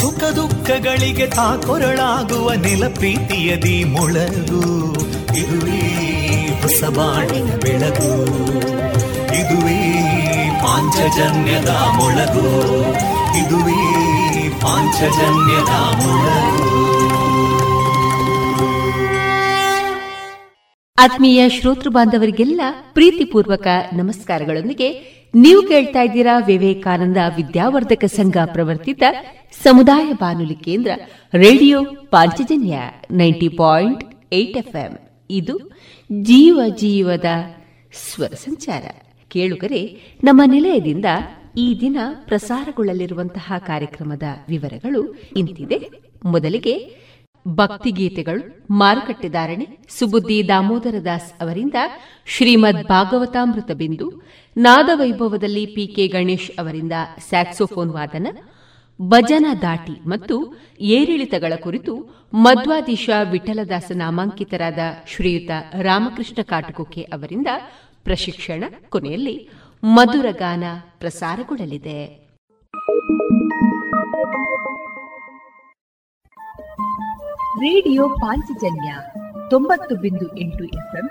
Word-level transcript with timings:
ಸುಖ 0.00 0.24
ದುಃಖಗಳಿಗೆ 0.24 1.26
ತಾಕೊರಳಾಗುವ 1.26 2.52
ನಿಲಪೀತಿಯದಿ 2.52 2.94
ಪ್ರೀತಿಯದಿ 2.94 3.84
ಮೊಳಗು. 3.84 4.92
ಇದುವೇ 5.38 5.80
ಹೊಸ 6.62 6.84
ಬಾಣಿನ 6.84 7.50
ಬೆಳಗು. 7.62 8.24
ಇದುವೇ 9.34 10.00
ಪಾಂಚಜನ್ಯದ 10.62 11.68
ಮೊಳಗು. 11.68 12.70
ಇದುವೇ 13.38 14.48
ಪಾಂಚಜನ್ಯದ 14.60 15.72
ಮೊಳಗು. 16.04 16.90
ಆತ್ಮೀಯ 20.98 21.48
ಶ್ರೋತೃ 21.48 21.88
ಬಾಂಧವರಿಗೆಲ್ಲ 21.88 22.60
ಪ್ರೀತಿಪೂರ್ವಕ 22.92 23.66
ನಮಸ್ಕಾರಗಳೊಂದಿಗೆ 23.92 25.19
ನೀವು 25.34 25.62
ಕೇಳ್ತಾ 25.62 26.02
ಇದ್ದೀರಾ 26.02 26.38
ವಿವೇಕಾನಂದ 26.38 27.16
ವಿದ್ಯಾವರ್ಧಕ 27.36 28.04
ಸಂಘ 28.04 28.36
ಪ್ರವರ್ತಿತ 28.44 29.02
ಸಮುದಾಯ 29.62 30.12
ಬಾನುಲಿ 30.12 30.54
ಕೇಂದ್ರ 30.54 30.90
radio 31.34 31.84
Panchajanya 32.10 32.78
ninety 33.10 33.48
point 33.48 34.04
eight 34.32 34.56
FM. 34.56 34.98
ಇದು 35.30 35.58
ಜೀವ 36.22 36.60
ಜೀವದ 36.76 37.24
ಸ್ವರ 37.92 38.28
ಸಂಚಾರ. 38.28 38.82
ಕೇಳುಗರೆ, 39.28 40.00
ನಮ್ಮ 40.24 40.42
ನಿಲಯದಿಂದ 40.46 41.04
ಈ 41.58 41.78
ದಿನ 41.80 41.96
ಪ್ರಸಾರಗೊಳ್ಳಲಿರುವಂತಹ 42.24 43.52
ಕಾರ್ಯಕ್ರಮದ 43.58 44.22
ವಿವರಗಳು 44.48 45.14
ಇಂತಿದೆ. 45.36 45.90
ಮೊದಲಿಗೆ 46.24 47.00
ಭಕ್ತಿಗೀತೆಗಳು 47.48 48.66
ಮಾರುಕಟ್ಟೆದಾರಣೆ 48.70 49.66
ಸುಬುದ್ದಿ 49.88 50.48
ದಾಮೋದರ 50.48 50.94
ದಾಸ್ 51.04 51.42
ಅವರಿಂದ 51.42 51.74
ಶ್ರೀಮದ್ 52.26 52.88
ಭಾಗವತಾಮೃತ 52.88 53.70
ಬಿಂದು 53.70 54.22
ನಾದವೈಭವದಲ್ಲಿ 54.56 55.66
ಪಿಕೆ 55.66 56.06
ಗಣೇಶ್ 56.06 56.50
ಅವರಿಂದ 56.58 56.92
ಸ್ಯಾಕ್ಸೋಫೋನ್ 57.28 57.90
ವಾದನ, 57.90 58.26
ಭಜನ 59.02 59.46
ದಾಟಿ 59.62 60.00
ಮತ್ತು 60.06 60.54
ಏರಿಳಿತಗಳ 60.80 61.52
ಕುರಿತು 61.62 61.94
ಮಧ್ವಾದೀಶ 62.34 63.10
ವಿಠಲದಾಸ 63.30 63.92
ನಾಮಾಂಕಿತರಾದ 63.94 64.78
ಶ್ರೀಯುತ 65.06 65.50
ರಾಮಕೃಷ್ಣ 65.82 66.42
ಕಾಟಕೋಕೆ 66.42 67.02
ಅವರಿಂದ 67.02 67.46
ಪ್ರಶಿಕ್ಷಣ 68.04 68.64
ಕೊನೆಯಲ್ಲಿ 68.88 69.48
ಮಧುರಗಾನ 69.84 70.64
ಪ್ರಸಾರಗೊಳ್ಳಲಿದೆ. 70.98 72.30
ರೇಡಿಯೋ 77.56 78.08
ಪಾಂಚಜನ್ಯ 78.08 78.94
ತೊಂಬತ್ತು 79.50 79.96
ಬಿಂದು 79.96 80.38
ಎಂಟು 80.38 80.64
ಎಫ್ಎಂ 80.64 81.10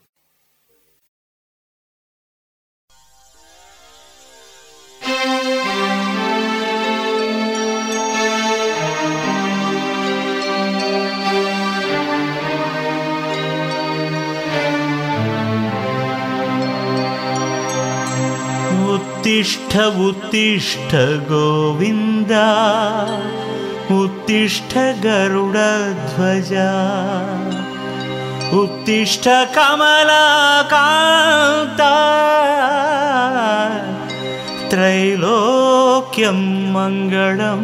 उत्तिष्ठ 19.21 19.77
उत्तिष्ठ 19.77 20.95
गोविन्द। 21.21 22.31
उत्तिष्ठ 23.91 24.77
गरुडध्वजा। 24.77 26.71
उत्तिष्ठ 28.53 29.27
कमलाकान्ता। 29.27 31.93
त्रैलोक्यं 34.69 36.73
मङ्गलं 36.73 37.61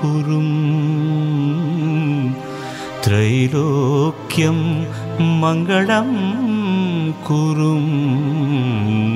कुरुम्। 0.00 2.34
त्रैलोक्यं 3.04 4.86
मङ्गलं 5.20 6.08
कुरुम् 7.24 9.15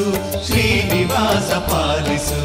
ರಕ್ಷಿಸು 0.00 0.46
ಶ್ರೀನಿವಾಸ 0.46 1.52
ಪಾಲಿಸು. 1.52 2.40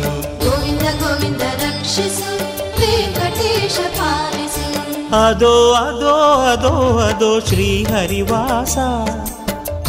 ಗೋವಿಂದ 0.46 0.82
ಗೋವಿಂದ 0.82 1.42
ರಕ್ಷಿಸು 1.42 2.36
ವೆಂಕಟೇಶ 2.80 3.78
ಪಾಲಿಸು. 4.00 4.66
ಅದೋ 5.16 5.74
ಅದೋ 5.74 6.42
ಅದೋ 6.42 6.98
ಅದೋ 7.00 7.40
ಶ್ರೀಹರಿವಾಸ. 7.40 8.78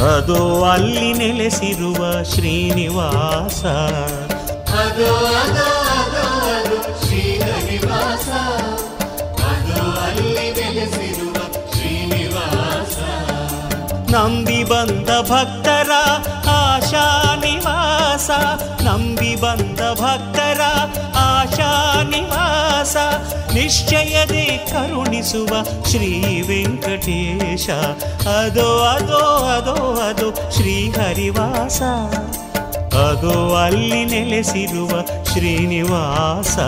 ಅದೋ 0.01 0.65
ಅಲ್ಲಿ 0.65 1.13
ನೆಲೆಸಿರುವ 1.13 2.23
ಶ್ರೀನಿವಾಸ. 2.23 3.65
ಅದೋ 4.71 5.17
ಅದೋ 5.17 5.69
ಅದೋ 5.99 6.27
ಅದು 6.55 7.07
ಶ್ರೀನಿವಾಸ 7.07 8.29
ಅದೋ 9.43 10.01
ಅಲ್ಲಿ 10.01 10.51
ನೆಲೆಸಿರುವ 10.51 11.35
ಶ್ರೀನಿವಾಸ. 11.73 12.97
ನಂಬಿ 14.15 14.65
ಬಂದ 14.65 15.09
ಭಕ್ತರ 15.31 15.91
ನಿವಾಸ, 18.29 18.63
ನಂಬಿ 18.83 19.35
ಬಂದ 19.37 19.81
ಭಕ್ತರ 20.01 20.61
ಆಶಾ 21.19 22.03
ನಿವಾಸ. 22.11 22.97
ನಿಶ್ಚಯದೇ 23.55 24.67
ಕರುಣಿಸುವ 24.71 25.49
ಶ್ರೀ 25.91 26.41
ವೆಂಕಟೇಶ. 26.41 27.71
ಅದೋ 28.27 28.79
ಅದೋ 28.79 29.47
ಅದೋ 29.47 30.01
ಅದೋ 30.01 30.51
ಶ್ರೀ 30.51 30.91
ಹರಿವಾಸ. 30.91 31.83
ಅದೋ 32.95 33.55
ಅಲ್ಲಿ 33.55 34.05
ನೆಲೆಸಿರುವ 34.05 34.91
ಶ್ರೀನಿವಾಸ. 35.33 36.59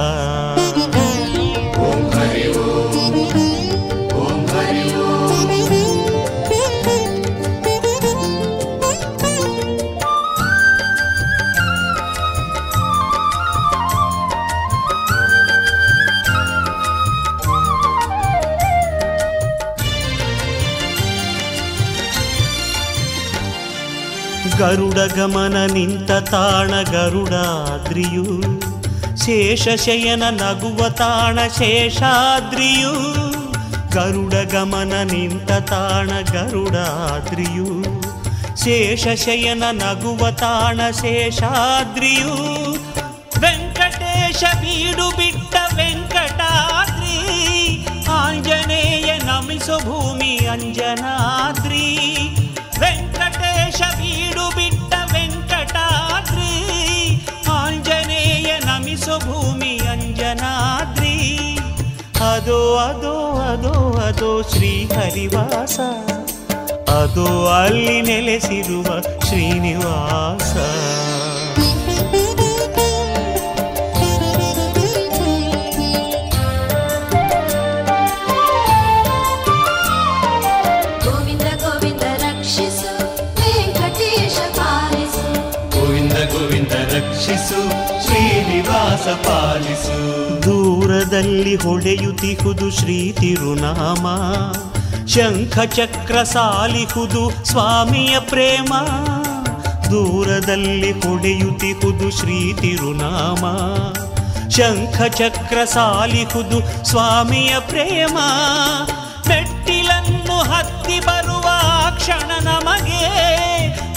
ಗರುಡ 24.58 24.94
ಗಮನ 24.94 25.66
ನಿಂತ 25.72 26.12
ತಾಣ 26.12 26.82
ಗರುಡಾದ್ರಿಯು. 26.82 28.25
ಶೇಷಶಯನ 29.16 30.22
ನಗುವ 30.22 30.88
ತಾಣ 30.88 31.38
ಶೇಷಾದ್ರಿಯು. 31.58 32.93
ಗರುಡ 33.90 34.34
ಗಮನ 34.34 34.93
ನಿಂತ 35.12 35.52
ತಾಣ 35.52 36.10
ಗರುಡಾದ್ರಿಯು. 36.32 37.82
ಶೇಷಶಯನ 38.64 39.62
ನಗುವ 39.70 40.31
ತಾಣ 40.31 40.81
ಶೇಷಾದ್ರಿಯು. 40.90 42.34
ವೆಂಕಟೇಶ 43.40 44.44
ಬೀಡು 44.54 45.11
ಬಿಟ್ಟ 45.11 45.54
ವೆಂಕಟಾದ್ರಿ. 45.76 47.16
ಆಂಜನೇಯ 48.11 49.19
ನಮಿಸೋ 49.19 49.78
ಭೂಮಿ 49.78 50.46
ಅಂಜನಾದ್ರಿ. 50.52 52.18
ಅದೋ 62.49 62.61
ಅದೋ 62.81 63.15
ಅದೋ 63.47 63.73
ಅದೋ 64.03 64.31
ಶ್ರೀ 64.53 64.71
ಹರಿವಾಸ 64.93 65.77
ಅದು 66.93 67.27
ಅಲ್ಲಿ 67.56 67.97
ನೆಲೆಸಿರುವ 68.03 68.89
ಶ್ರೀನಿವಾಸ 69.27 70.55
ಗೋವಿಂದ 81.05 81.49
ಗೋವಿಂದ 81.62 82.05
ರಕ್ಷಿಸು 82.25 82.93
ವೆಂಕಟೇಶ 83.41 84.39
ಪಾಲಿಸು 84.59 85.25
ಗೋವಿಂದ 85.75 86.19
ಗೋವಿಂದ 86.33 86.75
ರಕ್ಷಿಸು 86.95 87.61
ಶ್ರೀನಿವಾಸ 88.06 89.06
ಪಾಲಿಸು 89.27 89.99
ದೂರದಲ್ಲಿ 91.08 91.56
ಹೊಡೆಯುತ್ತಿಹುದು 91.56 92.70
ಶ್ರೀ 92.70 93.12
ತಿರುನಾಮ. 93.12 94.06
ಶಂಖ 95.06 95.58
ಚಕ್ರ 95.58 96.22
ಸಾಲಿಹುದು 96.22 97.44
ಸ್ವಾಮಿಯ 97.44 98.19
ಪ್ರೇಮ. 98.19 98.75
ದೂರದಲ್ಲಿ 99.90 100.93
ಹೊಡೆಯುತ್ತಿಹುದು 100.93 102.10
ಶ್ರೀ 102.10 102.52
ತಿರುನಾಮ. 102.52 103.44
ಶಂಖ 104.49 105.02
ಚಕ್ರ 105.02 105.64
ಸಾಲಿಹುದು 105.64 106.84
ಸ್ವಾಮಿಯ 106.84 107.58
ಪ್ರೇಮ. 107.58 108.19
ಮೆಟ್ಟಿಲನ್ನು 109.28 110.52
ಹತ್ತಿ 110.52 111.00
ಬರುವ 111.00 111.50
ಕ್ಷಣ 111.96 112.44
ನಮಗೆ. 112.44 113.08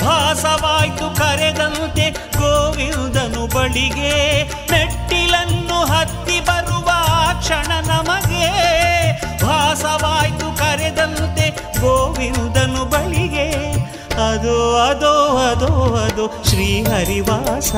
ಭಾಸವಾಯ್ತು 0.05 1.15
ಕರೆದಂತೆ 1.15 2.11
ಗೋವಿಂದನು 2.11 3.55
ಬಳಿಗೆ. 3.55 4.43
ಮೆಟ್ಟಿಲನ್ನು 4.43 5.00
ಭಾಸವಾಯ್ತು 9.81 10.57
ಕರೆದಂತೆ 10.57 11.49
ಗೋವಿಂದನು 11.81 12.85
ಬಳಿಗೆ. 12.85 13.71
ಅದು, 14.31 14.77
ಅದೋ 14.77 15.37
ಅದೋ, 15.37 15.95
ಅದು 15.95 16.49
ಶ್ರೀಹರಿವಾಸ. 16.49 17.75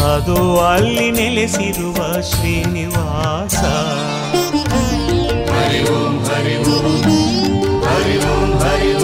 ಅದು 0.00 0.60
ಅಲ್ಲಿ 0.60 1.10
ನೆಲೆಸಿರುವ 1.10 2.20
ಶ್ರೀನಿವಾಸ. 2.22 3.56
ಹರಿ 5.50 5.82
ಓಂ 5.90 6.24
ಹರಿ 6.24 6.56
ಓಂ 6.56 7.02
ಹರಿ 7.82 8.18
ಓಂ, 8.18 8.58
ಹರಿ 8.58 8.95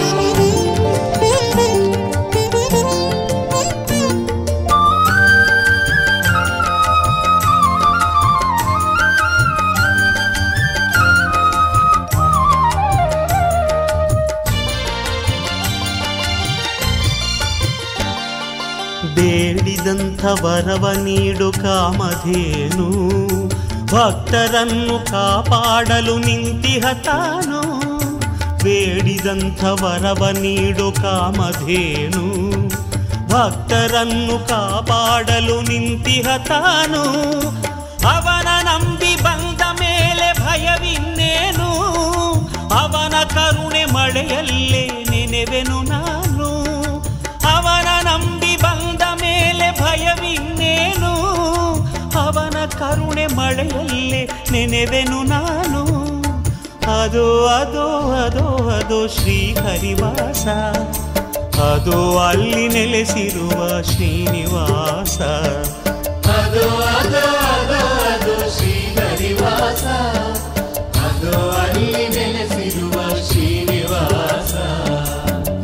ವರವ 20.73 20.91
ನೀಡು 20.97 21.47
ಕಾಮಧೇನು 21.53 22.85
ಭಕ್ತರನ್ನು 23.91 24.95
ಕಾಪಾಡಲು 25.09 26.15
ನಿಂತಿಹ 26.17 26.85
ತಾನು 27.05 27.59
ಬೇಡಿದಂಥ 28.63 29.61
ವರವ 29.81 30.31
ನೀಡು 30.39 30.87
ಕಾಮಧೇನು 31.01 32.23
ಭಕ್ತರನ್ನು 33.31 34.37
ಕಾಪಾಡಲು 34.49 35.57
ನಿಂತಿಹ 35.69 36.37
ತಾನು 36.49 37.03
ಅವನ 38.07 38.49
ನಂಬಿ 38.69 39.13
ಬಂದ 39.23 39.61
ಮೇಲೆ 39.81 40.29
ಭಯವಿನ್ನೇನು 40.41 41.69
ಅವನ 42.81 43.15
ಕರುಣೆ 43.35 43.85
ಮಳೆಯಲ್ಲೇ 43.93 44.85
ನೆನೆವೆನು 45.11 45.79
ನಾನು 45.91 46.22
ಕರುಣೆ 53.25 53.35
ಮಳೆಯಲ್ಲೇ 53.37 54.21
ನೆನೆವೆನು 54.51 55.19
ನಾನು 55.23 55.81
ಅದು 56.93 57.25
ಅದು 57.51 57.85
ಅದು 58.15 58.45
ಅದು 58.69 58.97
ಶ್ರೀ 59.15 59.37
ಹರಿವಾಸ 59.59 60.45
ಅದು 61.61 61.97
ಅಲ್ಲಿ 62.21 62.65
ನೆಲೆಸಿರುವ 62.67 63.59
ಶ್ರೀನಿವಾಸ 63.91 65.17
ಅದು 66.33 66.65
ಅದು 66.91 67.23
ಅದು 67.51 67.79
ಅದು 68.07 68.35
ಶ್ರೀ 68.55 68.73
ಹರಿವಾಸ 68.97 69.85
ಅದು 71.05 71.33
ಅಲ್ಲಿ 71.61 72.05
ನೆಲೆಸಿರುವ 72.17 72.97
ಶ್ರೀನಿವಾಸ 73.29 74.53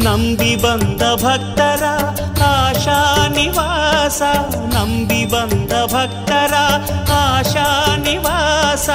ನಂಬಿ 0.05 0.53
ಬಂದ 0.57 1.01
ಭಕ್ತರ 1.24 1.84
ಆಶಾ 2.50 3.00
ನಿವಾಸ 3.34 4.22
ನಂಬಿ 4.74 5.24
ಬಂದ 5.25 5.74
ಭಕ್ತರ 5.93 6.53
ಆಶಾ 7.39 7.96
ನಿವಾಸ 7.98 8.89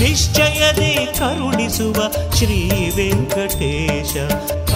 ನಿಶ್ಚಯದೇ 0.00 0.92
ಕರುಣಿಸುವ 1.18 1.94
ಶ್ರೀ 2.34 2.58
ವೆಂಕಟೇಶ. 2.96 4.12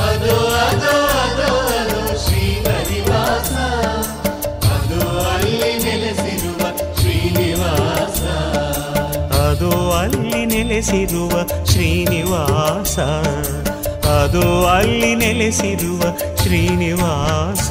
ಅದು 0.09 0.37
ಅದು 0.59 0.93
ಅದು 1.19 1.49
ಅದು 1.79 2.29
ಶ್ರೀ 2.29 2.45
ಅದು 4.69 5.01
ಅಲ್ಲಿ 5.29 5.73
ನೆಲೆಸಿರುವ 5.85 6.63
ಶ್ರೀನಿವಾಸ 7.01 8.21
ಅದು 9.41 9.71
ಅಲ್ಲಿ 9.93 10.47
ನೆಲೆಸಿರುವ 10.47 11.35
ಶ್ರೀನಿವಾಸ 11.65 12.99
ಅದು 14.09 14.67
ಅಲ್ಲಿ 14.67 15.15
ನೆಲೆಸಿರುವ 15.15 16.03
ಶ್ರೀನಿವಾಸ 16.43 17.71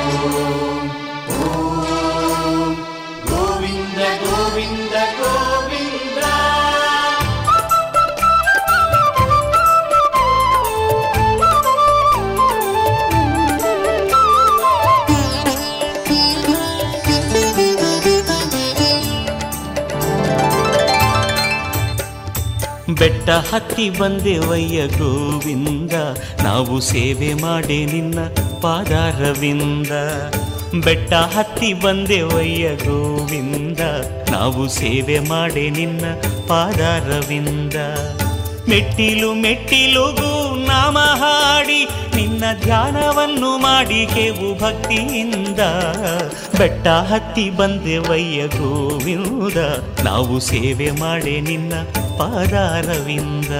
ಬೆಟ್ಟ 23.01 23.29
ಹತ್ತಿ 23.29 23.89
ಬಂದೆವಯ್ಯ 23.89 24.87
ಗೋವಿಂದ. 24.87 25.91
ನಾವು 26.43 26.79
ಸೇವೆ 26.79 27.33
ಮಾಡಿ 27.33 27.85
ನಿನ್ನ 27.85 28.19
ಪಾದಾರವಿಂದ. 28.61 29.91
ಬೆಟ್ಟ 30.85 31.13
ಹತ್ತಿ 31.13 31.73
ಬಂದೆವಯ್ಯ 31.73 32.75
ಗೋವಿಂದ. 32.75 33.79
ನಾವು 34.29 34.67
ಸೇವೆ 34.67 35.19
ಮಾಡಿ 35.19 35.69
ನಿನ್ನ 35.69 36.05
ಪಾದಾರವಿಂದ. 36.47 37.73
ಮೆಟ್ಟಿಲು 38.69 39.33
ಮೆಟ್ಟಿಲುಗೂ 39.33 40.50
ನಾಮ 40.67 40.97
ಹಾಡಿ 40.97 41.87
ನಿನ್ನ 42.15 42.43
ಧ್ಯಾನವನ್ನು 42.63 43.57
ಮಾಡಿ 43.57 44.07
ಕೇವು 44.13 44.59
ಭಕ್ತಿಯಿಂದ. 44.59 45.59
ಬೆಟ್ಟ 46.57 46.87
ಹತ್ತಿ 46.87 47.49
ಬಂದೆವಯ್ಯ 47.49 48.47
ಗೋವಿಂದ. 48.47 49.57
ನಾವು 50.03 50.39
ಸೇವೆ 50.39 50.91
ಮಾಡಿ 50.91 51.41
ನಿನ್ನ 51.41 51.73
ಪಾದಾರವಿಂದ. 52.17 53.51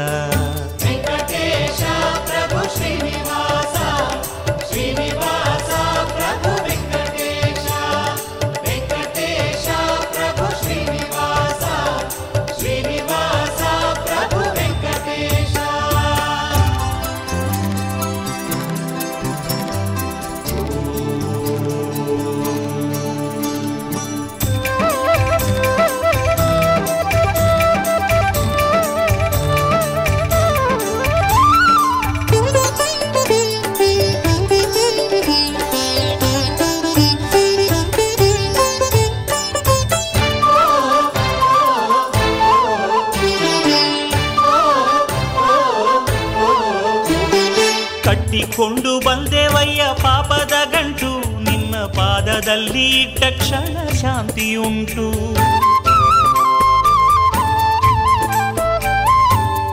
ಕಟ್ಟಿಕೊಂಡು 48.32 49.00
ಬಂದೆವಯ್ಯ 49.00 49.84
ಪಾಪದ 50.04 50.72
ಗಂಟು. 50.72 51.42
ನಿನ್ನ 51.44 51.76
ಪಾದದಲ್ಲಿ 51.76 53.02
ಇಟ್ಟ 53.02 53.24
ಕ್ಷಣ 53.24 53.90
ಶಾಂತಿಯುಂಟು. 53.94 55.12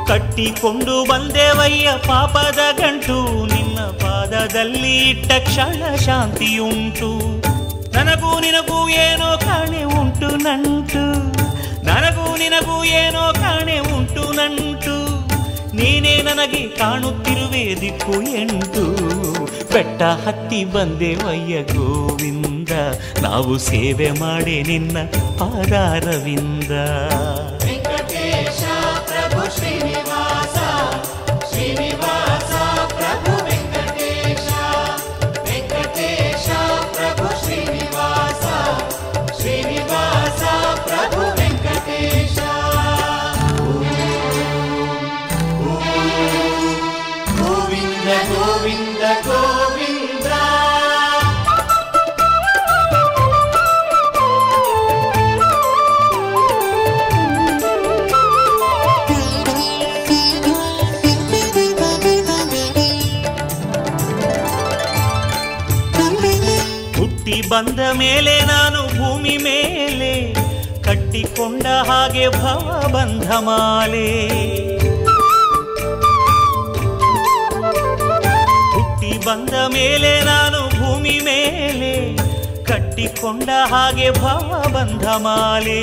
ಕಟ್ಟಿಕೊಂಡು 0.06 1.04
ಬಂದೆವಯ್ಯ 1.04 1.90
ಪಾಪದ 2.08 2.80
ಗಂಟು. 2.80 3.46
ನಿನ್ನ 3.54 3.78
ಪಾದದಲ್ಲಿ 3.80 4.96
ಇಟ್ಟ 4.96 5.32
ಕ್ಷಣ 5.32 5.94
ಶಾಂತಿಯುಂಟು. 5.94 7.18
ನನಗೂ 7.96 8.40
ನಿನಗೂ 8.40 8.88
ಏನೋ 8.88 9.38
ಕಾಣೆ 9.38 9.84
ಉಂಟು 9.84 10.36
ನಂಟು. 10.36 11.06
ನನಗೂ 11.84 12.36
ನಿನಗೂ 12.36 12.84
ಏನೋ 12.84 13.32
ಕಾಣೆ 13.32 13.78
ಉಂಟು 13.78 14.32
ನಂಟು. 14.32 15.07
ನೀನೇ 15.78 16.22
ನನಗೆ 16.22 16.68
ಕಾಣುತ್ತಿರುವೆ 16.68 17.80
ದಿಕ್ಕು 17.80 18.22
ಎಂಟು. 18.22 18.84
ಬೆಟ್ಟ 19.72 20.02
ಹತ್ತಿ 20.02 20.64
ಬಂದೆ 20.64 21.14
ವಯ್ಯ 21.14 21.62
ಗೋವಿಂದ. 21.62 22.68
ನಾವು 23.22 23.58
ಸೇವೆ 23.58 24.10
ಮಾಡಿ 24.10 24.62
ನಿನ್ನ 24.62 24.98
ಪಾದಾರವಿಂದ. 25.38 26.70
ಬಂದ 67.58 67.80
ಮೇಲೆ 67.92 68.40
ನಾನು 68.40 68.80
ಭೂಮಿ 68.98 69.36
ಮೇಲೆ 69.36 70.32
ಕಟ್ಟಿಕೊಂಡ 70.82 71.66
ಹಾಗೆ 71.66 72.28
ಭವ 72.28 72.90
ಬಂಧ 72.92 73.30
ಮಾಲೆ. 73.30 74.28
ಹುಟ್ಟಿ 78.74 79.26
ಬಂದ 79.26 79.54
ಮೇಲೆ 79.68 80.24
ನಾನು 80.24 80.60
ಭೂಮಿ 80.78 81.20
ಮೇಲೆ 81.24 82.16
ಕಟ್ಟಿಕೊಂಡ 82.64 83.50
ಹಾಗೆ 83.64 84.10
ಭವ 84.10 84.64
ಬಂಧ 84.74 85.06
ಮಾಲೆ. 85.08 85.82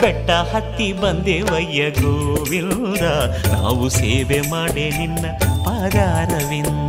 ಬೆಟ್ಟ 0.00 0.30
ಹತ್ತಿ 0.30 0.92
ಬಂದೆವಯ್ಯ 0.92 1.90
ಗೋವಿಂದ 1.90 3.04
ನಾವು 3.52 3.88
ಸೇವೆ 3.88 4.40
ಮಾಡಿ 4.50 4.90
ನಿನ್ನ 4.98 5.26
ಪಾದಾರವಿಂದ. 5.64 6.87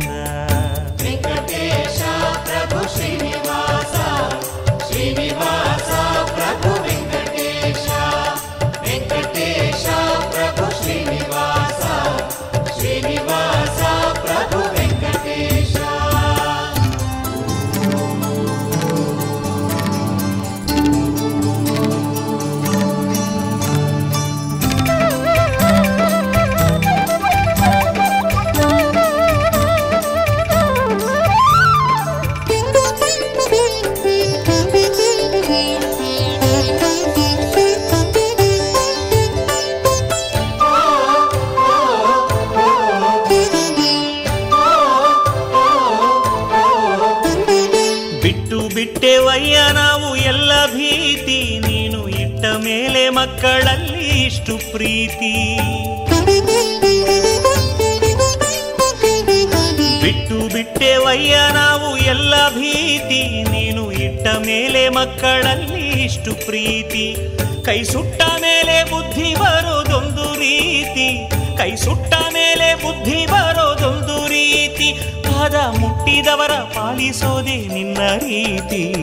ಮಕ್ಕಳಲ್ಲಿ 64.94 66.04
ಇಷ್ಟು 66.04 66.46
ಪ್ರೀತಿ. 66.46 67.16
ಕೈ 67.64 67.82
ಸುಟ್ಟ 67.82 68.22
ಮೇಲೆ 68.22 68.84
ಬುದ್ಧಿ 68.84 69.34
ಬರೋದೊಂದು 69.34 70.34
ರೀತಿ. 70.34 71.30
ಕೈ 71.58 71.76
ಸುಟ್ಟ 71.76 72.14
ಮೇಲೆ 72.14 72.74
ಬುದ್ಧಿ 72.74 73.26
ಬರೋದೊಂದು 73.26 74.28
ರೀತಿ. 74.28 74.92
ಪಾದ 75.24 75.54
ಮುಟ್ಟಿದವರ 75.54 76.52
ಪಾಲಿಸೋದೆ 76.52 77.56
ನಿನ್ನ 77.56 77.98
ರೀತಿ. 78.18 78.94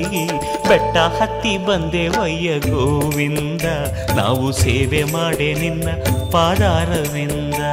ಬೆಟ್ಟ 0.67 0.97
ಹತ್ತಿ 0.97 1.57
ಬಂದೆ 1.57 2.07
ವಯ್ಯ 2.07 2.59
ಗೋವಿಂದ. 2.59 3.61
ನಾವು 4.15 4.51
ಸೇವೆ 4.51 5.03
ಮಾಡೆ 5.03 5.53
ನಿನ್ನ 5.53 5.89
ಪಾದಾರವಿಂದ. 6.31 7.63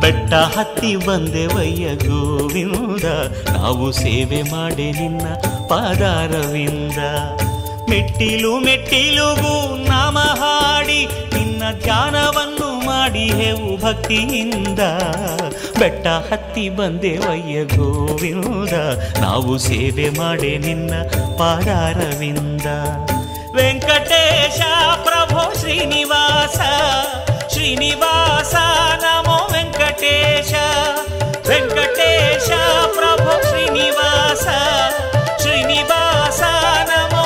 ಬೆಟ್ಟ 0.00 0.34
ಹತ್ತಿ 0.34 0.96
ಬಂದೆ 0.96 1.46
ವಯ್ಯ 1.46 1.94
ಗೋವಿಂದ. 1.94 3.04
ನಾವು 3.56 3.92
ಸೇವೆ 3.92 4.42
ಮಾಡೆ 4.42 4.90
ನಿನ್ನ 4.90 5.34
ಪಾದಾರವಿಂದ. 5.68 6.98
ಮೆಟ್ಟಿಲು 7.88 8.58
ಮೆಟ್ಟಿಲುಗೂ 8.58 9.76
ನಾಮ 9.76 10.18
ಹಾಡಿ 10.18 11.06
ನಿನ್ನ 11.06 11.62
ಧ್ಯಾನವನ್ನು 11.82 12.86
ಮಾಡಿ 12.86 13.24
ಹೇವು 13.24 13.82
ಭಕ್ತಿಯಿಂದ. 13.82 14.78
ಬೆಟ್ಟ 15.78 16.06
ಹತ್ತಿ 16.06 16.68
ಬಂದೆ 16.68 17.18
ವಯ್ಯ 17.18 17.64
ಗೋವಿಂದ. 17.64 18.74
ನಾವು 19.20 19.58
ಸೇವೆ 19.58 20.08
ಮಾಡೆ 20.08 20.58
ನಿನ್ನ 20.58 20.94
ಪಾದಾರವಿಂದ. 21.38 22.66
ವೆಂಕಟೇಶ 23.56 24.60
ಪ್ರಭೋ 25.04 25.54
ಶ್ರೀನಿವಾಸ 25.54 26.60
ಶ್ರೀನಿವಾಸ 27.52 28.54
ನಮೋ 29.04 29.52
ವೆಂಕಟೇಶ. 29.52 30.52
ವೆಂಕಟೇಶ 31.48 32.50
ಪ್ರಭು 32.94 33.48
ಶ್ರೀನಿವಾಸ 33.48 34.46
ಶ್ರೀನಿವಾಸ 35.42 36.42
ನಮೋ 36.90 37.17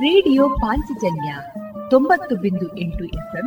ರೇಡಿಯೋ 0.00 0.48
ಪಾಂಚಜನ್ಯ 0.48 1.30
ತೊಂಬತ್ತು 1.90 2.36
ಬಿಂದು 2.36 2.66
ಎಂಟು 2.76 3.04
FM 3.04 3.46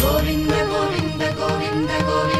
Govinda, 0.00 0.58
Govinda, 0.66 1.32
Govinda, 1.32 1.98
Govinda. 2.04 2.37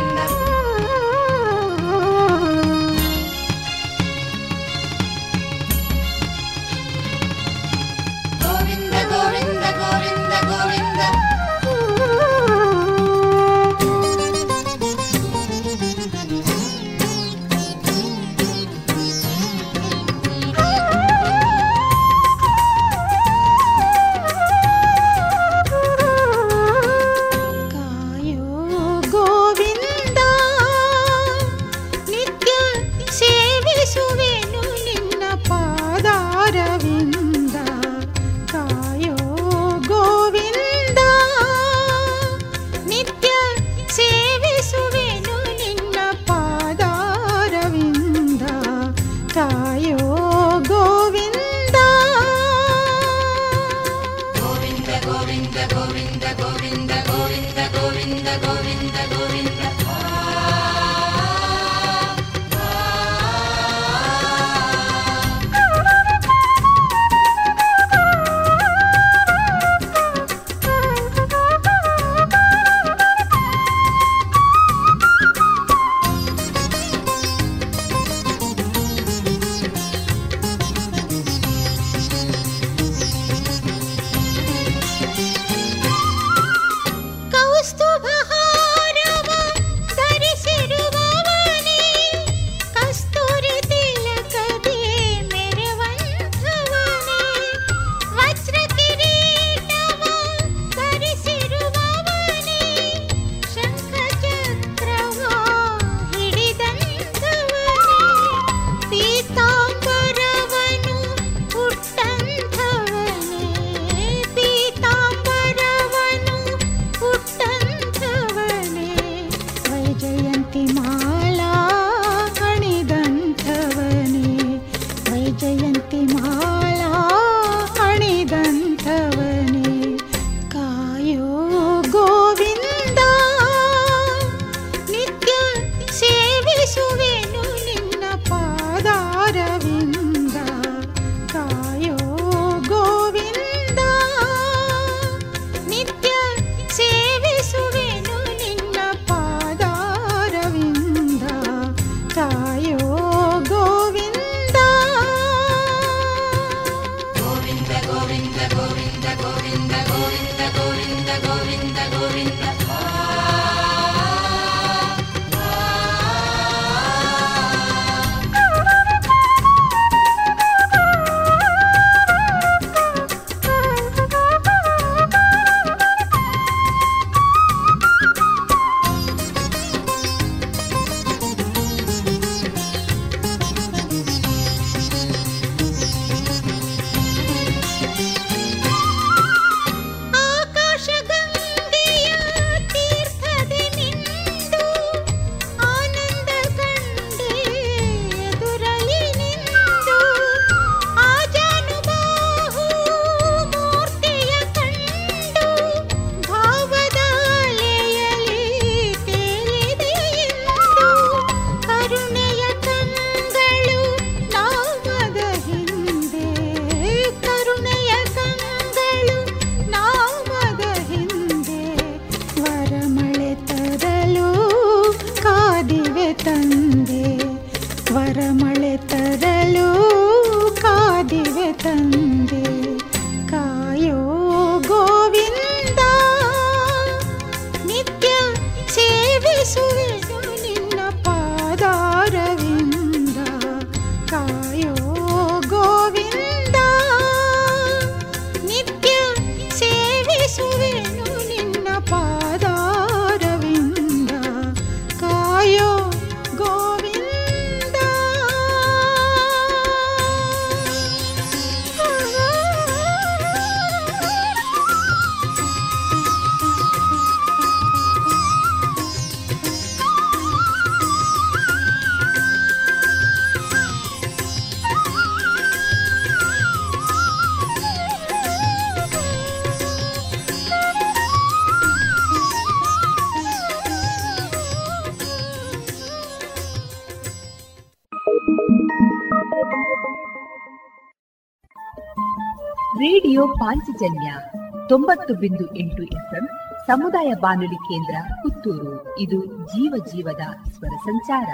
ತೊಂಬತ್ತು 295.09 295.47
ಬಿಂದು 295.47 296.66
ಸಮುದಾಯ 296.66 297.12
ಬಾನುಲಿ 297.21 297.55
ಕೇಂದ್ರ 297.55 298.14
ಪುತ್ತೂರು. 298.23 298.99
ಇದು 298.99 299.27
ಜೀವ 299.27 299.75
ಜೀವದ 299.87 300.21
ಸ್ವರ 300.51 300.77
ಸಂಚಾರ. 300.77 301.27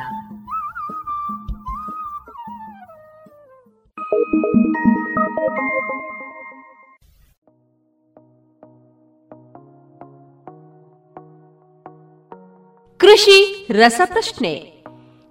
ಕೃಷಿ 12.98 13.66
ರಸಪ್ರಶ್ನೆ. 13.70 14.84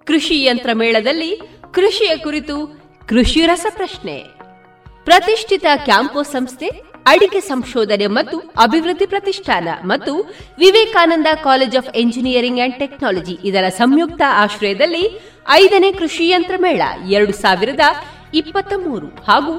ಕೃಷಿ 0.06 0.44
ಯಂತ್ರ 0.44 0.70
ಮೇಳದಲ್ಲಿ 0.74 1.40
ಕೃಷಿಯ 1.72 2.16
ಕುರಿತು 2.16 2.80
ಕೃಷಿ 3.08 3.46
ರಸಪ್ರಶ್ನೆ. 3.46 4.18
ಪ್ರತಿಷ್ಠಿತ 5.04 5.64
ಕ್ಯಾಂಪೋ 5.76 6.22
ಸಂಸ್ಥೆ 6.22 6.93
ಅಡಿಕೆ 7.06 7.40
ಸಂಶೋಧನೆ 7.40 8.06
ಮತ್ತು 8.06 8.38
ಅಭಿವೃದ್ಧಿ 8.38 9.06
ಪ್ರತಿಷ್ಠಾನ 9.06 9.68
ಮತ್ತು 9.84 10.12
Vivekananda 10.58 11.26
college 11.44 11.76
of 11.76 11.96
engineering 11.96 12.60
and 12.60 12.78
technology 12.78 13.38
ಇದರ 13.44 13.68
ಸಂಯುಕ್ತ 13.68 14.22
ಆಶ್ರಯದಲ್ಲಿ 14.28 15.20
ಐದನೇ 15.50 15.92
ಕೃಷಿ 15.92 16.28
ಯಂತ್ರ 16.28 16.54
ಮೇಳ 16.58 16.82
ಎರಡು 17.10 17.32
ಸಾವಿರದ 17.32 17.80
ಇಪ್ಪತ್ತ 18.34 18.72
ಮೂರು 18.76 19.06
ಹಾಗೂ 19.06 19.54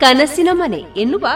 ಕನಸಿನ 0.00 0.48
ಮನೆ 0.52 0.84
ಎನ್ನುವ 0.96 1.26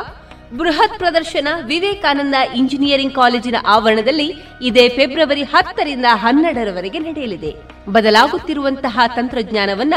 ಬೃಹತ್ 0.57 0.99
ಪ್ರದರ್ಶನ 0.99 1.49
ವಿವೇಕಾನಂದ 1.65 2.35
ಇಂಜಿನಿಯರಿಂಗ್ 2.57 3.15
ಕಾಲೇಜಿನ 3.15 3.55
ಆವರಣದಲ್ಲಿ 3.67 4.29
ಇದೇ 4.63 4.89
ಫೆಬ್ರವರಿ 4.89 5.43
ಹತ್ತರಿಂದ 5.43 6.05
ಹನ್ನೆರಡರವರೆಗೆ 6.13 6.99
ನಡೆಯಲಿದೆ. 6.99 7.55
ಬದಲಾಗುತ್ತಿರುವಂತಹ 7.89 9.01
ತಂತ್ರಜ್ಞಾನವನ್ನ 9.17 9.95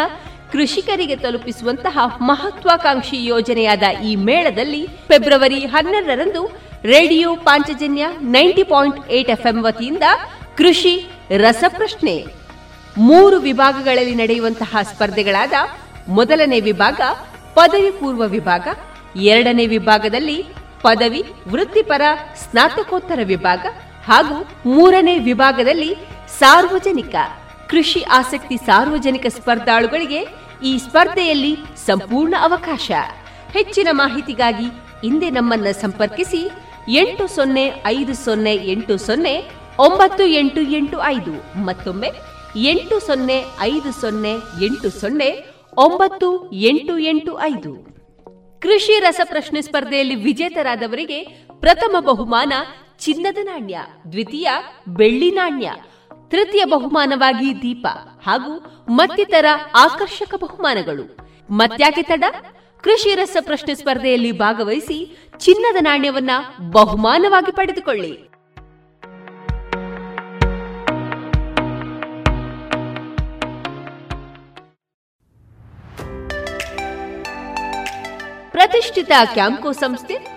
ಕೃಷಿಕರಿಗೆ 0.51 1.15
ತಲುಪಿಸುವಂತಹ 1.15 1.99
ಮಹತ್ವಾಕಾಂಕ್ಷಿ 2.21 3.25
ಯೋಜನೆಯಾದ 3.25 3.83
ಈ 4.03 4.15
ಮೇಳದಲ್ಲಿ 4.15 4.87
ಫೆಬ್ರವರಿ 5.07 5.59
ಹನ್ನೆರಡರಂದು 5.65 6.43
radio 6.83 7.35
Panchajanya 7.35 8.07
ninety 8.21 8.63
point 8.63 9.09
eight 9.09 9.29
FM 9.29 9.63
ವತಿಯಿಂದ 9.63 10.03
ಕೃಷಿ 10.55 11.09
ರಸಪ್ರಶ್ನೆ. 11.37 12.25
ಮೂರು 12.97 13.37
ವಿಭಾಗಗಳಲ್ಲಿ 13.37 14.15
ನಡೆಯುವಂತಹ 14.15 14.77
ಸ್ಪರ್ಧೆಗಳಾದ 14.83 15.53
ಮೊದಲನೇ 16.07 16.59
ವಿಭಾಗ, 16.59 17.01
ಪದವಿ 17.53 17.91
ಪೂರ್ವ 17.91 18.23
ವಿಭಾಗ, 18.27 18.67
ಎರಡನೇ 19.15 19.67
ವಿಭಾಗದಲ್ಲಿ 19.67 20.45
ಪದವಿ, 20.81 21.23
ವೃತ್ತಿಪರ, 21.47 22.01
ಸ್ನಾತಕೋತ್ತರ 22.35 23.19
ವಿಭಾಗ 23.23 23.65
ಹಾಗೂ 24.05 24.37
ಮೂರನೇ 24.65 25.19
ವಿಭಾಗದಲ್ಲಿ 25.19 25.95
ಸಾರ್ವಜನಿಕ. 26.39 27.15
ಕೃಷಿ 27.69 28.01
ಆಸಕ್ತಿ 28.01 28.57
ಸಾರ್ವಜನಿಕ 28.57 29.25
ಸ್ಪರ್ಧಾಳುಗಳಿಗೆ 29.29 30.27
ಈ 30.63 30.77
ಸ್ಪರ್ಧೆಯಲ್ಲಿ 30.77 31.57
ಸಂಪೂರ್ಣ 31.85 32.35
ಅವಕಾಶ. 32.41 32.91
ಹೆಚ್ಚಿನ 33.53 33.87
ಮಾಹಿತಿಗಾಗಿ 33.91 34.67
ಇಂದೇ 35.03 35.29
ನಮ್ಮನ್ನು 35.29 35.81
ಸಂಪರ್ಕಿಸಿ 35.81 36.41
ಎಂಟು 36.89 37.27
ಸೊನ್ನೆ 37.27 37.65
ಐದು 37.85 38.13
ಸೊನ್ನೆ 38.13 38.53
ಎಂಟು 38.53 38.97
ಸೊನ್ನೆ 38.97 39.33
ಒಂಬತ್ತು 39.79 40.23
ಎಂಟು 40.23 40.61
ಎಂಟು 40.61 40.97
ಐದು 41.03 41.33
ಮತ್ತೊಮ್ಮೆ 41.65 42.09
ಎಂಟು 42.55 42.99
ಸೊನ್ನೆ 42.99 43.43
ಐದು 43.59 43.91
ಸೊನ್ನೆ 44.01 44.33
ಎಂಟು 44.65 44.89
ಸೊನ್ನೆ 44.89 45.29
ಒಂಬತ್ತು 45.77 46.51
ಎಂಟು 46.51 46.97
ಎಂಟು 46.97 47.39
ಐದು. 47.41 47.73
ಕೃಷಿ 48.61 48.99
ರಸಪ್ರಶ್ನೆ 48.99 49.61
ಸ್ಪರ್ಧೆಯಲ್ಲಿ 49.61 50.15
ವಿಜೇತರಾದವರಿಗೆ 50.15 51.23
ಪ್ರಥಮ 51.59 51.95
ಬಹುಮಾನ 51.99 52.53
ಚಿನ್ನದ 52.99 53.37
ನಾಣ್ಯ, 53.43 53.79
ದ್ವಿತೀಯ 54.11 54.47
ಬೆಳ್ಳಿ 54.87 55.31
ನಾಣ್ಯ. 55.31 55.71
ತೃತೀಯ 56.29 56.65
ಬಹುಮಾನವಾಗಿ 56.65 57.61
ದೀಪ 57.61 57.87
ಹಾಗೂ 58.25 58.83
ಮತ್ತಿತರ 58.89 59.45
ಆಕರ್ಷಕ 59.75 60.35
ಬಹುಮಾನಗಳು. 60.35 61.17
ಮತ್ಯಾಕೆ 61.49 62.01
ತಡ? 62.01 62.23
ಕೃಷಿ 62.81 63.15
ರಸ 63.15 63.37
ಪ್ರಶ್ನೆ 63.39 63.75
ಸ್ಪರ್ಧೆಯಲ್ಲಿ 63.75 64.31
ಭಾಗವಹಿಸಿ 64.31 65.17
ಚಿನ್ನದ 65.37 65.77
ನಾಣ್ಯವನ್ನ 65.79 66.29
ಬಹುಮಾನವಾಗಿ 66.71 67.51
ಪಡೆದುಕೊಳ್ಳಿ. 67.51 68.27
ಪ್ರತಿಷ್ಠಿತ 78.51 79.11
ಕ್ಯಾಂಕೋ 79.33 79.71
ಸಂಸ್ಥೆ 79.71 80.36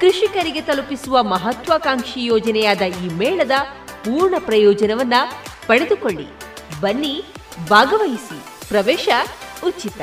ಕೃಷಿಕರಿಗೆ 0.00 0.60
ತಲುಪಿಸುವ 0.60 1.22
ಮಹತ್ವಾಕಾಂಕ್ಷಿ 1.22 2.24
ಯೋಜನೆಯಾದ 2.24 2.82
ಈ 2.82 3.08
ಮೇಳದ 3.08 3.50
ಪೂರ್ಣ 4.04 4.34
ಪ್ರಯೋಜನವನ್ನ 4.38 5.14
ಪಡೆದುಕೊಳ್ಳಿ. 5.66 6.26
ಬನ್ನಿ 6.80 7.24
ಭಾಗವಹಿಸಿ. 7.68 8.68
ಪ್ರವೇಶ 8.68 9.08
ಉಚಿತ. 9.66 10.00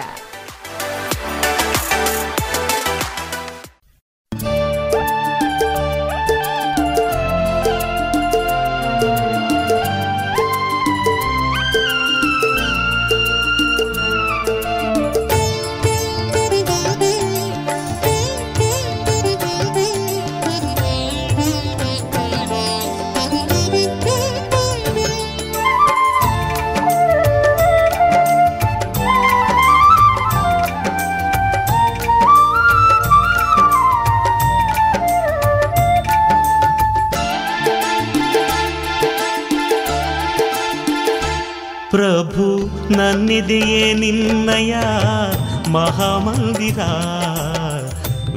ನನ್ನಿದೆಯೇ 42.92 43.94
ನಿನ್ನಯ 43.94 44.76
ಮಹಾಮಂದಿರ. 45.72 46.80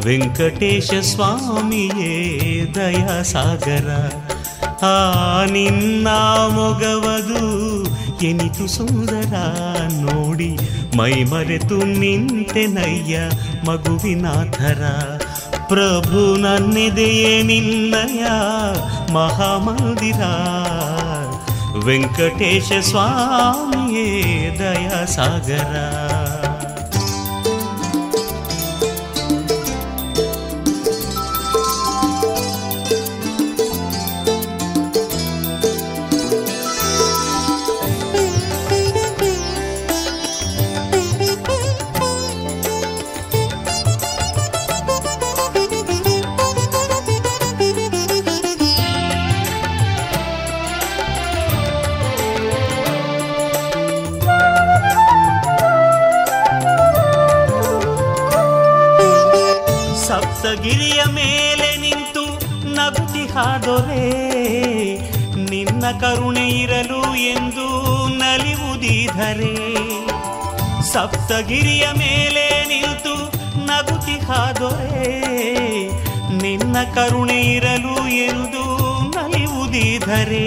ವೆಂಕಟೇಶ 0.07 0.91
ಸ್ವಾಮಿಯೇ 1.01 2.65
ದಯಾಸಾಗರ. 2.75 4.13
ಆ 4.85 5.45
ನಿನ್ನ 5.45 6.09
ಮೊಗವದು 6.49 7.85
ಎನಿತು 8.27 8.67
ಸುಂದರ. 8.67 9.35
ನೋಡಿ 10.01 10.59
ಮೈ 10.97 11.25
ಮರೆತು 11.25 11.77
ನಿಂತೆನಯ್ಯ 11.77 13.19
ಮಗುವಿನ 13.67 14.27
ಥರ 14.51 14.83
ಪ್ರಭು 15.67 16.37
ನನ್ನಿದೆಯೇ 16.37 17.43
ನಿನ್ನಯ 17.43 18.25
ಮಹಾಮಂದಿರ. 19.13 20.21
वेङ्कटेशस्वामये 21.75 22.91
दयासागर। 24.59 26.28
ಸಪ್ತಗಿರಿಯ 60.49 61.01
ಮೇಲೆ 61.09 61.77
ನಿಂತು 61.77 62.23
ನಗುತಿಹಾದೊರೆ 62.75 64.05
ನಿನ್ನ 65.51 65.85
ಕರುಣೆ 66.01 66.49
ಇರಲು 66.49 67.01
ಎಂದು 67.17 67.67
ನಲಿವುದಿಧರೆ 68.19 69.53
ಸಪ್ತಗಿರಿಯ 70.93 71.87
ಮೇಲೆ 71.97 72.47
ನಿಂತು 72.65 73.15
ನಗುತಿಹಾದೊರೆ 73.67 75.11
ನಿನ್ನ 76.43 76.77
ಕರುಣೆ 76.95 77.41
ಇರಲು 77.57 78.09
ಎಂದು 78.09 78.65
ನಲಿವುದಿಧರೆ 79.17 80.47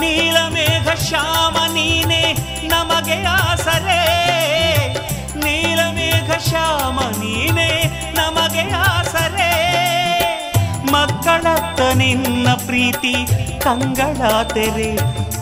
ನೀಲಮೇಘ 0.00 0.88
ಶ್ಯಾಮ 1.08 1.56
ನೀನೆ 1.72 2.22
ನಮಗೆ 2.68 3.24
ಆಸರೇ. 3.24 4.00
ಶ್ಯಾಮ 6.48 7.00
ನೀನೇ 7.00 7.84
ನಮಗೆ 8.16 8.70
ಆಸರೆ. 8.70 9.50
ಮಕ್ಕಳತ್ತ 10.92 11.80
ನಿನ್ನ 11.80 12.48
ಪ್ರೀತಿ, 12.66 13.14
ಕಂಗಳ 13.58 14.42
ತೆರೆ. 14.54 14.96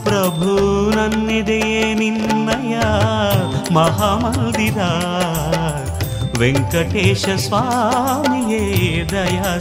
ಪ್ರಭು, 0.05 0.57
ನನ್ನಿದೆಯೇ 0.91 1.95
ನಿನ್ನಯ 1.95 2.79
ಮಹಾಮಂದಿರ. 3.75 4.79
ವೆಂಕಟೇಶ 6.39 7.29
ಸ್ವಾಮಿಯೇ 7.37 9.05
ದಯಾ 9.05 9.59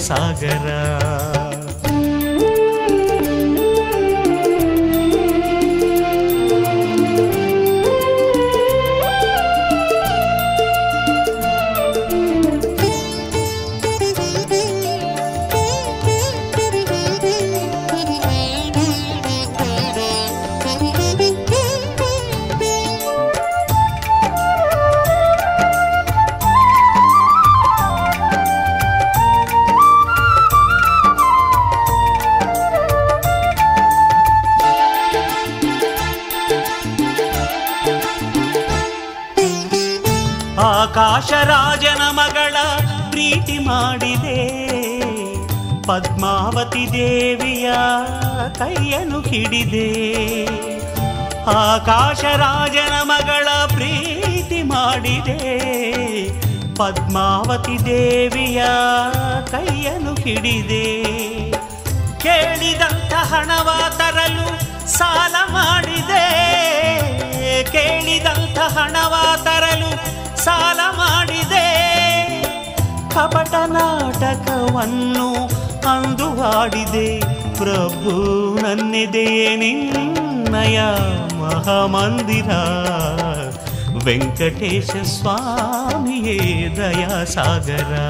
ಆಕಾಶ 51.90 52.24
ರಾಜನ 52.24 52.94
ಮಗಳ 53.04 53.48
ಪ್ರೀತಿ 53.68 54.64
ಮಾಡಿದೆ. 54.64 55.60
ಪದ್ಮಾವತಿ 56.76 57.86
ದೇವಿಯ 57.86 58.64
ಕೈಯನ್ನು 59.52 60.14
ಹಿಡಿದೆ. 60.14 61.04
ಕೇಳಿದಂತ 62.20 63.14
ಹಣವ 63.14 63.70
ತರಲು 63.98 64.60
ಸಾಲ 64.88 65.36
ಮಾಡಿದೆ. 65.52 66.26
ಕೇಳಿದಂತ 67.72 68.60
ಹಣವ 68.60 69.14
ತರಲು 69.44 69.92
ಸಾಲ 70.44 70.80
ಮಾಡಿದೆ. 70.98 71.68
ಕಪಟ 73.10 73.54
ನಾಟಕವನ್ನು 73.66 75.48
ಅಂದು 75.96 76.44
ಆಡಿದೆ 76.44 77.20
ಪ್ರಭು 77.56 78.12
ನನ್ನಿದೆಯೇ 78.62 79.56
ನಿನ್ನಯ 79.56 80.80
मन्दिरा 81.94 82.62
वेङ्कटेशस्वामीये 84.06 86.38
दयासागरा। 86.78 88.08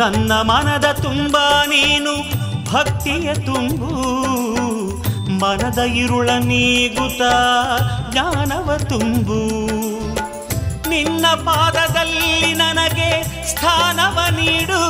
ನನ್ನ 0.00 0.32
ಮನದ 0.32 0.84
ತುಂಬ 0.84 1.36
ನೀನು, 1.66 2.12
ಭಕ್ತಿಯ 2.72 3.34
ತುಂಬು. 3.34 3.92
ಮನದ 5.30 5.78
ಇರುಳ 5.78 6.30
ನೀಗುತ್ತ 6.30 7.22
ಜ್ಞಾನವ 8.12 8.76
ತುಂಬು. 8.88 9.70
ನಿನ್ನ 10.88 11.26
ಪಾದದಲ್ಲಿ 11.26 12.54
ನನಗೆ 12.54 13.22
ಸ್ಥಾನವ 13.48 14.18
ನೀಡು. 14.30 14.82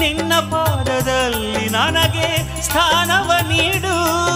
ನಿನ್ನ 0.00 0.32
ಪಾದದಲ್ಲಿ 0.34 1.68
ನನಗೆ 1.68 2.62
ಸ್ಥಾನವ 2.62 3.32
ನೀಡು. 3.48 4.28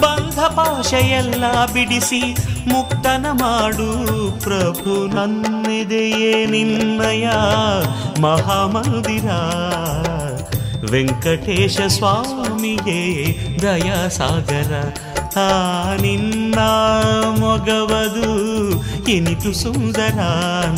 ಬಂಧ 0.00 0.52
ಭಾಷೆಯೆಲ್ಲ 0.52 1.64
ಬಿಡಿಸಿ 1.72 2.36
ಮುಕ್ತನ 2.66 3.26
ಮಾಡು. 3.32 4.12
ಪ್ರಭು 4.40 5.06
ನನ್ನಿದೆಯೇ 5.06 6.46
ನಿನ್ನಯ. 6.46 7.28
ಮಹಾಮಂದಿರ. 8.22 9.30
ವೆಂಕಟೇಶ 10.90 11.80
ಸ್ವಾಮಿಗೆ 11.80 13.00
ದಯಾ 13.62 14.08
ಸಾಗರ 14.08 14.72
ಆ 15.36 15.50
ನಿನ್ನ 15.94 16.58
ಮೊಗವದು 17.38 18.30
ಎನಿತು 19.10 19.52
ಸುಂದರ. 19.52 20.18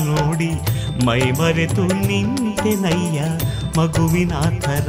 ನೋಡಿ 0.04 0.50
ಮೈ 1.06 1.20
ಮರೆತು 1.20 1.84
ನಿಂತೆನಯ್ಯ 2.06 3.20
ಮಗುವಿನ 3.78 4.32
ಥರ 4.60 4.88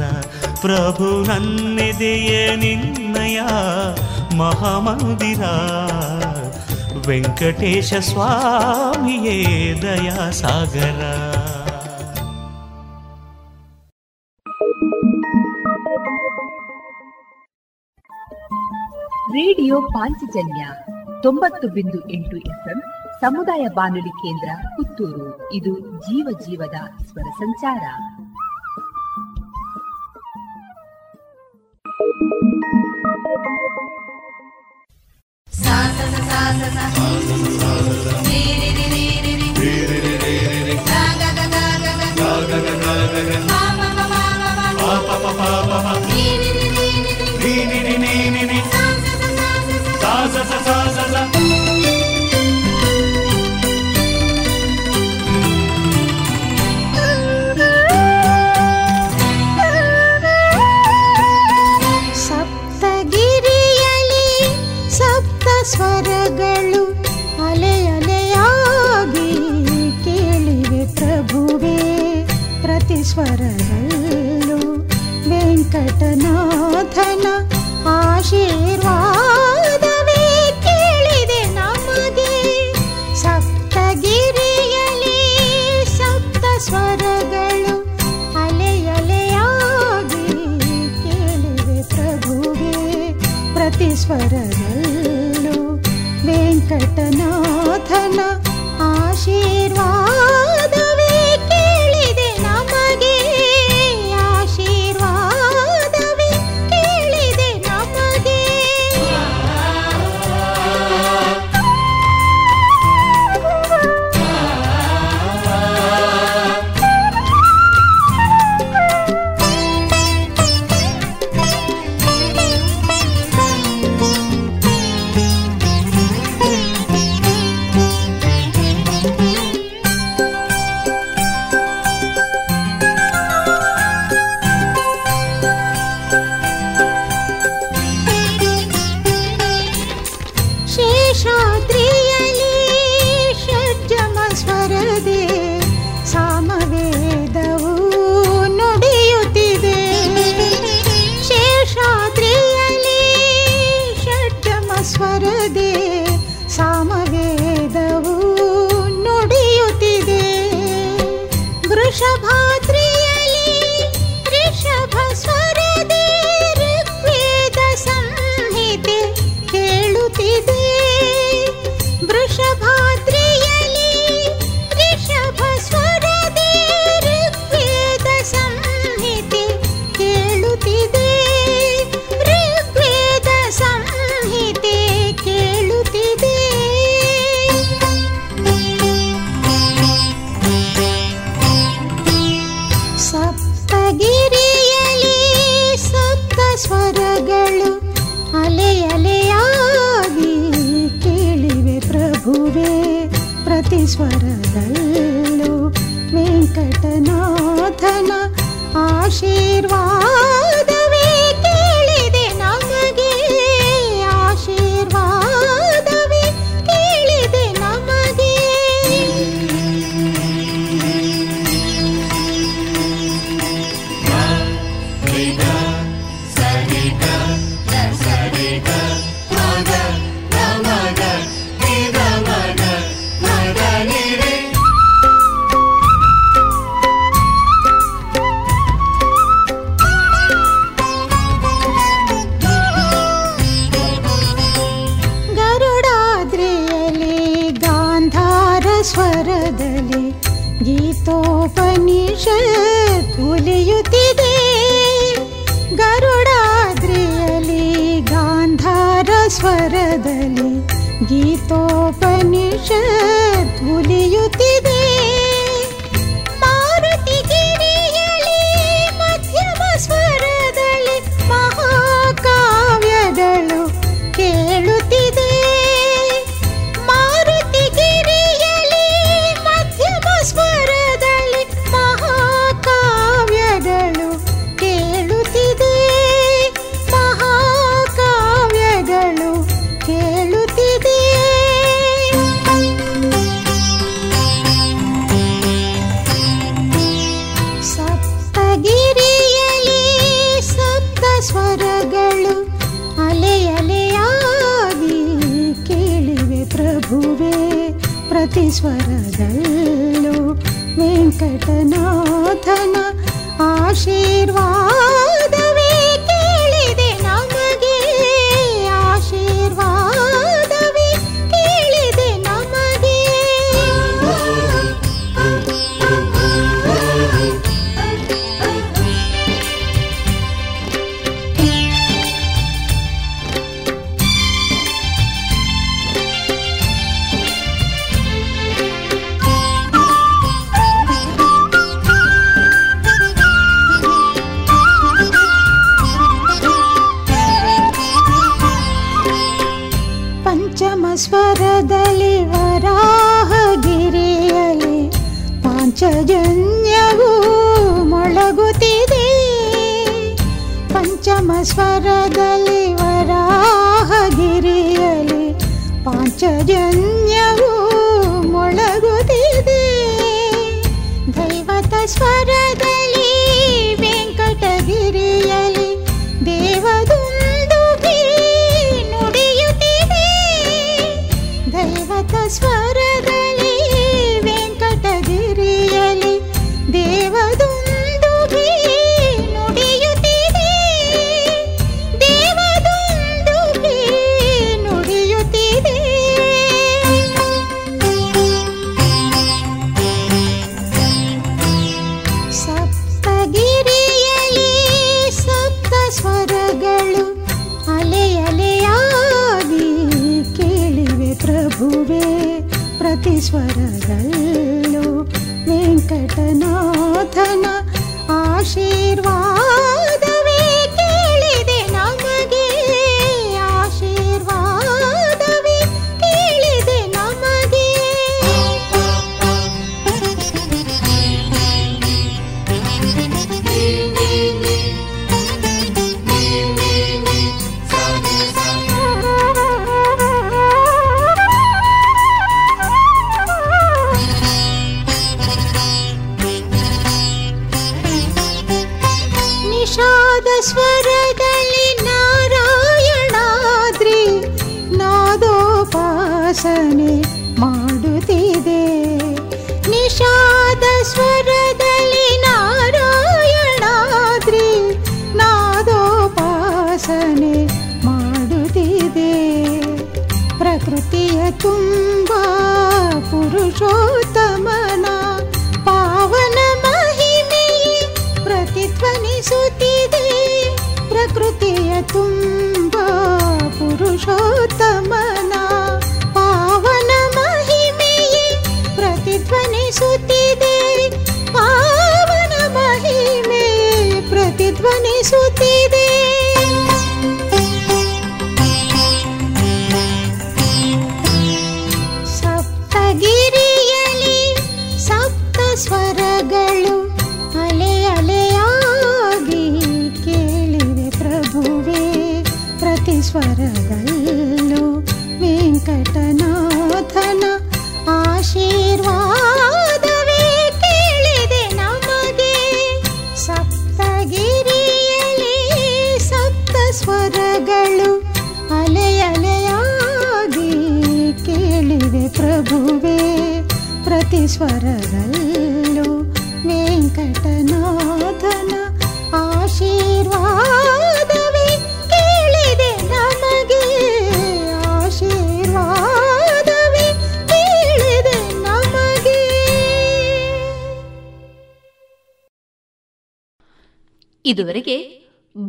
ಪ್ರಭು 0.60 1.24
ನನ್ನೆದೆಯ 1.24 2.56
ನಿನ್ನಯ 2.56 3.40
ಮಹಾಮಂದಿರ. 4.36 5.42
ವೆಂಕಟೇಶ 7.06 7.92
ಸ್ವಾಮಿಯೇ 8.00 9.38
ದಯಾ 9.82 10.30
ಸೌಜನ್ಯ 20.36 20.66
ತೊಂಬತ್ತು 21.22 21.68
ಬಿಂದು 21.68 22.10
ಎಂಟು 22.10 22.36
ಎಫ್ಎಂ 22.36 22.82
ಸಮುದಾಯ 23.20 23.66
ಬಾನುಲಿ 23.74 24.12
ಕೇಂದ್ರ 24.22 24.48
ಪುತ್ತೂರು. 24.76 25.52
ಇದು 25.52 26.00
ಜೀವ 26.00 26.38
ಜೀವದ 26.46 27.04
ಸ್ವರ 27.04 27.28
ಸಂಚಾರ. 27.38 27.82
ಪಾಪ 44.80 45.22
ಪಾಪ 45.22 45.38
ಪಾಪ 45.38 45.72
sa 50.06 50.28
sa 50.30 50.42
sa 50.44 50.58
sa. 50.66 50.75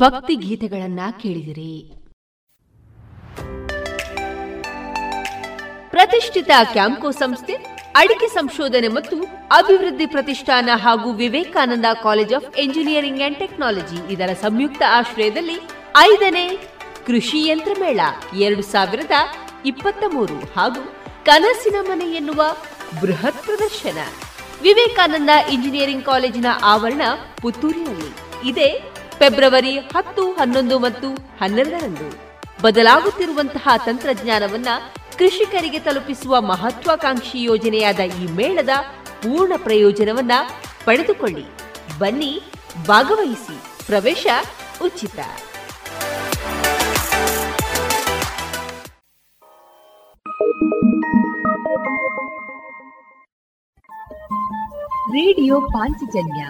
ಭಕ್ತಿ 0.09 0.35
ಗೀತೆಗಳನ್ನ 0.35 0.99
ಕೇಳಿದಿರಿ. 1.21 1.93
ಪ್ರತಿಷ್ಠಿತ 5.89 6.49
ಕ್ಯಾಂಕೋ 6.71 7.11
ಸಂಸ್ಥೆ, 7.11 7.53
ಅಡಿಕೆ 7.95 8.27
ಸಂಶೋಧನೆ 8.27 8.87
ಮತ್ತು 8.87 9.17
ಅಭಿವೃದ್ಧಿ 9.47 10.05
ಪ್ರತಿಷ್ಠಾನ 10.05 10.69
ಹಾಗೂ 10.73 11.11
Vivekananda 11.11 11.85
college 12.03 12.33
of 12.33 12.59
engineering 12.59 13.21
and 13.21 13.37
technology 13.37 14.13
ಇದರ 14.13 14.29
ಸಂಯುಕ್ತ 14.41 14.83
ಆಶ್ರಯದಲ್ಲಿ 14.89 15.57
ಐದನೇ 15.97 16.57
ಕೃಷಿ 17.05 17.47
ಯಂತ್ರ 17.47 17.71
ಮೇಳ 17.79 17.99
ಎರಡು 18.39 18.61
ಸಾವಿರದ 18.61 19.11
ಇಪ್ಪತ್ತ 19.65 20.03
ಮೂರು 20.13 20.35
ಹಾಗೂ 20.35 20.93
ಕನಸಿನ 21.25 21.75
ಮನೆ 21.81 22.05
ಎನ್ನುವ 22.05 22.43
ಬೃಹತ್ 23.01 23.43
ಪ್ರದರ್ಶನ. 23.43 23.97
ವಿವೇಕಾನಂದ 24.61 25.29
ಇಂಜಿನಿಯರಿಂಗ್ 25.51 26.05
ಕಾಲೇಜಿನ 26.05 26.45
ಆವರಣ 26.63 27.01
ಪುತ್ತೂರಿನಲ್ಲಿ. 27.41 28.11
ಇದೇ 28.49 28.91
ಫೆಬ್ರವರಿ 29.19 29.77
ಹತ್ತು, 29.77 30.31
ಹನ್ನೊಂದು 30.31 30.79
ಮತ್ತು 30.79 31.09
ಹನ್ನೆರಡರಂದು 31.15 32.27
ಬದಲಾಗುತ್ತಿರುವಂತಹ 32.61 33.67
ತಂತ್ರಜ್ಞಾನವನ್ನ 33.85 34.67
ಕೃಷಿಕರಿಗೆ 35.17 35.79
ತಲುಪಿಸುವ 35.79 36.41
ಮಹತ್ವಾಕಾಂಕ್ಷಿ 36.41 37.41
ಯೋಜನೆಯಾದ 37.41 37.99
ಈ 37.99 38.25
ಮೇಳದ 38.25 38.69
ಪೂರ್ಣ 39.03 39.53
ಪ್ರಯೋಜನವನ್ನ 39.57 40.31
ಪಡೆದುಕೊಳ್ಳಿ. 40.85 41.45
ಬನ್ನಿ, 41.99 42.41
ಭಾಗವಹಿಸಿ. 42.85 43.85
ಪ್ರವೇಶ 43.85 44.27
ಉಚಿತ. 44.83 45.19
ರೇಡಿಯೋ 55.09 55.61
ಪಾಂಚಜನ್ಯ 55.61 56.47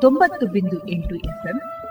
ತೊಂಬತ್ತು 0.00 0.46
ಬಿಂದು 0.46 0.88
ಎಂಟು 0.88 1.14
ಎಫ್ಎಂ 1.14 1.60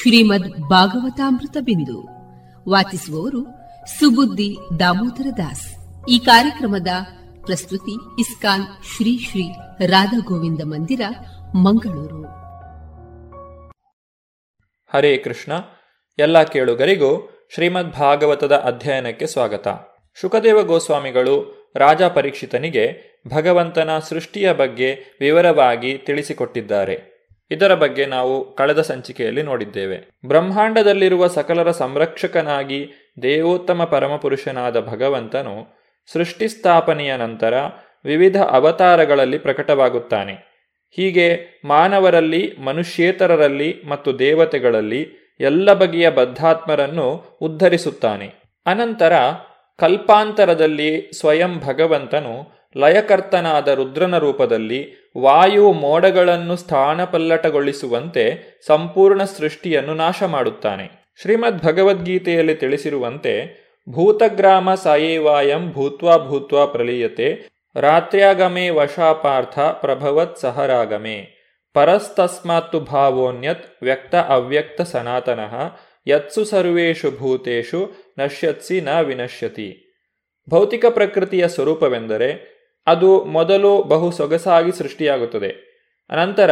ಶ್ರೀಮದ್ 0.00 0.68
ಭಾಗವತಾಮೃತ 0.68 1.56
ಬಿಂದು. 1.60 2.08
ವಾಚಿಸುವವರು 2.70 3.44
ಸುಬುದ್ದಿ 3.86 4.56
ದಾಮೋದರ 4.78 5.26
ದಾಸ್. 5.36 5.74
ಈ 6.08 6.18
ಕಾರ್ಯಕ್ರಮದ 6.18 6.88
ಪ್ರಸ್ತುತಿ 7.44 8.20
ಇಸ್ಕಾನ್ 8.20 8.62
ಶ್ರೀ 8.62 9.18
ಶ್ರೀ 9.18 9.42
ರಾಧಾ 9.86 10.18
ಗೋವಿಂದ 10.18 10.62
ಮಂದಿರ, 10.64 11.00
ಮಂಗಳೂರು. 11.54 12.22
ಹರೇ 14.92 15.16
ಕೃಷ್ಣ. 15.16 15.52
ಎಲ್ಲ 16.18 16.42
ಕೇಳುಗರಿಗೂ 16.42 17.30
ಶ್ರೀಮದ್ 17.54 17.92
ಭಾಗವತದ 17.92 18.52
ಅಧ್ಯಯನಕ್ಕೆ 18.52 19.26
ಸ್ವಾಗತ. 19.26 19.68
ಶುಕದೇವ 20.20 20.62
ಗೋಸ್ವಾಮಿಗಳು 20.62 21.70
ರಾಜ 21.76 22.02
ಪರೀಕ್ಷಿತನಿಗೆ 22.02 23.12
ಭಗವಂತನ 23.28 23.90
ಸೃಷ್ಟಿಯ 24.08 24.52
ಬಗ್ಗೆ 24.52 25.16
ವಿವರವಾಗಿ 25.20 25.98
ತಿಳಿಸಿಕೊಟ್ಟಿದ್ದಾರೆ. 25.98 27.11
ಇದರ 27.52 27.74
ಬಗ್ಗೆ 27.74 28.06
ನಾವು 28.06 28.54
ಕಳೆದ 28.54 28.80
ಸಂಚಿಕೆಯಲ್ಲಿ 28.80 29.42
ನೋಡಿದ್ದೇವೆ. 29.42 30.18
ಬ್ರಹ್ಮಾಂಡದಲ್ಲಿರುವ 30.26 31.26
ಸಕಲರ 31.26 31.70
ಸಂರಕ್ಷಕನಾಗಿ 31.70 32.90
ದೇವೋತ್ತಮ 33.22 33.84
ಪರಮಪುರುಷನಾದ 33.84 34.80
ಭಗವಂತನು 34.80 35.82
ಸೃಷ್ಟಿಸ್ಥಾಪನೆಯ 36.12 37.16
ನಂತರ 37.16 37.54
ವಿವಿಧ 38.04 38.42
ಅವತಾರಗಳಲ್ಲಿ 38.42 39.38
ಪ್ರಕಟವಾಗುತ್ತಾನೆ. 39.38 40.52
ಹೀಗೆ 40.96 41.40
ಮಾನವರಲ್ಲಿ, 41.64 42.56
ಮನುಷ್ಯೇತರರಲ್ಲಿ 42.64 43.82
ಮತ್ತು 43.88 44.18
ದೇವತೆಗಳಲ್ಲಿ 44.18 45.34
ಎಲ್ಲ 45.40 45.72
ಬಗೆಯ 45.72 46.10
ಬದ್ಧಾತ್ಮರನ್ನು 46.10 47.38
ಉದ್ಧರಿಸುತ್ತಾನೆ. 47.42 48.34
ಅನಂತರ 48.66 49.12
ಕಲ್ಪಾಂತರದಲ್ಲಿ 49.78 51.10
ಸ್ವಯಂ 51.18 51.58
ಭಗವಂತನು 51.58 52.61
ಲಯಕರ್ತನಾದ 52.76 53.68
ರುದ್ರನ 53.68 54.18
ರೂಪದಲ್ಲಿ 54.18 55.10
ವಾಯು 55.18 55.72
ಮೋಡಗಳನ್ನು 55.72 56.56
ಸ್ಥಾನಪಲ್ಲಟಗೊಳಿಸುವಂತೆ 56.56 58.42
ಸಂಪೂರ್ಣ 58.66 59.24
ಸೃಷ್ಟಿಯನ್ನು 59.24 59.94
ನಾಶ 59.94 60.22
ಮಾಡುತ್ತಾನೆ 60.22 61.02
ಶ್ರೀಮದ್ 61.22 61.62
ಭಗವದ್ಗೀತೆಯಲ್ಲಿ 61.62 62.54
ತಿಳಿಸಿರುವಂತೆ, 62.54 63.62
ಭೂತಗ್ರಾಮ 63.88 64.74
ಸಾಯೇವಾಯಂ 64.74 65.72
ಭೂತ್ವಾ 65.72 66.18
ಭೂತ್ವಾ 66.18 66.66
ಪ್ರಲೀಯತೆ, 66.66 67.48
ರಾತ್ರ್ಯಾಗಮೇ 67.76 68.68
ವಶಾಪಾರ್ಥ 68.68 69.58
ಪ್ರಭವತ್ 69.58 70.38
ಸಹರಾಗಮೇ, 70.38 71.38
ಪರಸ್ತಸ್ಮಾತ್ತು 71.74 72.80
ಭಾವೋನ್ಯತ್ 72.80 73.82
ವ್ಯಕ್ತ 73.82 74.14
ಅವ್ಯಕ್ತ 74.14 74.80
ಸನಾತನಃ, 74.80 75.76
ಯತ್ಸು 76.06 76.44
ಸರ್ವೇಷು 76.44 77.10
ಭೂತೇಷು 77.10 77.92
ನಶ್ಯತ್ಸಿ 78.18 78.80
ನ 78.80 79.00
ವಿನಶ್ಯತಿ. 79.00 79.88
ಭೌತಿಕ 80.50 80.86
ಪ್ರಕೃತಿಯ 80.86 81.48
ಸ್ವರೂಪವೆಂದರೆ 81.48 82.51
ಅದು 82.86 83.24
ಮೊದಲು 83.24 83.82
ಬಹು 83.82 84.10
ಸೊಗಸಾಗಿ 84.10 84.72
ಸೃಷ್ಟಿಯಾಗುತ್ತದೆ. 84.72 85.50
ಅನಂತರ 86.10 86.50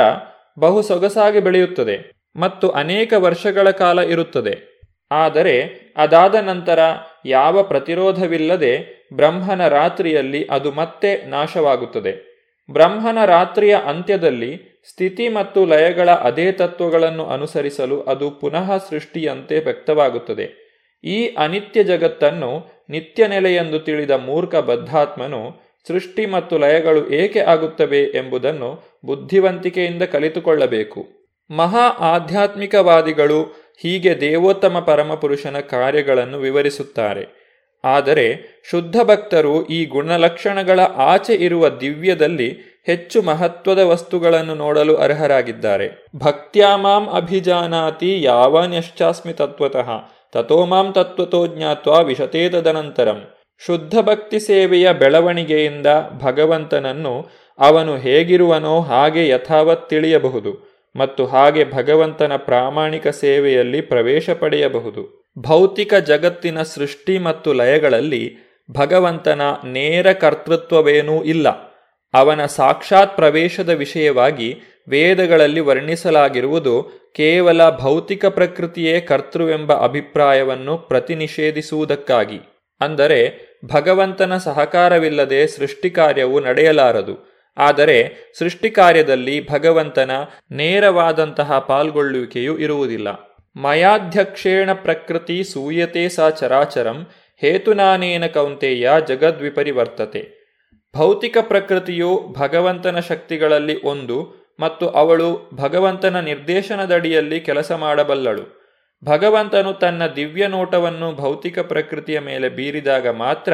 ಬಹು 0.59 0.83
ಸೊಗಸಾಗಿ 0.83 1.41
ಬೆಳೆಯುತ್ತದೆ 1.41 2.12
ಮತ್ತು 2.37 2.68
ಅನೇಕ 2.68 3.12
ವರ್ಷಗಳ 3.16 3.70
ಕಾಲ 3.70 3.99
ಇರುತ್ತದೆ. 3.99 4.70
ಆದರೆ 5.11 5.70
ಅದಾದ 5.97 6.35
ನಂತರ 6.35 6.78
ಯಾವ 7.26 7.62
ಪ್ರತಿರೋಧವಿಲ್ಲದೆ 7.62 9.07
ಬ್ರಹ್ಮನ 9.12 9.68
ರಾತ್ರಿಯಲ್ಲಿ 9.68 10.47
ಅದು 10.51 10.72
ಮತ್ತೆ 10.72 11.26
ನಾಶವಾಗುತ್ತದೆ. 11.26 12.31
ಬ್ರಹ್ಮನ 12.70 13.24
ರಾತ್ರಿಯ 13.24 13.76
ಅಂತ್ಯದಲ್ಲಿ 13.87 14.83
ಸ್ಥಿತಿ 14.89 15.28
ಮತ್ತು 15.28 15.66
ಲಯಗಳ 15.66 16.11
ಅದೇ 16.11 16.53
ತತ್ವಗಳನ್ನು 16.53 17.26
ಅನುಸರಿಸಲು 17.26 18.03
ಅದು 18.03 18.31
ಪುನಃ 18.31 18.76
ಸೃಷ್ಟಿಯಂತೆ 18.91 19.61
ವ್ಯಕ್ತವಾಗುತ್ತದೆ. 19.61 20.70
ಈ 21.05 21.26
ಅನಿತ್ಯ 21.26 21.85
ಜಗತ್ತನ್ನು 21.85 22.83
ನಿತ್ಯ 22.89 23.28
ನೆಲೆಯೆಂದು 23.28 23.78
ತಿಳಿದ 23.78 24.11
ಮೂರ್ಖ 24.11 24.55
ಬದ್ಧಾತ್ಮನು 24.55 25.69
ಸೃಷ್ಟಿ 25.89 26.26
ಮತ್ತು 26.26 26.59
ಲಯಗಳು 26.59 27.11
ಏಕೆ 27.11 27.41
ಆಗುತ್ತವೆ 27.41 28.01
ಎಂಬುದನ್ನು 28.03 28.70
ಬುದ್ಧಿವಂತಿಕೆಯಿಂದ 29.05 30.03
ಕಲಿತುಕೊಳ್ಳಬೇಕು. 30.03 31.07
ಮಹಾ 31.51 31.87
ಆಧ್ಯಾತ್ಮಿಕವಾದಿಗಳು 31.89 33.43
ಹೀಗೆ 33.83 34.20
ದೇವೋತ್ತಮ 34.20 34.78
ಪರಮಪುರುಷನ 34.87 35.61
ಕಾರ್ಯಗಳನ್ನು 35.61 36.39
ವಿವರಿಸುತ್ತಾರೆ. 36.39 37.24
ಆದರೆ 37.85 38.26
ಶುದ್ಧ 38.70 38.97
ಭಕ್ತರು 39.03 39.66
ಈ 39.66 39.87
ಗುಣಲಕ್ಷಣಗಳ 39.87 40.81
ಆಚೆ 40.81 41.35
ಇರುವ 41.35 41.68
ದಿವ್ಯದಲ್ಲಿ 41.68 42.49
ಹೆಚ್ಚು 42.87 43.22
ಮಹತ್ವದ 43.22 43.78
ವಸ್ತುಗಳನ್ನು 43.78 44.55
ನೋಡಲು 44.55 44.97
ಅರ್ಹರಾಗಿದ್ದಾರೆ. 44.97 45.89
ಭಕ್ತ್ಯಾಮಾಂ 46.16 47.09
ಅಭಿಜಾನಾತಿ 47.09 48.22
ಯಾವನ್ಯಶ್ಚಾಸ್ಮಿ 48.22 49.33
ತತ್ವತಃ 49.33 49.91
ತಥೋ 50.33 50.66
ಮಾಂ 50.66 50.93
ತತ್ವತೋ 50.93 51.47
ಜ್ಞಾತ್ವ 51.47 52.05
ವಿಶತೇ 52.05 52.49
ತದನಂತರಂ 52.49 53.20
ಶುದ್ಧ 53.66 53.98
ಭಕ್ತಿ 53.98 54.40
ಸೇವೆಯ 54.40 54.92
ಬೆಳವಣಿಗೆಯಿಂದ 54.92 55.86
ಭಗವಂತನನ್ನು 56.18 57.28
ಅವನು 57.58 57.96
ಹೇಗಿರುವನೋ 57.96 58.80
ಹಾಗೆ 58.80 59.28
ಯಥಾವತ್ 59.28 59.90
ತಿಳಿಯಬಹುದು 59.90 60.70
ಮತ್ತು 60.96 61.26
ಹಾಗೆ 61.26 61.64
ಭಗವಂತನ 61.64 62.36
ಪ್ರಾಮಾಣಿಕ 62.36 63.08
ಸೇವೆಯಲ್ಲಿ 63.08 63.80
ಪ್ರವೇಶ 63.80 64.30
ಪಡೆಯಬಹುದು. 64.30 65.32
ಭೌತಿಕ 65.38 65.94
ಜಗತ್ತಿನ 65.94 66.62
ಸೃಷ್ಟಿ 66.62 67.18
ಮತ್ತು 67.18 67.52
ಲಯಗಳಲ್ಲಿ 67.52 68.36
ಭಗವಂತನ 68.70 69.40
ನೇರ 69.64 70.12
ಕರ್ತೃತ್ವವೇನೂ 70.12 71.22
ಇಲ್ಲ. 71.22 71.48
ಅವನ 72.14 72.46
ಸಾಕ್ಷಾತ್ 72.46 73.16
ಪ್ರವೇಶದ 73.16 73.68
ವಿಷಯವಾಗಿ 73.68 74.61
ವೇದಗಳಲ್ಲಿ 74.88 75.61
ವರ್ಣಿಸಲಾಗಿರುವುದು 75.61 76.82
ಕೇವಲ 77.16 77.70
ಭೌತಿಕ 77.70 78.26
ಪ್ರಕೃತಿಯೇ 78.26 79.00
ಕರ್ತೃವೆಂಬ 79.00 79.72
ಅಭಿಪ್ರಾಯವನ್ನು 79.72 80.78
ಪ್ರತಿನಿಷೇಧಿಸುವುದಕ್ಕಾಗಿ. 80.78 82.40
ಅಂದರೆ 82.80 83.49
ಭಗವಂತನ 83.64 84.36
ಸಹಕಾರವಿಲ್ಲದೆ 84.36 85.46
ಸೃಷ್ಟಿಕಾರ್ಯವು 85.46 86.40
ನಡೆಯಲಾರದು. 86.40 87.30
ಆದರೆ 87.56 88.12
ಸೃಷ್ಟಿಕಾರ್ಯದಲ್ಲಿ 88.38 89.50
ಭಗವಂತನ 89.50 90.11
ನೇರವಾದಂತಹ 90.50 91.58
ಪಾಲ್ಗೊಳ್ಳುವಿಕೆಯೂ 91.58 92.58
ಇರುವುದಿಲ್ಲ. 92.58 93.08
ಮಯಾಧ್ಯಕ್ಷೇಣ 93.56 94.72
ಪ್ರಕೃತಿ 94.72 95.44
ಸೂಯತೆ 95.44 96.08
ಸಾ 96.08 96.30
ಚರಾಚರಂ 96.30 97.06
ಹೇತುನಾನೇನ 97.36 98.26
ಕೌಂತೆಯ 98.26 98.90
ಜಗದ್ವಿಪರಿವರ್ತತೆ. 99.08 100.40
ಭೌತಿಕ 100.96 101.38
ಪ್ರಕೃತಿಯು 101.40 102.34
ಭಗವಂತನ 102.38 103.00
ಶಕ್ತಿಗಳಲ್ಲಿ 103.00 103.82
ಒಂದು 103.82 104.40
ಮತ್ತು 104.61 104.88
ಅವಳು 104.88 105.50
ಭಗವಂತನ 105.54 106.20
ನಿರ್ದೇಶನದಡಿಯಲ್ಲಿ 106.20 107.40
ಕೆಲಸ 107.40 107.72
ಮಾಡಬಲ್ಲಳು. 107.72 108.59
ಭಗವಂತನು 109.05 109.72
ತನ್ನ 109.72 110.07
ದಿವ್ಯ 110.07 110.46
ನೋಟವನ್ನು 110.46 111.16
ಭೌತಿಕ 111.16 111.59
ಪ್ರಕೃತಿಯ 111.59 112.20
ಮೇಲೆ 112.20 112.48
ಬೀರಿದಾಗ 112.48 113.09
ಮಾತ್ರ 113.09 113.53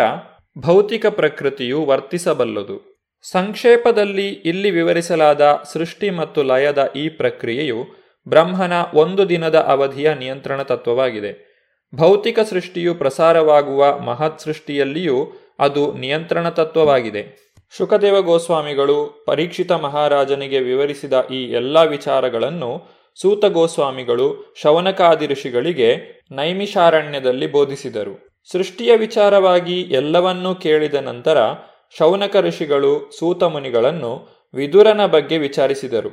ಭೌತಿಕ 0.59 1.07
ಪ್ರಕೃತಿಯು 1.07 1.85
ವರ್ತಿಸಬಲ್ಲದು. 1.85 3.07
ಸಂಕ್ಷೇಪದಲ್ಲಿ 3.23 4.29
ಇಲ್ಲಿ 4.29 4.71
ವಿವರಿಸಲಾದ 4.71 5.63
ಸೃಷ್ಟಿ 5.73 6.11
ಮತ್ತು 6.11 6.43
ಲಯದ 6.43 6.93
ಈ 6.97 7.09
ಪ್ರಕ್ರಿಯೆಯು 7.09 7.87
ಬ್ರಹ್ಮನ 8.29 8.73
ಒಂದು 8.95 9.29
ದಿನದ 9.29 9.55
ಅವಧಿಯ 9.55 10.15
ನಿಯಂತ್ರಣ 10.15 10.63
ತತ್ವವಾಗಿದೆ. 10.63 11.57
ಭೌತಿಕ 11.95 12.41
ಸೃಷ್ಟಿಯು 12.41 12.95
ಪ್ರಸಾರವಾಗುವ 12.95 13.99
ಮಹತ್ 13.99 14.41
ಸೃಷ್ಟಿಯಲ್ಲಿಯೂ 14.41 15.33
ಅದು 15.59 15.95
ನಿಯಂತ್ರಣ 15.95 16.49
ತತ್ವವಾಗಿದೆ. 16.49 17.47
ಶುಕದೇವ 17.77 18.23
ಗೋಸ್ವಾಮಿಗಳು 18.23 19.25
ಪರೀಕ್ಷಿತ 19.27 19.73
ಮಹಾರಾಜನಿಗೆ 19.73 20.59
ವಿವರಿಸಿದ 20.59 21.13
ಈ 21.31 21.45
ಎಲ್ಲ 21.53 21.83
ವಿಚಾರಗಳನ್ನು 21.83 22.96
ಸೂತ 23.21 23.45
ಗೋಸ್ವಾಮಿಗಳು 23.45 24.55
ಶವನಕಾದಿ 24.63 25.27
ಋಷಿಗಳಿಗೆ 25.27 26.23
ನೈಮಿಷಾರಣ್ಯದಲ್ಲಿ 26.33 27.47
ಬೋಧಿಸಿದರು. 27.47 28.43
ಸೃಷ್ಟಿಯ 28.53 28.97
ವಿಚಾರವಾಗಿ 28.97 29.81
ಎಲ್ಲವನ್ನೂ 29.81 30.55
ಕೇಳಿದ 30.55 30.95
ನಂತರ 30.95 31.39
ಶೌನಕ 31.99 32.37
ಋಷಿಗಳು 32.37 33.11
ಸೂತ 33.19 33.43
ಮುನಿಗಳನ್ನು 33.43 34.29
ವಿದುರನ 34.55 35.07
ಬಗ್ಗೆ 35.07 35.39
ವಿಚಾರಿಸಿದರು. 35.39 36.11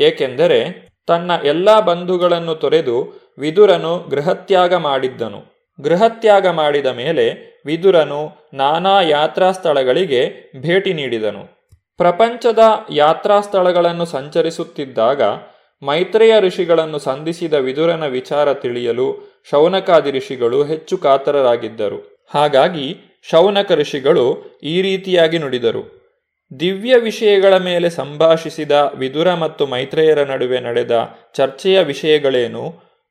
ಏಕೆಂದರೆ 0.00 0.88
ತನ್ನ 1.06 1.30
ಎಲ್ಲ 1.44 1.80
ಬಂಧುಗಳನ್ನು 1.80 2.54
ತೊರೆದು 2.54 2.96
ವಿದುರನು 3.38 4.08
ಗೃಹತ್ಯಾಗ 4.08 4.74
ಮಾಡಿದ್ದನು. 4.74 5.40
ಗೃಹತ್ಯಾಗ 5.80 6.46
ಮಾಡಿದ 6.46 6.86
ಮೇಲೆ 6.86 7.54
ವಿದುರನು 7.66 8.50
ನಾನಾ 8.54 9.00
ಯಾತ್ರಾ 9.00 9.52
ಸ್ಥಳಗಳಿಗೆ 9.52 10.52
ಭೇಟಿ 10.60 10.92
ನೀಡಿದನು. 10.92 11.42
ಪ್ರಪಂಚದ 11.96 12.58
ಯಾತ್ರಾ 12.90 13.40
ಸ್ಥಳಗಳನ್ನು 13.40 14.04
ಸಂಚರಿಸುತ್ತಿದ್ದಾಗ 14.04 15.22
ಮೈತ್ರೇಯ 15.84 16.40
ಋಷಿಗಳನ್ನು 16.40 16.98
ಸಂಧಿಸಿದ 16.98 17.52
ವಿದುರನ 17.52 18.06
ವಿಚಾರ 18.06 18.54
ತಿಳಿಯಲು 18.54 19.06
ಶೌನಕಾದಿ 19.50 20.10
ಋಷಿಗಳು 20.10 20.64
ಹೆಚ್ಚು 20.64 20.96
ಕಾತರರಾಗಿದ್ದರು. 20.98 22.26
ಹಾಗಾಗಿ 22.34 22.96
ಶೌನಕ 23.30 23.72
ಋಷಿಗಳು 23.72 24.24
ಈ 24.62 24.82
ರೀತಿಯಾಗಿ 24.82 25.38
ನುಡಿದರು. 25.38 26.04
ದಿವ್ಯ 26.60 26.96
ವಿಷಯಗಳ 26.96 27.56
ಮೇಲೆ 27.56 27.90
ಸಂಭಾಷಿಸಿದ 27.90 28.70
ವಿದುರ 28.94 29.34
ಮತ್ತು 29.34 29.66
ಮೈತ್ರೇಯರ 29.66 30.30
ನಡುವೆ 30.30 30.60
ನಡೆದ 30.60 31.08
ಚರ್ಚೆಯ 31.34 31.82
ವಿಷಯಗಳೇನು 31.82 32.64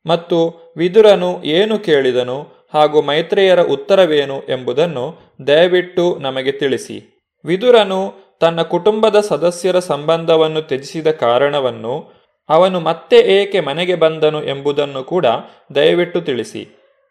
ಮತ್ತು 0.06 0.38
ವಿದುರನು 0.76 1.42
ಏನು 1.44 1.78
ಕೇಳಿದನು 1.78 2.38
ಹಾಗೂ 2.74 3.02
ಮೈತ್ರೇಯರ 3.02 3.62
ಉತ್ತರವೇನು 3.62 4.42
ಎಂಬುದನ್ನು 4.48 5.04
ದಯವಿಟ್ಟು 5.46 6.18
ನಮಗೆ 6.20 6.52
ತಿಳಿಸಿ. 6.52 6.96
ವಿದುರನು 7.44 8.00
ತನ್ನ 8.40 8.62
ಕುಟುಂಬದ 8.62 9.20
ಸದಸ್ಯರ 9.20 9.78
ಸಂಬಂಧವನ್ನು 9.78 10.62
ತ್ಯಜಿಸಿದ 10.62 11.10
ಕಾರಣವನ್ನು 11.10 12.23
ಅವನು 12.48 12.80
ಮತ್ತೆ 12.80 13.16
ಏಕೆ 13.16 13.60
ಮನೆಗೆ 13.60 13.94
ಬಂದನು 13.94 14.44
ಎಂಬುದನ್ನು 14.44 15.04
ಕೂಡ 15.04 15.26
ದಯವಿಟ್ಟು 15.74 16.20
ತಿಳಿಸಿ. 16.20 16.68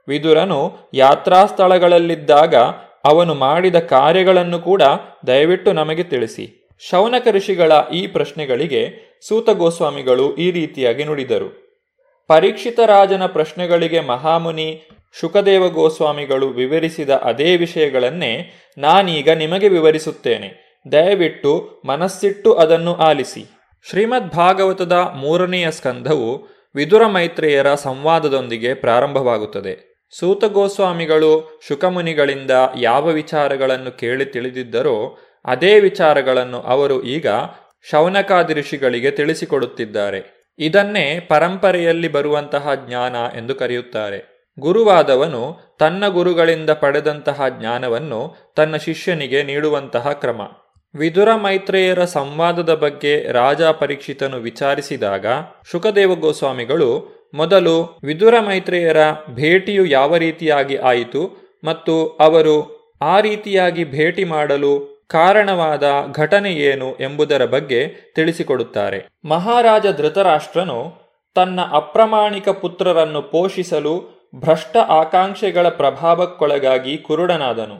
ವಿದುರನು 0.07 0.77
ಯಾತ್ರಾ 0.93 1.45
ಸ್ಥಳಗಳಲ್ಲಿದ್ದಾಗ 1.45 2.55
ಅವನು 3.05 3.33
ಮಾಡಿದ 3.33 3.79
ಕಾರ್ಯಗಳನ್ನು 3.79 4.59
ಕೂಡ 4.59 4.81
ದಯವಿಟ್ಟು 5.27 5.73
ನಮಗೆ 5.73 6.03
ತಿಳಿಸಿ. 6.03 6.69
ಶೌನಕ 6.89 7.27
ಋಷಿಗಳ 7.31 7.71
ಈ 7.93 8.07
ಪ್ರಶ್ನೆಗಳಿಗೆ 8.07 9.13
ಸೂತ 9.27 9.49
ಗೋಸ್ವಾಮಿಗಳು 9.49 10.35
ಈ 10.35 10.51
ರೀತಿಯಾಗಿ 10.51 11.03
ನುಡಿದರು. 11.03 11.79
ಪರೀಕ್ಷಿತ 12.27 12.79
ರಾಜನ 12.79 13.25
ಪ್ರಶ್ನೆಗಳಿಗೆ 13.25 13.99
ಮಹಾಮುನಿ 13.99 14.87
ಶುಕದೇವ 15.19 15.69
ಗೋಸ್ವಾಮಿಗಳು 15.69 16.47
ವಿವರಿಸಿದ 16.47 17.09
ಅದೇ 17.09 17.57
ವಿಷಯಗಳನ್ನೇ 17.57 18.53
ನಾನೀಗ 18.77 19.29
ನಿಮಗೆ 19.29 19.67
ವಿವರಿಸುತ್ತೇನೆ. 19.67 20.81
ದಯವಿಟ್ಟು 20.91 21.81
ಮನಸ್ಸಿಟ್ಟು 21.85 22.53
ಅದನ್ನು 22.53 22.95
ಆಲಿಸಿ. 22.95 23.52
ಶ್ರೀಮದ್ 23.89 24.29
ಭಾಗವತದ 24.29 24.91
ಮೂರನೆಯ 24.91 25.71
ಸ್ಕಂಧವು 25.71 26.47
ವಿದುರ 26.75 27.07
ಮೈತ್ರೇಯರ 27.07 27.73
ಸಂವಾದದೊಂದಿಗೆ 27.75 28.73
ಪ್ರಾರಂಭವಾಗುತ್ತದೆ. 28.73 30.07
ಸೂತ 30.19 30.45
ಗೋಸ್ವಾಮಿಗಳು 30.45 31.59
ಶುಕಮುನಿಗಳಿಂದ 31.67 32.51
ಯಾವ 32.79 33.07
ವಿಚಾರಗಳನ್ನು 33.07 33.97
ಕೇಳಿ 33.97 34.25
ತಿಳಿದಿದ್ದರೋ 34.25 35.17
ಅದೇ 35.45 35.79
ವಿಚಾರಗಳನ್ನು 35.79 36.61
ಅವರು 36.61 37.03
ಈಗ 37.03 37.27
ಶೌನಕಾದಿ 37.91 38.53
ಋಷಿಗಳಿಗೆ 38.53 39.11
ತಿಳಿಸಿಕೊಡುತ್ತಿದ್ದಾರೆ. 39.11 40.51
ಇದನ್ನೇ 40.59 41.19
ಪರಂಪರೆಯಲ್ಲಿ 41.29 42.07
ಬರುವಂತಹ 42.07 42.69
ಜ್ಞಾನ 42.75 43.15
ಎಂದು 43.37 43.55
ಕರೆಯುತ್ತಾರೆ. 43.55 44.49
ಗುರುವಾದವನು 44.59 45.75
ತನ್ನ 45.79 46.07
ಗುರುಗಳಿಂದ 46.07 46.69
ಪಡೆದಂತಹ 46.69 47.41
ಜ್ಞಾನವನ್ನು 47.49 48.35
ತನ್ನ 48.55 48.75
ಶಿಷ್ಯನಿಗೆ 48.75 49.43
ನೀಡುವಂತಹ 49.43 50.11
ಕ್ರಮ. 50.11 50.41
ವಿದುರ 50.95 51.35
ಮೈತ್ರೇಯರ 51.35 52.03
ಸಂವಾದದ 52.05 52.73
ಬಗ್ಗೆ 52.73 53.31
ರಾಜ 53.31 53.61
ಪರೀಕ್ಷಿತನು 53.61 54.37
ವಿಚಾರಿಸಿದಾಗ 54.37 55.25
ಶುಕದೇವ 55.71 56.15
ಗೋಸ್ವಾಮಿಗಳು, 56.15 56.89
ಮೊದಲು 57.33 57.99
ವಿದುರ 58.03 58.39
ಮೈತ್ರೇಯರ 58.39 58.97
ಭೇಟಿಯು 59.29 59.85
ಯಾವ 59.85 60.17
ರೀತಿಯಾಗಿ 60.17 60.75
ಆಯಿತು 60.75 61.53
ಮತ್ತು 61.63 62.07
ಅವರು 62.07 62.55
ಆ 63.01 63.19
ರೀತಿಯಾಗಿ 63.19 63.91
ಭೇಟಿ 63.91 64.23
ಮಾಡಲು 64.23 65.03
ಕಾರಣವಾದ 65.09 65.83
ಘಟನೆ 66.11 66.51
ಏನು 66.53 66.95
ಎಂಬುದರ 66.99 67.45
ಬಗ್ಗೆ 67.45 68.11
ತಿಳಿಸಿಕೊಡುತ್ತಾರೆ. 68.15 69.07
ಮಹಾರಾಜ 69.25 69.85
ಧೃತರಾಷ್ಟ್ರನು 69.97 70.93
ತನ್ನ 71.35 71.59
ಅಪ್ರಮಾಣಿಕ 71.71 72.49
ಪುತ್ರರನ್ನು 72.49 73.21
ಪೋಷಿಸಲು 73.21 73.95
ಭ್ರಷ್ಟ 74.35 74.77
ಆಕಾಂಕ್ಷೆಗಳ 74.77 75.69
ಪ್ರಭಾವಕ್ಕೊಳಗಾಗಿ 75.69 76.97
ಕುರುಡನಾದನು. 76.97 77.77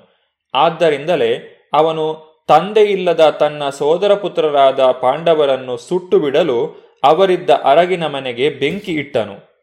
ಆದ್ದರಿಂದಲೇ 0.54 1.32
ಅವನು 1.74 2.33
ತಂದೆಯಿಲ್ಲದ 2.48 3.30
ತನ್ನ 3.30 3.70
ಸೋದರ 3.70 4.14
ಪುತ್ರರಾದ 4.14 4.80
ಪಾಂಡವರನ್ನು 4.80 5.78
ಸುಟ್ಟು 5.78 6.20
ಬಿಡಲು 6.20 6.84
ಅವರಿದ್ದ 7.04 7.50
ಅರಗಿನ 7.50 8.08
ಮನೆಗೆ 8.08 8.50
ಬೆಂಕಿ 8.50 8.92
ಇಟ್ಟನು. 8.92 9.54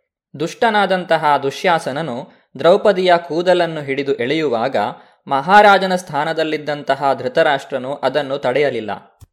ದುಷ್ಟನಾದಂತಹ 0.40 1.36
ದುಶ್ಯಾಸನನು 1.42 2.28
ದ್ರೌಪದಿಯ 2.58 3.12
ಕೂದಲನ್ನು 3.28 3.82
ಹಿಡಿದು 3.82 4.14
ಎಳೆಯುವಾಗ 4.14 4.76
ಮಹಾರಾಜನ 5.26 5.96
ಸ್ಥಾನದಲ್ಲಿದ್ದಂತಹ 5.96 7.14
ಧೃತರಾಷ್ಟ್ರನು 7.18 7.94
ಅದನ್ನು 7.94 8.38
ತಡೆಯಲಿಲ್ಲ. 8.38 8.90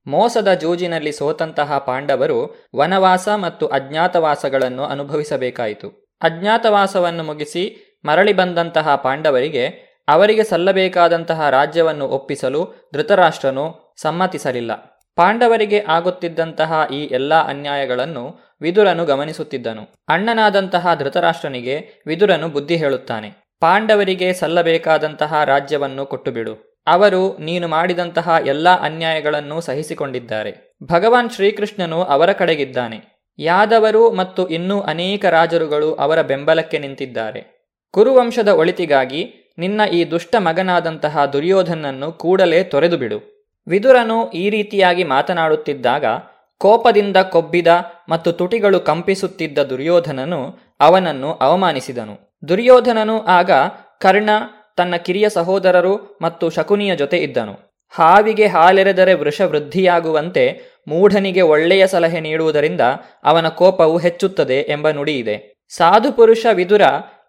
ಮೋಸದ 0.07 0.53
ಜೂಜಿನಲ್ಲಿ 0.53 1.11
ಸೋತಂತಹ 1.11 1.77
ಪಾಂಡವರು 1.77 2.69
ವನವಾಸ 2.75 3.29
ಮತ್ತು 3.35 3.67
ಅಜ್ಞಾತವಾಸಗಳನ್ನು 3.67 4.83
ಅನುಭವಿಸಬೇಕಾಯಿತು. 4.83 6.19
ಅಜ್ಞಾತವಾಸವನ್ನು 6.21 7.23
ಮುಗಿಸಿ 7.23 7.63
ಮರಳಿ 8.05 8.33
ಬಂದಂತಹ 8.33 8.95
ಪಾಂಡವರಿಗೆ 8.95 9.86
ಅವರಿಗೆ 10.07 10.43
ಸಲ್ಲಬೇಕಾದಂತಹ 10.43 11.49
ರಾಜ್ಯವನ್ನು 11.49 12.07
ಒಪ್ಪಿಸಲು 12.07 12.89
ಧೃತರಾಷ್ಟ್ರನು 12.93 13.95
ಸಮ್ಮತಿಸಲಿಲ್ಲ. 14.01 15.03
ಪಾಂಡವರಿಗೆ 15.15 15.85
ಆಗುತ್ತಿದ್ದಂತಹ 15.87 16.87
ಈ 16.93 17.03
ಎಲ್ಲ 17.03 17.35
ಅನ್ಯಾಯಗಳನ್ನು 17.47 18.39
ವಿದುರನು 18.61 19.05
ಗಮನಿಸುತ್ತಿದ್ದನು. 19.05 19.81
ಅಣ್ಣನಾದಂತಹ 20.09 20.95
ಧೃತರಾಷ್ಟ್ರನಿಗೆ 20.95 22.03
ವಿದುರನು 22.07 22.47
ಬುದ್ಧಿ 22.47 22.75
ಹೇಳುತ್ತಾನೆ. 22.75 23.29
ಪಾಂಡವರಿಗೆ 23.59 24.33
ಸಲ್ಲಬೇಕಾದಂತಹ 24.33 25.43
ರಾಜ್ಯವನ್ನು 25.43 26.05
ಕೊಟ್ಟುಬಿಡು. 26.05 26.83
ಅವರು 26.87 27.37
ನೀನು 27.37 27.67
ಮಾಡಿದಂತಹ 27.67 28.35
ಎಲ್ಲ 28.45 28.69
ಅನ್ಯಾಯಗಳನ್ನು 28.69 29.61
ಸಹಿಸಿಕೊಂಡಿದ್ದಾರೆ. 29.61 30.75
ಭಗವಾನ್ 30.83 31.29
ಶ್ರೀಕೃಷ್ಣನು 31.29 32.03
ಅವರ 32.03 32.31
ಕಡೆಗಿದ್ದಾನೆ. 32.31 33.17
ಯಾದವರು 33.39 34.11
ಮತ್ತು 34.11 34.47
ಇನ್ನೂ 34.47 34.81
ಅನೇಕ 34.81 35.25
ರಾಜರುಗಳು 35.25 35.93
ಅವರ 35.93 36.21
ಬೆಂಬಲಕ್ಕೆ 36.21 36.79
ನಿಂತಿದ್ದಾರೆ. 36.79 37.57
ಕುರುವಂಶದ 37.91 38.47
ಒಳಿತಿಗಾಗಿ 38.47 39.46
ನಿನ್ನ 39.57 39.81
ಈ 39.91 40.05
ದುಷ್ಟ 40.11 40.35
ಮಗನಾದಂತಹ 40.39 41.25
ದುರ್ಯೋಧನನ್ನು 41.25 42.11
ಕೂಡಲೇ 42.11 42.63
ತೊರೆದು 42.63 42.97
ಬಿಡು 42.97 43.19
ವಿದುರನು 43.67 44.31
ಈ 44.31 44.49
ರೀತಿಯಾಗಿ 44.49 45.03
ಮಾತನಾಡುತ್ತಿದ್ದಾಗ 45.03 46.05
ಕೋಪದಿಂದ 46.57 47.17
ಕೊಬ್ಬಿದ 47.17 47.67
ಮತ್ತು 48.09 48.31
ತುಟಿಗಳು 48.31 48.79
ಕಂಪಿಸುತ್ತಿದ್ದ 48.79 49.59
ದುರ್ಯೋಧನನು 49.59 50.57
ಅವನನ್ನು 50.79 51.33
ಅವಮಾನಿಸಿದನು. 51.33 52.37
ದುರ್ಯೋಧನನು 52.47 53.25
ಆಗ 53.25 53.51
ಕರ್ಣ, 53.99 54.29
ತನ್ನ 54.77 54.95
ಕಿರಿಯ 54.95 55.29
ಸಹೋದರರು 55.29 56.17
ಮತ್ತು 56.21 56.49
ಶಕುನಿಯ 56.49 56.95
ಜೊತೆ 56.95 57.17
ಇದ್ದನು. 57.17 57.53
ಹಾವಿಗೆ 57.89 58.47
ಹಾಲೆರೆದರೆ 58.47 59.13
ವೃಷ 59.13 59.41
ವೃದ್ಧಿಯಾಗುವಂತೆ 59.41 60.77
ಮೂಢನಿಗೆ 60.87 61.41
ಒಳ್ಳೆಯ 61.41 61.87
ಸಲಹೆ 61.87 62.19
ನೀಡುವುದರಿಂದ 62.19 62.81
ಅವನ 63.23 63.47
ಕೋಪವು 63.47 63.97
ಹೆಚ್ಚುತ್ತದೆ 63.97 64.57
ಎಂಬ 64.69 64.89
ನುಡಿಯಿದೆ 64.89 65.35
ಸಾಧುಪುರುಷ 65.69 66.45
ವಿದುರ 66.53 66.81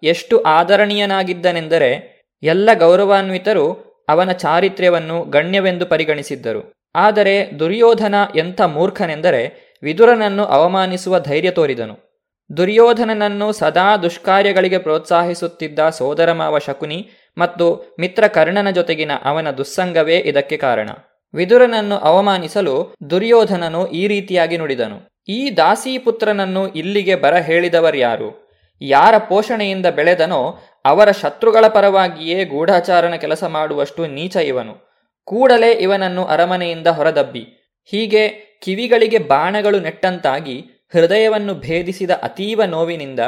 ಎಷ್ಟು 0.02 0.42
ಆದರಣೀಯನಾಗಿದ್ದನೆಂದರೆ 0.42 2.17
ಎಲ್ಲ 2.42 2.68
ಗೌರವಾನ್ವಿತರು 2.74 3.66
ಅವನ 4.08 4.32
ಚಾರಿತ್ರ್ಯವನ್ನು 4.32 5.24
ಗಣ್ಯವೆಂದು 5.24 5.86
ಪರಿಗಣಿಸಿದ್ದರು. 5.86 6.72
ಆದರೆ 6.94 7.50
ದುರ್ಯೋಧನ 7.58 8.14
ಎಂಥ 8.36 8.60
ಮೂರ್ಖನೆಂದರೆ 8.60 9.68
ವಿದುರನನ್ನು 9.82 10.44
ಅವಮಾನಿಸುವ 10.44 11.18
ಧೈರ್ಯ 11.18 11.50
ತೋರಿದನು. 11.50 12.08
ದುರ್ಯೋಧನನನ್ನು 12.56 13.52
ಸದಾ 13.52 13.96
ದುಷ್ಕಾರ್ಯಗಳಿಗೆ 13.96 14.78
ಪ್ರೋತ್ಸಾಹಿಸುತ್ತಿದ್ದ 14.78 15.88
ಸೋದರಮಾವ 15.88 16.58
ಶಕುನಿ 16.58 17.10
ಮತ್ತು 17.38 17.96
ಮಿತ್ರ 18.00 18.26
ಕರ್ಣನ 18.26 18.70
ಜೊತೆಗಿನ 18.70 19.10
ಅವನ 19.24 19.50
ದುಸ್ಸಂಗವೇ 19.50 20.16
ಇದಕ್ಕೆ 20.16 20.56
ಕಾರಣ. 20.56 20.90
ವಿದುರನನ್ನು 21.34 21.96
ಅವಮಾನಿಸಲು 21.96 22.94
ದುರ್ಯೋಧನನು 23.10 23.86
ಈ 23.86 24.06
ರೀತಿಯಾಗಿ 24.06 24.56
ನುಡಿದನು. 24.56 25.22
ಈ 25.28 25.56
ದಾಸೀಪುತ್ರನನ್ನು 25.56 26.68
ಇಲ್ಲಿಗೆ 26.68 27.14
ಬರ 27.14 27.36
ಹೇಳಿದವರ್ಯಾರು 27.36 28.48
ಯಾರ 28.80 29.18
ಪೋಷಣೆಯಿಂದ 29.18 29.86
ಬೆಳೆದನೋ 29.86 30.58
ಅವರ 30.84 31.10
ಶತ್ರುಗಳ 31.10 31.68
ಪರವಾಗಿಯೇ 31.68 32.44
ಗೂಢಾಚಾರನ 32.44 33.14
ಕೆಲಸ 33.14 33.44
ಮಾಡುವಷ್ಟು 33.44 34.06
ನೀಚ 34.06 34.36
ಇವನು. 34.36 34.88
ಕೂಡಲೇ 35.24 35.72
ಇವನನ್ನು 35.72 36.24
ಅರಮನೆಯಿಂದ 36.24 36.86
ಹೊರದಬ್ಬಿ. 36.86 37.46
ಹೀಗೆ 37.84 38.28
ಕಿವಿಗಳಿಗೆ 38.62 39.18
ಬಾಣಗಳು 39.18 39.80
ನೆಟ್ಟಂತಾಗಿ 39.80 40.64
ಹೃದಯವನ್ನು 40.92 41.54
ಭೇದಿಸಿದ 41.54 42.10
ಅತೀವ 42.10 42.62
ನೋವಿನಿಂದ 42.64 43.20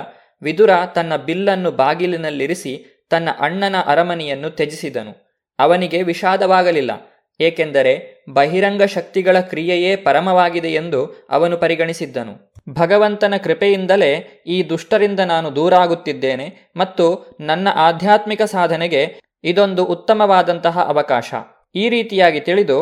ವಿದುರ 0.43 0.71
ತನ್ನ 0.95 1.17
ಬಿಲ್ಲನ್ನು 1.17 1.71
ಬಾಗಿಲಿನಲ್ಲಿರಿಸಿ 1.71 3.07
ತನ್ನ 3.11 3.29
ಅಣ್ಣನ 3.41 3.77
ಅರಮನೆಯನ್ನು 3.87 4.51
ತ್ಯಜಿಸಿದನು. 4.51 5.43
ಅವನಿಗೆ 5.59 6.03
ವಿಷಾದವಾಗಲಿಲ್ಲ. 6.03 7.10
ಏಕೆಂದರೆ 7.41 8.25
ಬಹಿರಂಗ 8.33 8.83
ಶಕ್ತಿಗಳ 8.83 9.41
ಕ್ರಿಯೆಯೇ 9.41 9.97
ಪರಮವಾಗಿದೆ 9.97 10.69
ಎಂದು 10.69 11.27
ಅವನು 11.31 11.57
ಪರಿಗಣಿಸಿದ್ದನು. 11.59 12.55
ಭಗವಂತನ 12.69 13.35
ಕೃಪೆಯಿಂದಲೇ 13.45 14.13
ಈ 14.47 14.69
ದುಷ್ಟರಿಂದ 14.69 15.21
ನಾನು 15.21 15.57
ದೂರಾಗುತ್ತಿದ್ದೇನೆ 15.57 16.71
ಮತ್ತು 16.77 17.37
ನನ್ನ 17.41 17.69
ಆಧ್ಯಾತ್ಮಿಕ 17.75 18.43
ಸಾಧನೆಗೆ 18.43 19.21
ಇದೊಂದು 19.45 19.85
ಉತ್ತಮವಾದಂತಹ 19.85 20.81
ಅವಕಾಶ. 20.81 21.35
ಈ 21.75 21.89
ರೀತಿಯಾಗಿ 21.89 22.41
ತಿಳಿದು 22.41 22.79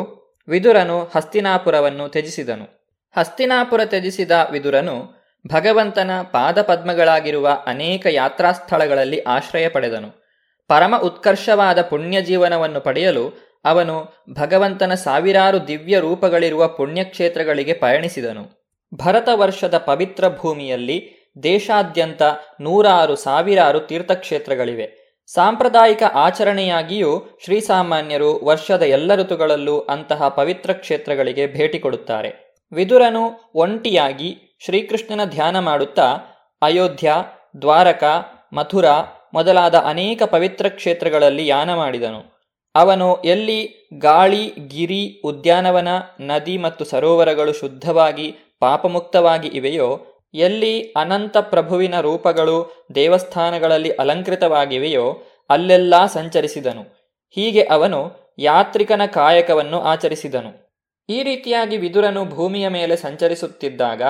ವಿದುರನು 0.49 1.11
ಹಸ್ತಿನಾಪುರವನ್ನು 1.17 2.09
ತ್ಯಜಿಸಿದನು. 2.09 2.67
ಹಸ್ತಿನಾಪುರ 3.17 3.85
ತ್ಯಜಿಸಿದ 3.85 4.31
ವಿದುರನು 4.53 4.97
ಭಗವಂತನ 5.53 6.11
ಪಾದಪದ್ಮಗಳಾಗಿರುವ 6.33 7.49
ಅನೇಕ 7.67 8.07
ಯಾತ್ರಾ 8.11 8.53
ಸ್ಥಳಗಳಲ್ಲಿ 8.53 9.21
ಆಶ್ರಯ 9.21 9.69
ಪಡೆದನು. 9.69 10.29
ಪರಮ 10.69 10.95
ಉತ್ಕರ್ಷವಾದ 11.03 11.83
ಪುಣ್ಯ 11.83 12.23
ಜೀವನವನ್ನು 12.23 12.81
ಪಡೆಯಲು 12.81 13.48
ಅವನು 13.65 14.25
ಭಗವಂತನ 14.33 14.95
ಸಾವಿರಾರು 14.95 15.69
ದಿವ್ಯ 15.69 15.99
ರೂಪಗಳಿರುವ 15.99 16.69
ಪುಣ್ಯಕ್ಷೇತ್ರಗಳಿಗೆ 16.69 17.73
ಪಯಣಿಸಿದನು. 17.73 18.75
ಭರತ 18.95 19.29
ವರ್ಷದ 19.33 19.79
ಪವಿತ್ರ 19.79 20.29
ಭೂಮಿಯಲ್ಲಿ 20.29 21.19
ದೇಶಾದ್ಯಂತ 21.43 22.23
ನೂರಾರು 22.61 23.17
ಸಾವಿರಾರು 23.17 23.81
ತೀರ್ಥಕ್ಷೇತ್ರಗಳಿವೆ. 23.81 25.09
ಸಾಂಪ್ರದಾಯಿಕ 25.27 26.03
ಆಚರಣೆಯಾಗಿಯೂ 26.03 27.39
ಶ್ರೀಸಾಮಾನ್ಯರು 27.45 28.41
ವರ್ಷದ 28.45 28.83
ಎಲ್ಲ 28.83 29.15
ಋತುಗಳಲ್ಲೂ 29.15 29.81
ಅಂತಹ 29.81 30.29
ಪವಿತ್ರ 30.29 30.73
ಕ್ಷೇತ್ರಗಳಿಗೆ 30.73 31.47
ಭೇಟಿ 31.47 31.79
ಕೊಡುತ್ತಾರೆ. 31.79 32.57
ವಿದುರನು 32.73 33.53
ಒಂಟಿಯಾಗಿ 33.55 34.59
ಶ್ರೀಕೃಷ್ಣನ 34.65 35.25
ಧ್ಯಾನ 35.25 35.59
ಮಾಡುತ್ತಾ, 35.59 36.17
ಅಯೋಧ್ಯ, 36.63 37.15
ದ್ವಾರಕ, 37.61 38.05
ಮಥುರಾ 38.53 39.03
ಮೊದಲಾದ 39.35 39.75
ಅನೇಕ 39.75 40.23
ಪವಿತ್ರ 40.23 40.69
ಕ್ಷೇತ್ರಗಳಲ್ಲಿ 40.69 41.47
ಯಾನ 41.47 41.75
ಮಾಡಿದನು. 41.75 42.38
ಅವನು 42.79 43.23
ಎಲ್ಲಿ 43.23 43.89
ಗಾಳಿ, 43.99 44.47
ಗಿರಿ, 44.47 45.21
ಉದ್ಯಾನವನ, 45.25 45.89
ನದಿ 46.21 46.59
ಮತ್ತು 46.59 46.85
ಸರೋವರಗಳು 46.85 47.53
ಶುದ್ಧವಾಗಿ 47.53 48.37
ಪಾಪಮುಕ್ತವಾಗಿ 48.61 49.49
ಇವೆಯೋ, 49.49 50.01
ಎಲ್ಲಿ 50.35 50.83
ಅನಂತ 50.83 51.37
ಪ್ರಭುವಿನ 51.37 52.01
ರೂಪಗಳು 52.01 52.87
ದೇವಸ್ಥಾನಗಳಲ್ಲಿ 52.95 53.91
ಅಲಂಕೃತವಾಗಿವೆಯೋ, 53.91 55.23
ಅಲ್ಲೆಲ್ಲ 55.51 56.07
ಸಂಚರಿಸಿದನು. 56.07 56.83
ಹೀಗೆ 57.31 57.63
ಅವನು 57.63 58.13
ಯಾತ್ರಿಕನ 58.39 59.03
ಕಾಯಕವನ್ನು 59.07 59.81
ಆಚರಿಸಿದನು. 59.81 60.69
ಈ 61.09 61.23
ರೀತಿಯಾಗಿ 61.23 61.77
ವಿದುರನು 61.77 62.25
ಭೂಮಿಯ 62.25 62.69
ಮೇಲೆ 62.69 62.97
ಸಂಚರಿಸುತ್ತಿದ್ದಾಗ 62.97 64.03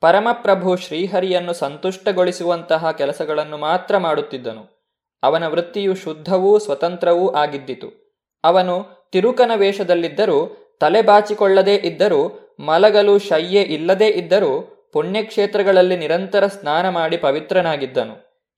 ಪರಮಪ್ರಭು 0.00 0.76
ಶ್ರೀಹರಿಯನ್ನು 0.76 1.52
ಸಂತುಷ್ಟಗೊಳಿಸುವಂತಹ 1.52 2.90
ಕೆಲಸಗಳನ್ನು 2.90 3.56
ಮಾತ್ರ 3.56 3.98
ಮಾಡುತ್ತಿದ್ದನು. 3.98 4.80
ಅವನ 5.22 5.46
ವೃತ್ತಿಯು 5.46 5.94
ಶುದ್ಧವೂ 5.94 6.58
ಸ್ವತಂತ್ರವೂ 6.58 7.30
ಆಗಿದ್ದಿತು. 7.34 7.99
ಅವನು 8.44 9.08
ತಿರುಕನ 9.12 9.50
ವೇಷದಲ್ಲಿದ್ದರೂ, 9.54 10.56
ತಲೆ 10.80 11.02
ಬಾಚಿಕೊಳ್ಳದೇ 11.02 11.74
ಇದ್ದರೂ, 11.74 12.50
ಮಲಗಲು 12.60 13.18
ಶಯ್ಯೆ 13.18 13.62
ಇಲ್ಲದೇ 13.62 14.06
ಇದ್ದರೂ, 14.06 14.76
ಪುಣ್ಯಕ್ಷೇತ್ರಗಳಲ್ಲಿ 14.92 15.96
ನಿರಂತರ 15.96 16.46
ಸ್ನಾನ 16.46 16.88
ಮಾಡಿ 16.88 17.16
ಪವಿತ್ರನಾಗಿದ್ದನು. 17.16 18.14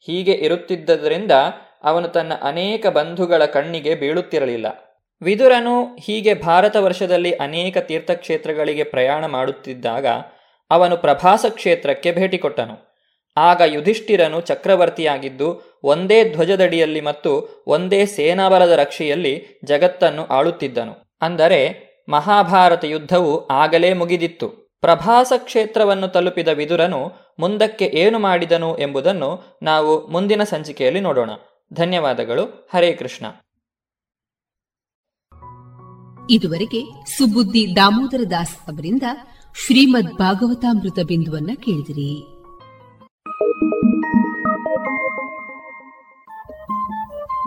ಹೀಗೆ 0.06 0.32
ಇರುತ್ತಿದ್ದರಿಂದ 0.32 1.32
ಅವನು 1.84 2.08
ತನ್ನ 2.08 2.32
ಅನೇಕ 2.42 2.86
ಬಂಧುಗಳ 2.86 3.44
ಕಣ್ಣಿಗೆ 3.44 3.94
ಬೀಳುತ್ತಿರಲಿಲ್ಲ. 3.94 4.66
ವಿದುರನು 5.22 5.84
ಹೀಗೆ 5.84 6.34
ಭಾರತ 6.34 6.76
ವರ್ಷದಲ್ಲಿ 6.76 7.32
ಅನೇಕ 7.32 7.78
ತೀರ್ಥಕ್ಷೇತ್ರಗಳಿಗೆ 7.78 8.84
ಪ್ರಯಾಣ 8.84 9.26
ಮಾಡುತ್ತಿದ್ದಾಗ 9.26 10.06
ಅವನು 10.70 10.96
ಪ್ರಭಾಸ 10.96 11.44
ಕ್ಷೇತ್ರಕ್ಕೆ 11.48 12.12
ಭೇಟಿ 12.12 12.38
ಕೊಟ್ಟನು. 12.38 12.92
ಆಗ 13.36 13.62
ಯುಧಿಷ್ಠಿರನು 13.66 14.40
ಚಕ್ರವರ್ತಿಯಾಗಿದ್ದು 14.40 15.71
ಒಂದೇ 15.82 16.32
ಧ್ವಜದಡಿಯಲ್ಲಿ 16.32 17.00
ಮತ್ತು 17.00 17.62
ಒಂದೇ 17.66 18.06
ಸೇನಾಬಲದ 18.06 18.70
ರಕ್ಷೆಯಲ್ಲಿ 18.70 19.60
ಜಗತ್ತನ್ನು 19.64 20.26
ಆಳುತ್ತಿದ್ದನು. 20.26 21.16
ಅಂದರೆ 21.20 21.92
ಮಹಾಭಾರತ 22.08 22.84
ಯುದ್ಧವು 22.84 23.46
ಆಗಲೇ 23.46 23.92
ಮುಗಿದಿತ್ತು. 23.92 24.48
ಪ್ರಭಾಸ 24.80 25.32
ಕ್ಷೇತ್ರವನ್ನು 25.36 26.08
ತಲುಪಿದ 26.08 26.48
ವಿದುರನು 26.48 27.12
ಮುಂದಕ್ಕೆ 27.38 27.84
ಏನು 27.84 28.18
ಮಾಡಿದನು 28.18 28.78
ಎಂಬುದನ್ನು 28.78 29.58
ನಾವು 29.62 30.06
ಮುಂದಿನ 30.06 30.44
ಸಂಚಿಕೆಯಲ್ಲಿ 30.44 31.00
ನೋಡೋಣ. 31.00 31.30
ಧನ್ಯವಾದಗಳು. 31.72 32.68
ಹರೇ 32.74 32.92
ಕೃಷ್ಣ. 32.92 33.26
ಇದುವರೆಗೆ 36.30 36.84
ಸುಬುದ್ದಿ 37.18 37.76
ದಾಮೋದರ 37.76 38.20
ದಾಸ್ 38.30 38.56
ಅವರಿಂದ 38.56 39.02
ಶ್ರೀಮದ್ 39.66 40.14
ಭಾಗವತಾಮೃತ 40.18 40.98
ಬಿಂದುವನ್ನ 41.06 41.50
ಕೇಳಿದಿರಿ. 41.54 42.31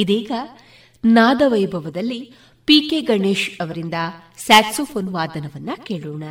ಇದೀಗ 0.00 0.32
ನಾದವೈಭವದಲ್ಲಿ 1.04 2.20
ಪಿಕೆ 2.64 3.00
ಗಣೇಶ್ 3.00 3.48
ಅವರಿಂದ 3.60 3.94
ಸ್ಯಾಕ್ಸೋಫೋನ್ 4.38 5.08
ವಾದನವನ್ನ 5.08 5.70
ಕೇಳೋಣ. 5.86 6.24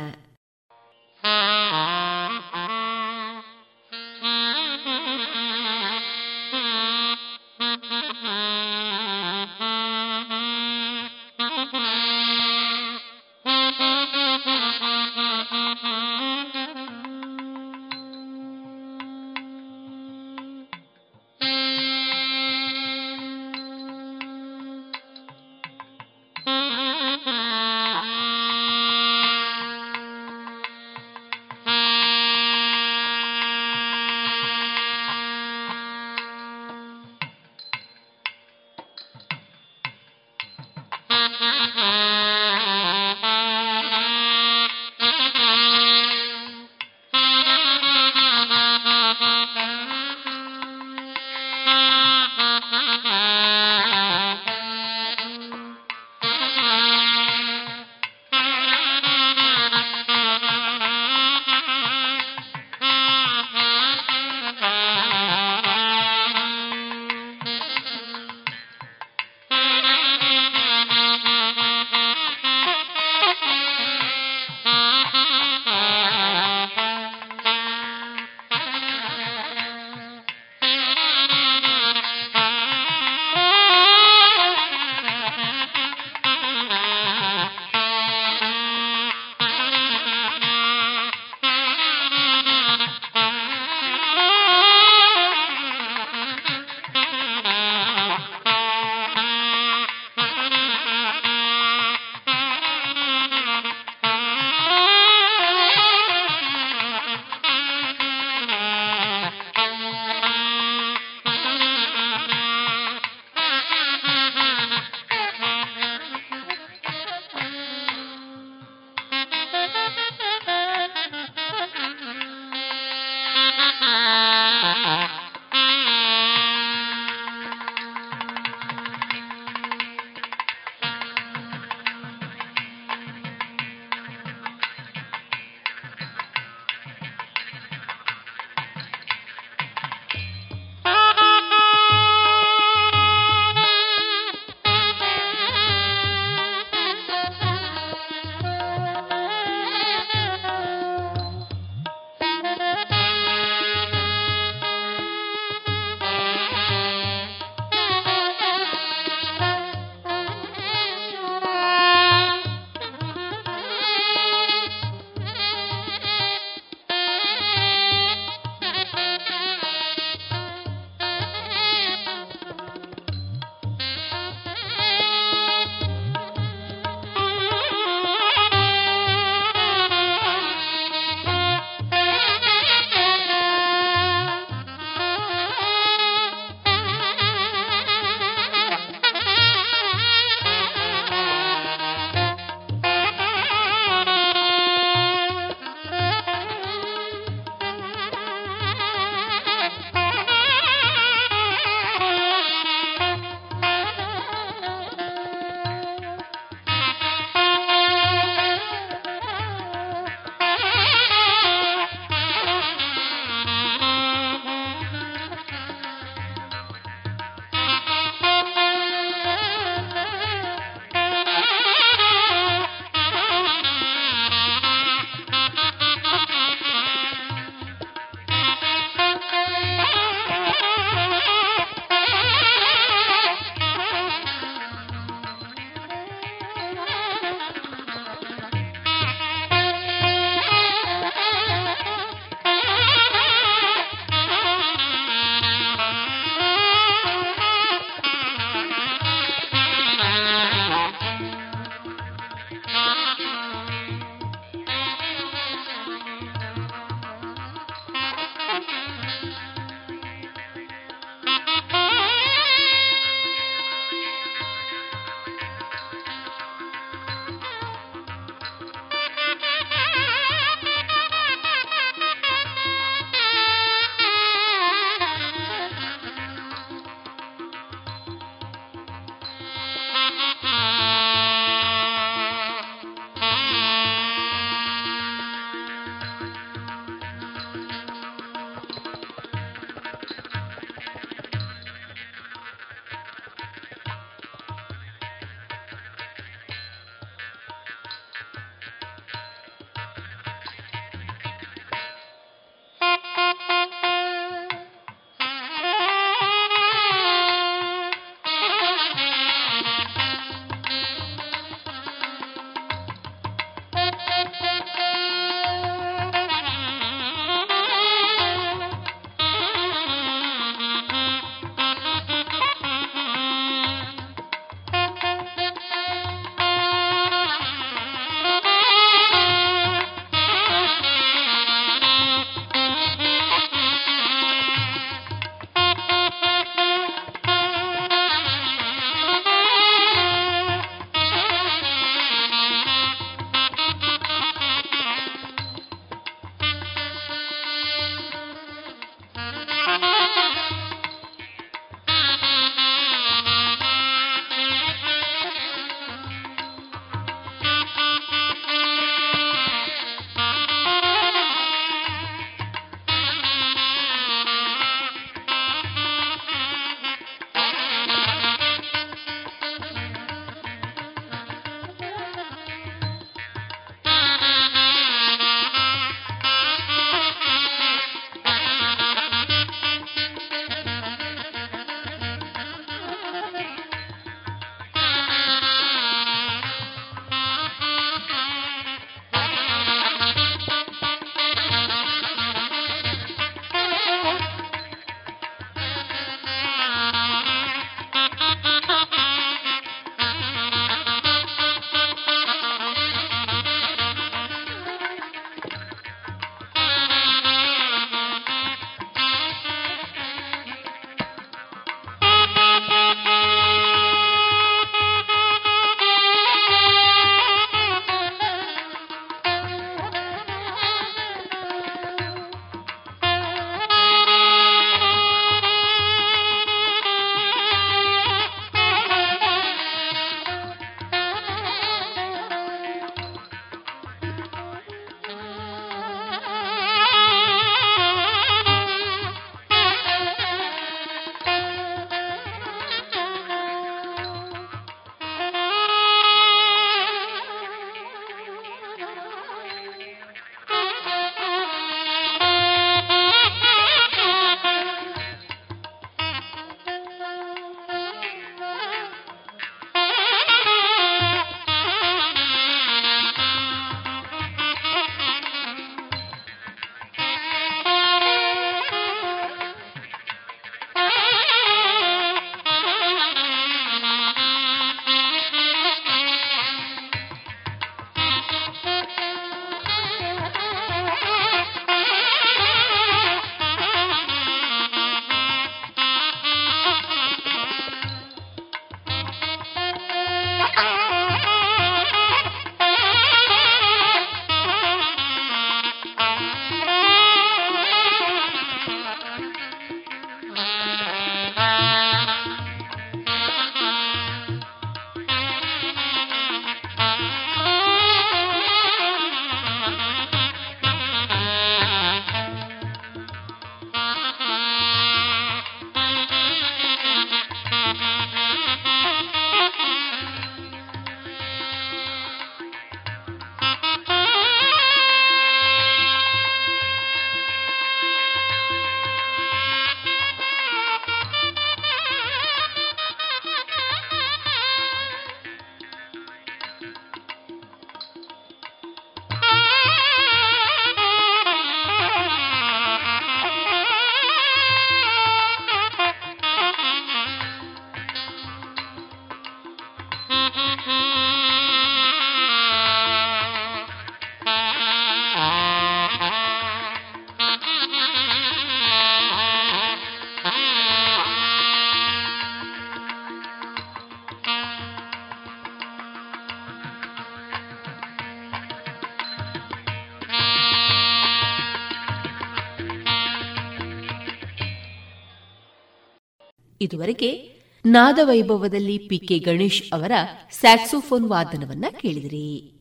ಇದುವರೆಗೆ 576.70 577.40
ನಾದವೈಭವದಲ್ಲಿ 577.66 578.78
ಪಿಕೆ 578.78 579.18
ಗಣೇಶ್ 579.18 579.62
ಅವರ 579.72 579.92
ಸ್ಯಾಕ್ಸೋಫೋನ್ 580.30 581.08
ವಾದನವನ್ನ 581.08 581.64
ಕೇಳಿದಿರಿ. 581.70 582.56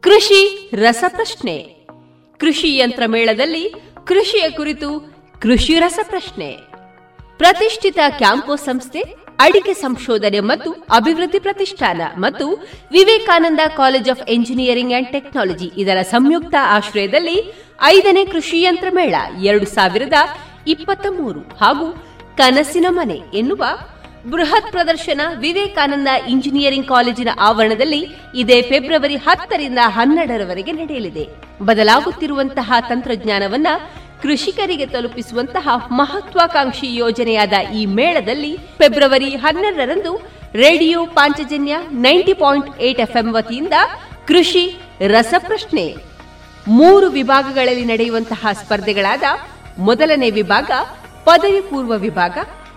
ಕೃಷಿ 0.00 0.70
ರಸಪ್ರಶ್ನೆ. 0.74 1.86
ಕೃಷಿ 2.38 2.76
ಯಂತ್ರ 2.76 3.02
ಮೇಳದಲ್ಲಿ 3.06 3.89
ಕೃಷಿಯ 4.10 4.50
ಕುರಿತು 4.50 5.14
ಕೃಷಿ 5.40 5.78
ರಸ 5.78 5.98
ಪ್ರಶ್ನೆ. 6.02 6.56
ಪ್ರತಿಷ್ಠಿತ 7.38 7.98
ಕ್ಯಾಂಪೋ 8.18 8.56
ಸಂಸ್ಥೆ, 8.56 9.00
ಅಡಿಕೆ 9.40 9.74
ಸಂಶೋಧನೆ 9.74 10.40
ಮತ್ತು 10.40 10.72
ಅಭಿವೃದ್ಧಿ 10.72 11.38
ಪ್ರತಿಷ್ಠಾನ 11.38 12.00
ಮತ್ತು 12.18 12.46
Vivekananda 12.92 13.60
college 13.76 14.10
of 14.10 14.30
engineering 14.30 14.92
and 14.92 15.12
technology 15.12 15.72
ಇದರ 15.76 16.02
ಸಂಯುಕ್ತ 16.02 16.54
ಆಶ್ರಯದಲ್ಲಿ 16.60 17.54
ಐದನೇ 17.82 18.24
ಕೃಷಿ 18.24 18.62
ಯಂತ್ರ 18.62 18.86
ಮೇಳ 18.94 19.14
ಎರಡು 19.44 19.66
ಸಾವಿರದ 19.66 20.12
ಇಪ್ಪತ್ತ 20.68 21.06
ಮೂರು 21.18 21.40
ಹಾಗೂ 21.40 21.86
ಕನಸಿನ 22.36 22.86
ಮನೆ 22.88 23.20
ಎನ್ನುವ 23.34 23.64
ಬೃಹತ್ 24.30 24.70
ಪ್ರದರ್ಶನ 24.70 25.20
ವಿವೇಕಾನಂದ 25.38 26.08
ಇಂಜಿನಿಯರಿಂಗ್ 26.28 26.88
ಕಾಲೇಜಿನ 26.88 27.28
ಆವರಣದಲ್ಲಿ 27.40 28.06
ಇದೇ 28.34 28.62
ಫೆಬ್ರವರಿ 28.62 29.16
ಹತ್ತರಿಂದ 29.16 29.78
ಹನ್ನೆರಡರವರೆಗೆ 29.82 30.72
ನಡೆಯಲಿದೆ. 30.72 31.28
ಬದಲಾಗುತ್ತಿರುವಂತಹ 31.62 32.72
ತಂತ್ರಜ್ಞಾನವನ್ನ 32.88 33.66
ಕೃಷಿಕರಿಗೆ 34.22 34.86
ತಲುಪಿಸುವಂತಹ 34.86 35.68
ಮಹತ್ವಾಕಾಂಕ್ಷಿ 35.90 36.96
ಯೋಜನೆಯಾದ 36.96 37.52
ಈ 37.74 37.86
ಮೇಳದಲ್ಲಿ 37.86 38.56
ಫೆಬ್ರವರಿ 38.78 39.30
ಹನ್ನೆರಡರಂದು 39.34 40.12
radio 40.54 41.06
Panchajanya 41.06 41.74
ninety 41.90 42.32
point 42.32 42.80
eight 42.80 43.00
FM 43.00 43.32
ವತಿಯಿಂದ 43.32 43.76
ಕೃಷಿ, 44.24 44.64
ರಸಪ್ರಶ್ನೆ, 45.06 45.84
ಮೂರು 46.68 47.06
ವಿಭಾಗಗಳಲ್ಲಿ 47.06 47.84
ನಡೆಯುವಂತಹ 47.84 48.46
ಸ್ಪರ್ಧೆಗಳಾದ 48.52 49.22
ಮೊದಲನೇ 49.78 50.30
ವಿಭಾಗ, 50.30 50.70
ಪದವಿ 51.24 51.60
ಪೂರ್ವ 51.60 51.94
ವಿಭಾಗ, 51.96 52.36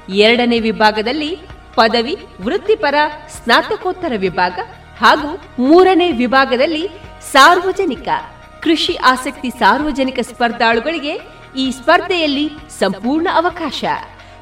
ಎರಡನೇ 0.09 0.59
ವಿಭಾಗದಲ್ಲಿ 0.59 1.31
ಪದವಿ, 1.75 2.15
ವೃತ್ತಿಪರ, 2.41 2.95
ಸ್ನಾತಕೋತ್ತರ 3.29 4.13
ವಿಭಾಗ 4.17 4.55
ಹಾಗೂ 4.99 5.29
ಮೂರನೇ 5.59 6.11
ವಿಭಾಗದಲ್ಲಿ 6.11 6.83
ಸಾರ್ವಜನಿಕ. 7.31 8.07
ಕೃಷಿ 8.63 8.95
ಆಸಕ್ತಿ 8.95 9.49
ಸಾರ್ವಜನಿಕ 9.49 10.19
ಸ್ಪರ್ಧಾಳುಗಳಿಗೆ 10.21 11.13
ಈ 11.57 11.71
ಸ್ಪರ್ಧೆಯಲ್ಲಿ 11.71 12.45
ಸಂಪೂರ್ಣ 12.79 13.27
ಅವಕಾಶ. 13.35 13.83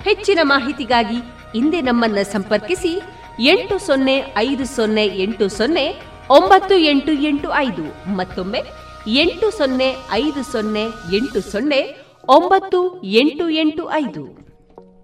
ಹೆಚ್ಚಿನ 0.03 0.39
ಮಾಹಿತಿಗಾಗಿ 0.43 1.18
ಹಿಂದೆ 1.53 1.81
ನಮ್ಮನ್ನ 1.81 2.22
ಸಂಪರ್ಕಿಸಿ 2.22 2.91
ಎಂಟು 3.39 3.80
ಸೊನ್ನೆ 3.80 4.15
ಐದು 4.38 4.65
ಸೊನ್ನೆ 4.65 5.06
ಎಂಟು 5.06 5.48
ಸೊನ್ನೆ 5.49 5.85
ಒಂಬತ್ತು 6.30 6.76
ಎಂಟು 6.77 7.11
ಎಂಟು 7.11 7.48
ಐದು 7.56 8.15
ಮತ್ತೊಮ್ಮೆ 8.15 8.61
ಎಂಟು 9.07 9.57
ಸೊನ್ನೆ 9.57 9.89
ಐದು 10.11 10.43
ಸೊನ್ನೆ 10.52 10.84
ಎಂಟು 11.15 11.41
ಸೊನ್ನೆ 11.52 11.81
ಒಂಬತ್ತು 12.30 13.03
ಎಂಟು 13.03 13.49
ಎಂಟು 13.49 13.91
ಐದು. 13.91 14.23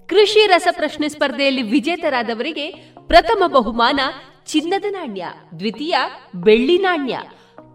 ಕೃಷಿ 0.08 0.48
ರಸಪ್ರಶ್ನೆ 0.48 1.10
ಸ್ಪರ್ಧೆಯಲ್ಲಿ 1.10 1.62
ವಿಜೇತರಾದವರಿಗೆ 1.62 2.68
ಪ್ರಥಮ 3.08 3.44
ಬಹುಮಾನ 3.48 4.00
ಚಿನ್ನದ 4.48 4.86
ನಾಣ್ಯ, 4.90 5.24
ದ್ವಿತೀಯ 5.60 5.96
ಬೆಳ್ಳಿ 6.36 6.78
ನಾಣ್ಯ 6.78 7.18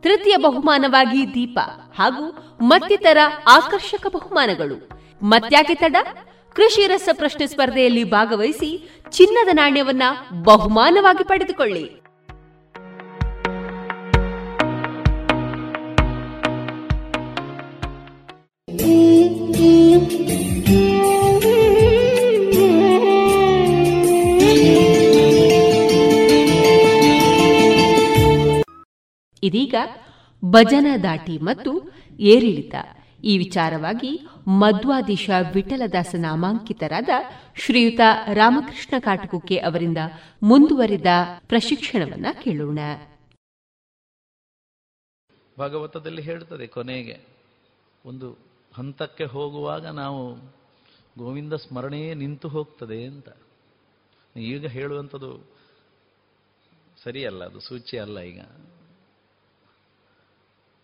ತೃತೀಯ 0.03 0.37
ಬಹುಮಾನವಾಗಿ 0.37 1.35
ದೀಪ 1.35 1.59
ಹಾಗೂ 1.99 2.25
ಮತ್ತಿತರ 2.63 3.19
ಆಕರ್ಷಕ 3.49 4.07
ಬಹುಮಾನಗಳು. 4.07 4.89
ಮತ್ಯಾಕೆ 5.23 5.75
ತಡ? 5.75 5.97
ಕೃಷಿ 6.53 6.87
ರಸ 6.87 7.09
ಪ್ರಶ್ನೆ 7.13 7.47
ಸ್ಪರ್ಧೆಯಲ್ಲಿ 7.47 8.05
ಭಾಗವಹಿಸಿ 8.05 9.01
ಚಿನ್ನದ 9.11 9.49
ನಾಣ್ಯವನ್ನ 9.53 10.03
ಬಹುಮಾನವಾಗಿ 10.43 11.25
ಪಡೆದುಕೊಳ್ಳಿ. 11.25 12.03
ಇದೀಗ 29.43 29.75
ಭಜನ 30.45 30.87
ದಾಟಿ 31.03 31.39
ಮತ್ತು 31.39 31.71
ಏರಿಳಿತ. 32.21 32.75
ಈ 33.25 33.39
ವಿಚಾರವಾಗಿ 33.39 34.21
ಮಧ್ವಾದೀಶ 34.49 35.31
ವಿಠಲದಾಸ 35.55 36.15
ನಾಮಾಂಕಿತರಾದ 36.19 37.09
ಶ್ರೀಯುತ 37.57 38.01
ರಾಮಕೃಷ್ಣ 38.35 38.95
ಕಾಟಕುಕ್ಕೆ 38.99 39.57
ಅವರಿಂದ 39.57 39.99
ಮುಂದುವರಿದ 40.43 41.07
ಪ್ರಶಿಕ್ಷಣವನ್ನ 41.47 42.27
ಕೇಳೋಣ. 42.43 42.79
ಭಾಗವತದಲ್ಲಿ 45.59 46.23
ಹೇಳುತ್ತದೆ 46.23 46.67
ಕೊನೆಗೆ, 46.67 47.17
ಒಂದು 48.05 48.29
ಹಂತಕ್ಕೆ 48.75 49.25
ಹೋಗುವಾಗ 49.25 49.87
ನಾವು 49.87 50.21
ಗೋವಿಂದ 51.19 51.53
ಸ್ಮರಣೆಯೇ 51.53 52.15
ನಿಂತು 52.15 52.49
ಹೋಗ್ತದೆ 52.49 53.05
ಅಂತ. 53.05 53.29
ಈಗ 54.37 54.67
ಹೇಳುವಂಥದ್ದು 54.67 55.33
ಸರಿಯಲ್ಲ, 57.05 57.45
ಅದು 57.45 57.61
ಸೂಚಿ 57.61 57.99
ಅಲ್ಲ 57.99 58.21
ಈಗ. 58.21 58.41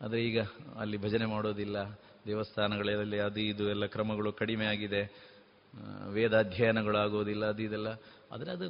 ಆದರೆ 0.01 0.21
ಈಗ 0.29 0.41
ಅಲ್ಲಿ 0.83 0.97
ಭಜನೆ 1.05 1.27
ಮಾಡೋದಿಲ್ಲ, 1.35 1.79
ದೇವಸ್ಥಾನಗಳಲ್ಲಿ 2.27 3.19
ಅದು 3.29 3.41
ಇದು 3.53 3.65
ಎಲ್ಲ 3.75 3.85
ಕ್ರಮಗಳು 3.95 4.31
ಕಡಿಮೆ 4.43 4.67
ಆಗಿದೆ 4.73 5.03
ವೇದ 6.17 6.35
ಅಧ್ಯಯನಗಳಾಗೋದಿಲ್ಲ 6.45 7.45
ಅದು 7.53 7.63
ಇದೆಲ್ಲ. 7.67 7.89
ಆದರೆ 8.33 8.51
ಅದು 8.57 8.67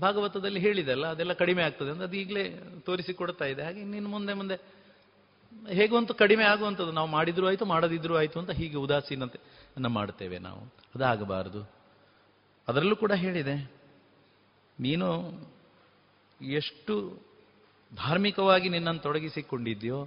ಭಾಗವತದಲ್ಲಿ 0.00 0.60
ಹೇಳಿದೆ 0.66 0.92
ಅಲ್ಲ, 0.96 1.06
ಅದೆಲ್ಲ 1.14 1.34
ಕಡಿಮೆ 1.42 1.62
ಆಗ್ತದೆ 1.66 1.90
ಅಂದರೆ 1.92 2.06
ಅದು 2.08 2.16
ಈಗಲೇ 2.22 2.44
ತೋರಿಸಿಕೊಡ್ತಾ 2.88 3.46
ಇದೆ. 3.52 3.62
ಹಾಗೆ 3.66 3.80
ಇನ್ನು 3.82 4.10
ಮುಂದೆ 4.14 4.34
ಮುಂದೆ 4.40 4.56
ಹೇಗಂತೂ 5.78 6.14
ಕಡಿಮೆ 6.14 6.44
ಆಗುವಂಥದ್ದು. 6.52 6.92
ನಾವು 6.92 7.08
ಮಾಡಿದ್ರೂ 7.08 7.46
ಆಯಿತು, 7.50 7.64
ಮಾಡದಿದ್ರೂ 7.72 8.14
ಆಯಿತು 8.20 8.36
ಅಂತ 8.40 8.52
ಹೀಗೆ 8.60 8.78
ಉದಾಸೀನತೆ 8.84 9.88
ಮಾಡ್ತೇವೆ 9.98 10.38
ನಾವು. 10.48 10.62
ಅದಾಗಬಾರದು. 10.96 11.62
ಅದರಲ್ಲೂ 12.68 12.96
ಕೂಡ 13.02 13.12
ಹೇಳಿದೆ, 13.24 13.56
ನೀನು 14.78 15.08
ಎಷ್ಟು 16.40 16.94
ಧಾರ್ಮಿಕವಾಗಿ 17.92 18.68
ನಿನ್ನನ್ನು 18.68 19.02
ತೊಡಗಿಸಿಕೊಂಡಿದ್ಯೋ 19.02 19.98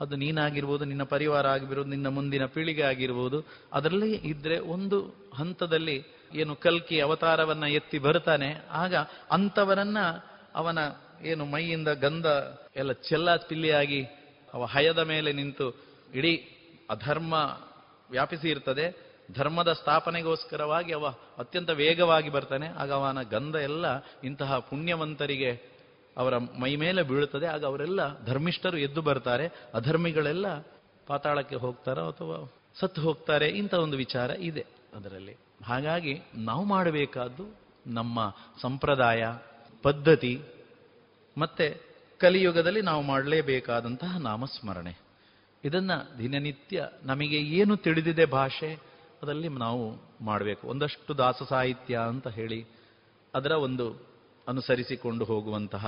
ಅದು 0.00 0.16
ನೀನಾಗಿರ್ಬೋದು, 0.16 0.84
ನಿನ್ನ 0.84 1.02
ಪರಿವಾರ 1.02 1.46
ಆಗಿರ್ಬೋದು, 1.46 1.88
ನಿನ್ನ 1.88 2.08
ಮುಂದಿನ 2.08 2.46
ಪೀಳಿಗೆ 2.46 2.82
ಆಗಿರ್ಬೋದು, 2.82 3.44
ಅದರಲ್ಲಿ 3.72 4.14
ಇದ್ರೆ 4.14 4.58
ಒಂದು 4.58 4.98
ಹಂತದಲ್ಲಿ 5.34 5.96
ಏನು 6.34 6.56
ಕಲ್ಕಿ 6.56 7.00
ಅವತಾರವನ್ನ 7.00 7.64
ಎತ್ತಿ 7.64 7.98
ಬರ್ತಾನೆ 7.98 8.54
ಆಗ 8.72 8.94
ಅಂಥವರನ್ನ 9.30 9.98
ಅವನ 10.54 10.78
ಏನು 11.22 11.44
ಮೈಯಿಂದ 11.44 11.88
ಗಂಧ 11.88 12.26
ಎಲ್ಲ 12.76 12.92
ಚೆಲ್ಲ 12.92 13.36
ಪಿಲ್ಲಿಯಾಗಿ 13.36 14.02
ಅವ 14.54 14.64
ಹಯದ 14.64 14.98
ಮೇಲೆ 14.98 15.32
ನಿಂತು 15.32 15.66
ಇಡೀ 16.14 16.36
ಅಧರ್ಮ 16.90 17.34
ವ್ಯಾಪಿಸಿ 18.10 18.48
ಇರ್ತದೆ. 18.48 19.08
ಧರ್ಮದ 19.32 19.72
ಸ್ಥಾಪನೆಗೋಸ್ಕರವಾಗಿ 19.72 20.92
ಅವ 20.92 21.06
ಅತ್ಯಂತ 21.38 21.70
ವೇಗವಾಗಿ 21.70 22.30
ಬರ್ತಾನೆ. 22.30 22.68
ಆಗ 22.68 22.92
ಅವನ 22.92 23.22
ಗಂಧ 23.22 23.54
ಎಲ್ಲ 23.54 23.86
ಇಂತಹ 24.24 24.58
ಪುಣ್ಯವಂತರಿಗೆ 24.58 25.77
ಅವರ 26.18 26.36
ಮೈ 26.36 26.76
ಮೇಲೆ 26.76 27.02
ಬೀಳುತ್ತದೆ. 27.02 27.46
ಆಗ 27.46 27.64
ಅವರೆಲ್ಲ 27.64 28.24
ಧರ್ಮಿಷ್ಠರು 28.24 28.78
ಎದ್ದು 28.78 29.02
ಬರ್ತಾರೆ. 29.02 29.46
ಅಧರ್ಮಿಗಳೆಲ್ಲ 29.74 30.58
ಪಾತಾಳಕ್ಕೆ 31.06 31.56
ಹೋಗ್ತಾರೋ 31.56 32.10
ಅಥವಾ 32.10 32.52
ಸತ್ತು 32.80 33.02
ಹೋಗ್ತಾರೆ. 33.02 33.48
ಇಂಥ 33.48 33.74
ಒಂದು 33.74 33.96
ವಿಚಾರ 33.96 34.30
ಇದೆ 34.30 34.66
ಅದರಲ್ಲಿ. 34.96 35.36
ಹಾಗಾಗಿ 35.64 36.20
ನಾವು 36.34 36.64
ಮಾಡಬೇಕಾದ್ದು 36.64 37.56
ನಮ್ಮ 37.86 38.34
ಸಂಪ್ರದಾಯ, 38.60 39.26
ಪದ್ಧತಿ, 39.82 40.42
ಮತ್ತೆ 41.38 41.80
ಕಲಿಯುಗದಲ್ಲಿ 42.18 42.82
ನಾವು 42.82 43.02
ಮಾಡಲೇಬೇಕಾದಂತಹ 43.02 44.16
ನಾಮಸ್ಮರಣೆ. 44.18 44.98
ಇದನ್ನು 45.64 46.18
ದಿನನಿತ್ಯ 46.18 46.88
ನಮಗೆ 47.02 47.38
ಏನು 47.38 47.76
ತಿಳಿದಿದೆ 47.76 48.24
ಭಾಷೆ, 48.24 48.74
ಅದರಲ್ಲಿ 49.22 49.48
ನಾವು 49.48 49.96
ಮಾಡಬೇಕು. 50.20 50.68
ಒಂದಷ್ಟು 50.68 51.18
ದಾಸ 51.18 51.34
ಸಾಹಿತ್ಯ 51.48 51.98
ಅಂತ 51.98 52.28
ಹೇಳಿ, 52.28 52.66
ಅದರ 53.34 53.50
ಒಂದು 53.50 54.08
ಅನುಸರಿಸಿಕೊಂಡು 54.48 55.24
ಹೋಗುವಂತಹ 55.24 55.84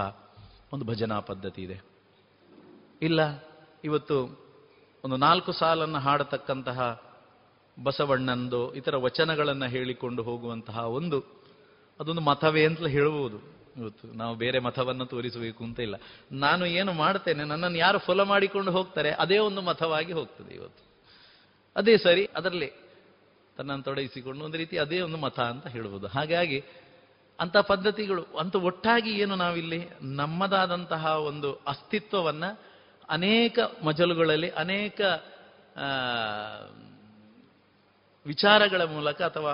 ಒಂದು 0.73 0.85
ಭಜನಾ 0.85 1.21
ಪದ್ಧತಿ 1.21 1.63
ಇದೆ. 1.63 1.77
ಇಲ್ಲ, 3.03 3.21
ಇವತ್ತು 3.85 4.17
ಒಂದು 5.05 5.17
ನಾಲ್ಕು 5.17 5.53
ಸಾಲನ್ನು 5.53 5.99
ಹಾಡತಕ್ಕಂತಹ 5.99 6.81
ಬಸವಣ್ಣಂದು 7.83 8.75
ಇತರ 8.75 8.97
ವಚನಗಳನ್ನು 8.97 9.69
ಹೇಳಿಕೊಂಡು 9.69 10.23
ಹೋಗುವಂತಹ 10.23 10.79
ಒಂದು, 10.79 11.19
ಅದೊಂದು 12.01 12.21
ಮತವೇ 12.21 12.65
ಅಂತಲೇ 12.65 12.91
ಹೇಳಬಹುದು 12.91 13.39
ಇವತ್ತು 13.77 14.07
ನಾವು 14.13 14.35
ಬೇರೆ 14.35 14.59
ಮತವನ್ನು 14.59 15.07
ತೋರಿಸಬೇಕು 15.07 15.65
ಅಂತ 15.65 15.81
ಇಲ್ಲ. 15.81 15.95
ನಾನು 16.33 16.67
ಏನು 16.67 16.93
ಮಾಡ್ತೇನೆ, 16.93 17.45
ನನ್ನನ್ನು 17.45 17.79
ಯಾರು 17.79 17.99
ಫಲ 17.99 18.23
ಮಾಡಿಕೊಂಡು 18.23 18.71
ಹೋಗ್ತಾರೆ, 18.71 19.11
ಅದೇ 19.11 19.39
ಒಂದು 19.39 19.63
ಮತವಾಗಿ 19.63 20.13
ಹೋಗ್ತದೆ 20.13 20.55
ಇವತ್ತು. 20.55 20.85
ಅದೇ 21.77 21.97
ಸರಿ, 21.97 22.29
ಅದರಲ್ಲಿ 22.37 22.71
ತನ್ನನ್ನು 23.57 23.85
ತೊಡಗಿಸಿಕೊಂಡು 23.85 24.45
ಒಂದು 24.45 24.57
ರೀತಿ 24.57 24.79
ಅದೇ 24.79 25.01
ಒಂದು 25.01 25.17
ಮತ 25.17 25.41
ಅಂತ 25.41 25.67
ಹೇಳ್ಬೋದು 25.67 26.07
ಹಾಗಾಗಿ 26.07 26.65
ಅಂತ 27.41 27.57
ಪದ್ಧತಿಗಳು. 27.57 28.23
ಅಂತ 28.23 28.57
ಒಟ್ಟಾಗಿ 28.57 29.11
ಏನು 29.11 29.37
ನಾವಿಲ್ಲಿ? 29.37 29.89
ನಮ್ಮದಾದಂತಹ 30.03 31.07
ಒಂದು 31.07 31.55
ಅಸ್ತಿತ್ವವನ್ನ 31.55 32.45
ಅನೇಕ 33.11 33.59
ಮಜಲುಗಳಲ್ಲಿ, 33.85 34.51
ಅನೇಕ 34.51 35.01
ವಿಚಾರಗಳ 38.27 38.83
ಮೂಲಕ 38.83 39.23
ಅಥವಾ 39.23 39.53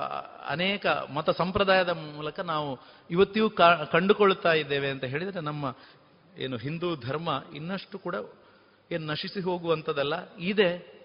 ಅನೇಕ 0.48 0.86
ಮತ 0.86 1.30
ಸಂಪ್ರದಾಯದ 1.30 1.88
ಮೂಲಕ 1.88 2.40
ನಾವು 2.40 2.78
ಇವತ್ತಿಯೂ 3.10 3.50
ಕಂಡುಕೊಳ್ಳುತ್ತಾ 3.90 4.52
ಇದ್ದೇವೆ 4.52 4.90
ಅಂತ 4.90 5.04
ಹೇಳಿದರೆ 5.04 5.40
ನಮ್ಮ 5.40 5.74
ಏನು 6.38 6.56
ಹಿಂದೂ 6.56 6.96
ಧರ್ಮ 6.96 7.42
ಇನ್ನಷ್ಟು 7.56 7.98
ಕೂಡ 7.98 8.14
ಏನು 8.90 9.06
ನಶಿಸಿ 9.06 9.40
ಹೋಗುವಂಥದ್ದಲ್ಲ. 9.40 10.32
ಇದೆ. 10.36 10.96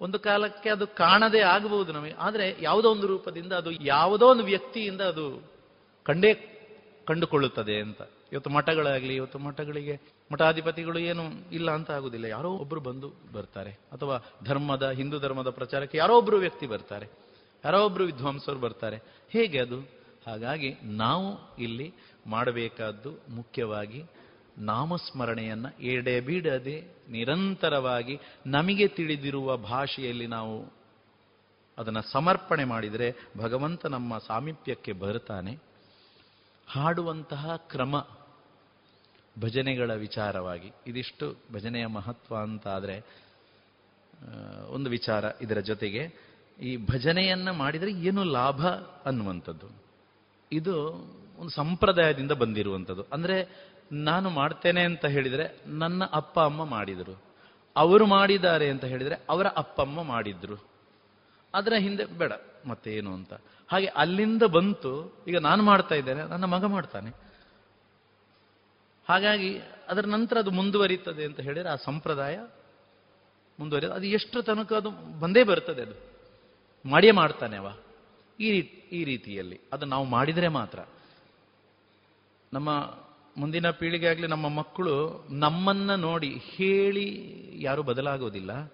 ಒಂದು 0.00 0.18
ಕಾಲಕ್ಕೆ 0.18 0.70
ಅದು 0.70 0.86
ಕಾಣದೇ 0.86 1.40
ಆಗಬಹುದು 1.40 1.92
ನಮಗೆ. 1.92 2.14
ಆದರೆ 2.18 2.56
ಯಾವುದೋ 2.60 2.90
ಒಂದು 2.90 3.06
ರೂಪದಿಂದ 3.06 3.52
ಅದು 3.52 3.70
ಯಾವುದೋ 3.70 4.28
ಒಂದು 4.28 4.44
ವ್ಯಕ್ತಿಯಿಂದ 4.44 5.00
ಅದು 5.00 5.53
ಕಂಡೇ 6.04 6.50
ಕಂಡುಕೊಳ್ಳುತ್ತದೆ 7.06 7.80
ಅಂತ. 7.80 8.02
ಇವತ್ತು 8.32 8.50
ಮಠಗಳಾಗಲಿ, 8.50 9.14
ಇವತ್ತು 9.14 9.38
ಮಠಗಳಿಗೆ 9.38 10.00
ಮಠಾಧಿಪತಿಗಳು 10.32 10.98
ಏನು 10.98 11.50
ಇಲ್ಲ 11.52 11.70
ಅಂತ 11.70 11.90
ಆಗುದಿಲ್ಲ. 11.90 12.24
ಯಾರೋ 12.24 12.50
ಒಬ್ರು 12.50 12.80
ಬಂದು 12.80 13.12
ಬರ್ತಾರೆ. 13.32 13.70
ಅಥವಾ 13.70 14.18
ಧರ್ಮದ, 14.44 14.90
ಹಿಂದೂ 14.90 15.18
ಧರ್ಮದ 15.18 15.50
ಪ್ರಚಾರಕ್ಕೆ 15.50 15.98
ಯಾರೋ 15.98 16.18
ಒಬ್ರು 16.18 16.36
ವ್ಯಕ್ತಿ 16.36 16.66
ಬರ್ತಾರೆ. 16.66 17.06
ಯಾರೋ 17.64 17.84
ಒಬ್ರು 17.84 18.04
ವಿದ್ವಾಂಸರು 18.04 18.58
ಬರ್ತಾರೆ. 18.58 18.96
ಹೇಗೆ 19.30 19.58
ಅದು? 19.60 20.04
ಹಾಗಾಗಿ 20.26 20.74
ನಾವು 20.82 21.56
ಇಲ್ಲಿ 21.56 21.92
ಮಾಡಬೇಕಾದ್ದು 22.26 23.12
ಮುಖ್ಯವಾಗಿ 23.28 24.04
ನಾಮಸ್ಮರಣೆಯನ್ನು 24.58 25.82
ಎಡೆಬಿಡದೆ 25.82 26.94
ನಿರಂತರವಾಗಿ 27.10 28.18
ನಮಗೆ 28.46 28.88
ತಿಳಿದಿರುವ 28.88 29.56
ಭಾಷೆಯಲ್ಲಿ 29.56 30.26
ನಾವು 30.26 30.72
ಅದನ್ನು 31.78 32.02
ಸಮರ್ಪಣೆ 32.02 32.64
ಮಾಡಿದರೆ 32.64 33.14
ಭಗವಂತ 33.38 33.86
ನಮ್ಮ 33.86 34.18
ಸಾಮೀಪ್ಯಕ್ಕೆ 34.18 34.92
ಬರ್ತಾನೆ 34.92 35.73
ಹಾಡುವಂತಹ 36.68 37.56
ಕ್ರಮ 37.56 38.06
ಭಜನೆಗಳ 39.40 39.94
ವಿಚಾರವಾಗಿ, 39.94 40.72
ಇದಿಷ್ಟು 40.86 41.36
ಭಜನೆಯ 41.52 41.86
ಮಹತ್ವ 41.86 42.36
ಅಂತ 42.36 42.68
ಆದರೆ 42.68 43.04
ಒಂದು 44.70 44.90
ವಿಚಾರ 44.90 45.24
ಇದರ 45.40 45.60
ಜೊತೆಗೆ, 45.60 46.14
ಈ 46.60 46.76
ಭಜನೆಯನ್ನು 46.76 47.52
ಮಾಡಿದರೆ 47.52 47.92
ಏನು 47.92 48.24
ಲಾಭ 48.24 48.66
ಅನ್ನುವಂಥದ್ದು. 49.04 49.66
ಇದು 50.52 50.90
ಒಂದು 51.38 51.48
ಸಂಪ್ರದಾಯದಿಂದ 51.48 52.32
ಬಂದಿರುವಂಥದ್ದು. 52.32 53.06
ಅಂದರೆ, 53.12 53.64
ನಾನು 53.92 54.30
ಮಾಡ್ತೇನೆ 54.30 54.82
ಅಂತ 54.82 55.06
ಹೇಳಿದರೆ 55.06 55.58
ನನ್ನ 55.66 56.04
ಅಪ್ಪ 56.04 56.40
ಅಮ್ಮ 56.40 56.64
ಮಾಡಿದರು. 56.64 57.22
ಅವರು 57.76 58.06
ಮಾಡಿದ್ದಾರೆ 58.06 58.70
ಅಂತ 58.70 58.84
ಹೇಳಿದರೆ 58.84 59.20
ಅವರ 59.28 59.46
ಅಪ್ಪ 59.46 59.80
ಅಮ್ಮ 59.80 60.02
ಮಾಡಿದ್ರು. 60.02 60.73
ಅದರ 61.54 61.72
ಹಿಂದೆ 61.78 62.04
ಬೇಡ 62.04 62.32
ಮತ್ತೆ 62.66 62.94
ಏನು 62.94 63.14
ಅಂತ. 63.14 63.32
ಹಾಗೆ 63.68 63.86
ಅಲ್ಲಿಂದ 63.86 64.42
ಬಂತು, 64.42 65.24
ಈಗ 65.28 65.38
ನಾನು 65.38 65.62
ಮಾಡ್ತಾ 65.62 65.94
ಇದ್ದೇನೆ, 65.94 66.22
ನನ್ನ 66.22 66.44
ಮಗ 66.44 66.64
ಮಾಡ್ತಾನೆ. 66.64 67.10
ಹಾಗಾಗಿ 69.08 69.58
ಅದರ 69.88 70.06
ನಂತರ 70.06 70.38
ಅದು 70.38 70.50
ಮುಂದುವರಿತದೆ 70.50 71.24
ಅಂತ 71.24 71.40
ಹೇಳಿದ್ರೆ 71.40 71.70
ಆ 71.70 71.74
ಸಂಪ್ರದಾಯ 71.74 72.38
ಮುಂದುವರಿ 73.60 73.86
ಅದು 73.86 74.06
ಎಷ್ಟು 74.06 74.42
ತನಕ 74.42 74.72
ಅದು 74.72 75.20
ಬಂದೇ 75.20 75.44
ಬರ್ತದೆ 75.44 75.82
ಅದು. 75.82 76.14
ಮಾಡಿಯೇ 76.88 77.10
ಮಾಡ್ತಾನೆ 77.10 77.56
ಅವ. 77.56 77.76
ಈ 78.40 78.50
ರೀತಿ 78.50 78.96
ಈ 78.96 79.04
ರೀತಿಯಲ್ಲಿ. 79.04 79.60
ಅದು 79.72 79.84
ನಾವು 79.84 80.04
ಮಾಡಿದರೆ 80.04 80.48
ಮಾತ್ರ. 80.48 80.78
ನಮ್ಮ 82.52 82.94
ಮುಂದಿನ 83.36 83.70
ಪೀಳಿಗೆ 83.70 84.06
ಆಗಲಿ, 84.06 84.26
ನಮ್ಮ 84.26 84.48
ಮಕ್ಕಳು 84.48 85.26
ನಮ್ಮನ್ನ 85.30 85.94
ನೋಡಿ 85.94 86.28
ಹೇಳಿ 86.28 87.50
ಯಾರು 87.62 87.82
ಬದಲಾಗೋದಿಲ್ಲ. 87.82 88.72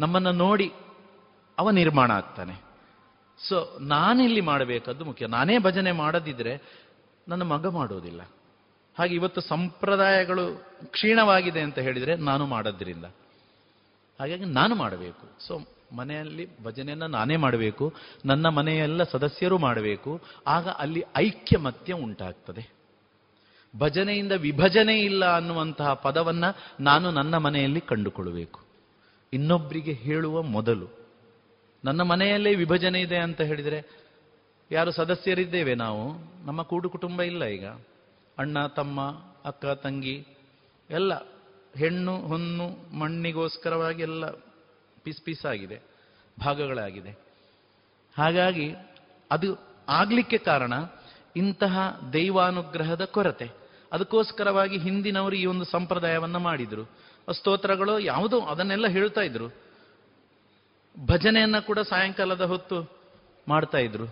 ನಮ್ಮನ್ನ 0.00 0.30
ನೋಡಿ 0.30 0.72
ಅವ 1.58 1.70
ನಿರ್ಮಾಣ 1.70 2.10
ಆಗ್ತಾನೆ. 2.10 2.68
ಸೊ 3.48 3.78
ನಾನಿಲ್ಲಿ 3.80 4.40
ಮಾಡಬೇಕಾದ್ದು 4.40 5.04
ಮುಖ್ಯ. 5.04 5.26
ನಾನೇ 5.26 5.58
ಭಜನೆ 5.58 5.92
ಮಾಡದಿದ್ರೆ 5.92 6.60
ನನ್ನ 7.28 7.42
ಮಗ 7.42 7.66
ಮಾಡೋದಿಲ್ಲ. 7.66 8.20
ಹಾಗೆ 8.98 9.14
ಇವತ್ತು 9.14 9.40
ಸಂಪ್ರದಾಯಗಳು 9.40 10.64
ಕ್ಷೀಣವಾಗಿದೆ 10.84 11.60
ಅಂತ 11.60 11.78
ಹೇಳಿದರೆ 11.78 12.16
ನಾನು 12.16 12.46
ಮಾಡೋದ್ರಿಂದ. 12.46 13.04
ಹಾಗಾಗಿ 14.20 14.44
ನಾನು 14.44 14.74
ಮಾಡಬೇಕು. 14.74 15.46
ಸೊ 15.46 15.60
ಮನೆಯಲ್ಲಿ 15.96 16.62
ಭಜನೆಯನ್ನು 16.62 17.06
ನಾನೇ 17.06 17.36
ಮಾಡಬೇಕು. 17.36 17.94
ನನ್ನ 18.24 18.48
ಮನೆಯೆಲ್ಲ 18.48 19.02
ಸದಸ್ಯರು 19.02 19.58
ಮಾಡಬೇಕು. 19.58 20.20
ಆಗ 20.46 20.68
ಅಲ್ಲಿ 20.68 21.04
ಐಕ್ಯಮತ್ಯ 21.16 21.92
ಉಂಟಾಗ್ತದೆ. 21.92 22.70
ಭಜನೆಯಿಂದ 23.78 24.32
ವಿಭಜನೆ 24.32 25.00
ಇಲ್ಲ 25.00 25.36
ಅನ್ನುವಂತಹ 25.36 25.92
ಪದವನ್ನು 25.92 26.82
ನಾನು 26.82 27.10
ನನ್ನ 27.10 27.36
ಮನೆಯಲ್ಲಿ 27.36 27.80
ಕಂಡುಕೊಳ್ಳಬೇಕು. 27.80 28.60
ಇನ್ನೊಬ್ಬರಿಗೆ 29.32 29.92
ಹೇಳುವ 29.92 30.42
ಮೊದಲು 30.42 30.97
ನನ್ನ 31.84 32.02
ಮನೆಯಲ್ಲೇ 32.02 32.54
ವಿಭಜನೆ 32.54 33.00
ಇದೆ 33.00 33.16
ಅಂತ 33.16 33.40
ಹೇಳಿದರೆ 33.40 33.78
ಯಾರು 34.70 34.90
ಸದಸ್ಯರಿದ್ದೇವೆ 34.90 35.74
ನಾವು? 35.74 36.04
ನಮ್ಮ 36.46 36.62
ಕೂಡು 36.62 36.90
ಕುಟುಂಬ 36.90 37.22
ಇಲ್ಲ 37.22 37.44
ಈಗ. 37.44 37.66
ಅಣ್ಣ, 38.38 38.66
ತಮ್ಮ, 38.66 39.00
ಅಕ್ಕ, 39.44 39.66
ತಂಗಿ, 39.66 40.26
ಎಲ್ಲ 40.90 41.12
ಹೆಣ್ಣು 41.76 42.16
ಹೊನ್ನು 42.16 42.98
ಮಣ್ಣಿಗೋಸ್ಕರವಾಗಿ 42.98 44.02
ಎಲ್ಲ 44.02 44.30
ಪೀಸ್ 45.04 45.22
ಪೀಸ್ 45.22 45.46
ಆಗಿದೆ, 45.46 45.78
ಭಾಗಗಳಾಗಿದೆ. 46.40 47.12
ಹಾಗಾಗಿ 48.18 48.74
ಅದು 49.30 49.48
ಆಗಲಿಕ್ಕೆ 49.88 50.38
ಕಾರಣ 50.38 50.72
ಇಂತಹ 51.36 52.00
ದೈವಾನುಗ್ರಹದ 52.12 53.04
ಕೊರತೆ. 53.04 53.48
ಅದಕ್ಕೋಸ್ಕರವಾಗಿ 53.92 54.78
ಹಿಂದಿನವರು 54.78 55.36
ಈ 55.36 55.46
ಒಂದು 55.46 55.64
ಸಂಪ್ರದಾಯವನ್ನು 55.64 56.38
ಮಾಡಿದರು. 56.38 56.84
ಸ್ತೋತ್ರಗಳು 57.32 57.98
ಯಾವುದೋ 57.98 58.40
ಅದನ್ನೆಲ್ಲ 58.40 58.86
ಹೇಳ್ತಾ 58.86 59.20
ಇದ್ರು. 59.20 59.67
ಭಜನೆಯನ್ನ 61.06 61.58
ಕೂಡ 61.58 61.78
ಸಾಯಂಕಾಲದ 61.78 62.40
ಹೊತ್ತು 62.40 62.90
ಮಾಡ್ತಾ 63.48 63.78
ಇದ್ರು. 63.78 64.06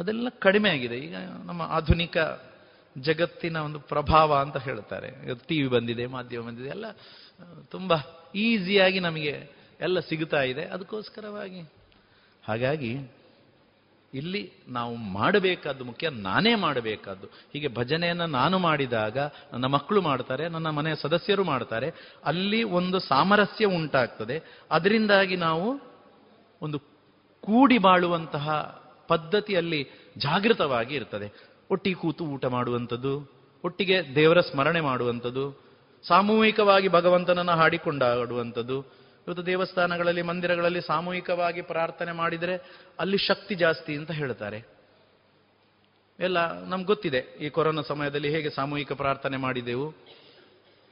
ಅದೆಲ್ಲ 0.00 0.28
ಕಡಿಮೆ 0.38 0.70
ಆಗಿದೆ. 0.70 0.98
ಈಗ 0.98 1.16
ನಮ್ಮ 1.16 1.62
ಆಧುನಿಕ 1.62 2.16
ಜಗತ್ತಿನ 2.98 3.56
ಒಂದು 3.56 3.80
ಪ್ರಭಾವ 3.80 4.34
ಅಂತ 4.34 4.56
ಹೇಳ್ತಾರೆ. 4.56 5.10
ಟಿ 5.48 5.62
ವಿ 5.62 5.68
ಬಂದಿದೆ, 5.68 6.06
ಮಾಧ್ಯಮ 6.06 6.46
ಬಂದಿದೆ, 6.46 6.68
ಎಲ್ಲ 6.68 6.84
ತುಂಬ 7.70 7.92
ಈಸಿಯಾಗಿ 8.34 9.00
ನಮಗೆ 9.00 9.50
ಎಲ್ಲ 9.80 10.00
ಸಿಗುತ್ತಾ 10.00 10.42
ಇದೆ. 10.42 10.64
ಅದಕ್ಕೋಸ್ಕರವಾಗಿ 10.64 11.60
ಹಾಗಾಗಿ 12.48 12.98
ಇಲ್ಲಿ 14.14 14.52
ನಾವು 14.68 14.96
ಮಾಡಬೇಕಾದ್ದು 14.96 15.84
ಮುಖ್ಯ 15.84 16.10
ನಾನೇ 16.10 16.54
ಮಾಡಬೇಕಾದ್ದು. 16.54 17.26
ಹೀಗೆ 17.26 17.68
ಭಜನೆಯನ್ನು 17.68 18.26
ನಾನು 18.26 18.58
ಮಾಡಿದಾಗ 18.58 19.18
ನನ್ನ 19.52 19.64
ಮಕ್ಕಳು 19.64 20.02
ಮಾಡ್ತಾರೆ, 20.02 20.48
ನನ್ನ 20.48 20.70
ಮನೆಯ 20.70 20.94
ಸದಸ್ಯರು 20.94 21.44
ಮಾಡ್ತಾರೆ, 21.44 22.18
ಅಲ್ಲಿ 22.24 22.62
ಒಂದು 22.62 22.98
ಸಾಮರಸ್ಯ 22.98 23.64
ಉಂಟಾಗ್ತದೆ. 23.64 24.60
ಅದರಿಂದಾಗಿ 24.70 25.36
ನಾವು 25.36 25.80
ಒಂದು 26.62 26.78
ಕೂಡಿ 27.40 27.78
ಬಾಳುವಂತಹ 27.78 28.50
ಪದ್ಧತಿಯಲ್ಲಿ 29.08 29.86
ಜಾಗೃತವಾಗಿ 30.18 30.94
ಇರ್ತದೆ. 30.94 31.48
ಒಟ್ಟಿಗೆ 31.70 31.96
ಕೂತು 31.96 32.24
ಊಟ 32.24 32.44
ಮಾಡುವಂಥದ್ದು, 32.44 33.32
ಒಟ್ಟಿಗೆ 33.64 34.14
ದೇವರ 34.14 34.40
ಸ್ಮರಣೆ 34.40 34.80
ಮಾಡುವಂಥದ್ದು, 34.80 35.72
ಸಾಮೂಹಿಕವಾಗಿ 36.08 36.88
ಭಗವಂತನನ್ನು 36.88 37.52
ಹಾಡಿಕೊಂಡಾಡುವಂಥದ್ದು 37.52 39.01
ಇವತ್ತು 39.26 39.46
ದೇವಸ್ಥಾನಗಳಲ್ಲಿ, 39.46 40.22
ಮಂದಿರಗಳಲ್ಲಿ 40.22 40.80
ಸಾಮೂಹಿಕವಾಗಿ 40.80 41.62
ಪ್ರಾರ್ಥನೆ 41.62 42.12
ಮಾಡಿದರೆ 42.12 42.54
ಅಲ್ಲಿ 42.98 43.18
ಶಕ್ತಿ 43.18 43.54
ಜಾಸ್ತಿ 43.54 43.96
ಅಂತ 43.96 44.10
ಹೇಳ್ತಾರೆ. 44.10 44.62
ಎಲ್ಲ 46.20 46.62
ನಮ್ಗೆ 46.62 46.86
ಗೊತ್ತಿದೆ, 46.86 47.18
ಈ 47.18 47.48
ಕೊರೋನಾ 47.48 47.82
ಸಮಯದಲ್ಲಿ 47.82 48.30
ಹೇಗೆ 48.30 48.50
ಸಾಮೂಹಿಕ 48.50 48.92
ಪ್ರಾರ್ಥನೆ 48.92 49.36
ಮಾಡಿದೆವು 49.36 49.86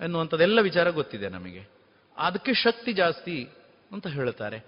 ಎನ್ನುವಂಥದ್ದೆಲ್ಲ 0.00 0.60
ವಿಚಾರ 0.60 0.90
ಗೊತ್ತಿದೆ 0.90 1.28
ನಮಗೆ. 1.28 1.68
ಅದಕ್ಕೆ 2.18 2.54
ಶಕ್ತಿ 2.54 2.92
ಜಾಸ್ತಿ 2.92 3.48
ಅಂತ 3.92 4.06
ಹೇಳ್ತಾರೆ. 4.06 4.58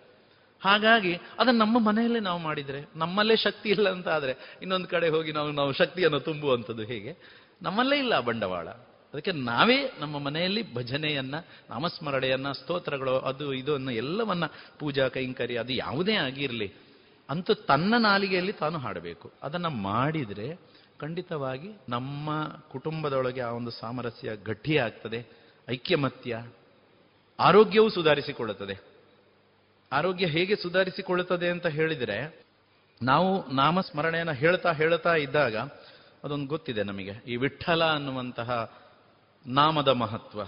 ಹಾಗಾಗಿ 0.63 1.15
ಅದನ್ನು 1.15 1.59
ನಮ್ಮ 1.65 1.79
ಮನೆಯಲ್ಲೇ 1.79 2.21
ನಾವು 2.21 2.39
ಮಾಡಿದರೆ, 2.39 2.81
ನಮ್ಮಲ್ಲೇ 2.97 3.37
ಶಕ್ತಿ 3.37 3.69
ಇಲ್ಲ 3.69 3.91
ಅಂತ 3.91 4.09
ಆದರೆ 4.09 4.59
ಇನ್ನೊಂದು 4.63 4.89
ಕಡೆ 4.89 5.09
ಹೋಗಿ 5.09 5.33
ನಾವು 5.33 5.51
ನಾವು 5.53 5.73
ಶಕ್ತಿಯನ್ನು 5.73 6.21
ತುಂಬುವಂಥದ್ದು 6.21 6.83
ಹೇಗೆ? 6.83 7.17
ನಮ್ಮಲ್ಲೇ 7.63 7.99
ಇಲ್ಲ 7.99 8.21
ಬಂಡವಾಳ. 8.21 8.69
ಅದಕ್ಕೆ 9.13 9.33
ನಾವೇ 9.33 9.93
ನಮ್ಮ 10.01 10.19
ಮನೆಯಲ್ಲಿ 10.19 10.75
ಭಜನೆಯನ್ನ, 10.75 11.35
ನಾಮಸ್ಮರಣೆಯನ್ನ, 11.71 12.53
ಸ್ತೋತ್ರಗಳು, 12.53 13.19
ಅದು 13.19 13.55
ಇದನ್ನು 13.55 13.91
ಎಲ್ಲವನ್ನ 13.91 14.45
ಪೂಜಾ, 14.79 15.09
ಕೈಂಕರ್ಯ 15.09 15.59
ಅದು 15.59 15.73
ಯಾವುದೇ 15.73 16.15
ಆಗಿರಲಿ, 16.15 16.73
ಅಂತೂ 17.31 17.55
ತನ್ನ 17.55 17.95
ನಾಲಿಗೆಯಲ್ಲಿ 17.99 18.53
ತಾನು 18.53 18.79
ಹಾಡಬೇಕು. 18.79 19.33
ಅದನ್ನ 19.43 19.67
ಮಾಡಿದ್ರೆ 19.67 20.57
ಖಂಡಿತವಾಗಿ 21.01 21.69
ನಮ್ಮ 21.89 22.49
ಕುಟುಂಬದೊಳಗೆ 22.71 23.41
ಆ 23.41 23.51
ಒಂದು 23.51 23.71
ಸಾಮರಸ್ಯ 23.71 24.31
ಗಟ್ಟಿಯಾಗ್ತದೆ, 24.45 25.27
ಐಕ್ಯಮತ್ಯ, 25.71 26.45
ಆರೋಗ್ಯವೂ 27.41 27.89
ಸುಧಾರಿಸಿಕೊಳ್ಳುತ್ತದೆ. 27.89 28.79
ಆರೋಗ್ಯ 29.93 30.27
ಹೇಗೆ 30.27 30.57
ಸುಧಾರಿಸಿಕೊಳ್ಳುತ್ತದೆ 30.57 31.49
ಅಂತ 31.49 31.67
ಹೇಳಿದರೆ, 31.67 32.45
ನಾವು 33.03 33.51
ನಾಮಸ್ಮರಣೆಯನ್ನು 33.51 34.33
ಹೇಳ್ತಾ 34.33 34.73
ಹೇಳ್ತಾ 34.73 35.15
ಇದ್ದಾಗ 35.15 35.57
ಅದೊಂದು 36.25 36.47
ಗೊತ್ತಿದೆ 36.47 36.83
ನಮಗೆ. 36.83 37.13
ಈ 37.29 37.37
ವಿಠಲ 37.37 37.85
ಅನ್ನುವಂತಹ 37.85 38.82
ನಾಮದ 39.47 39.89
ಮಹತ್ವ. 39.89 40.41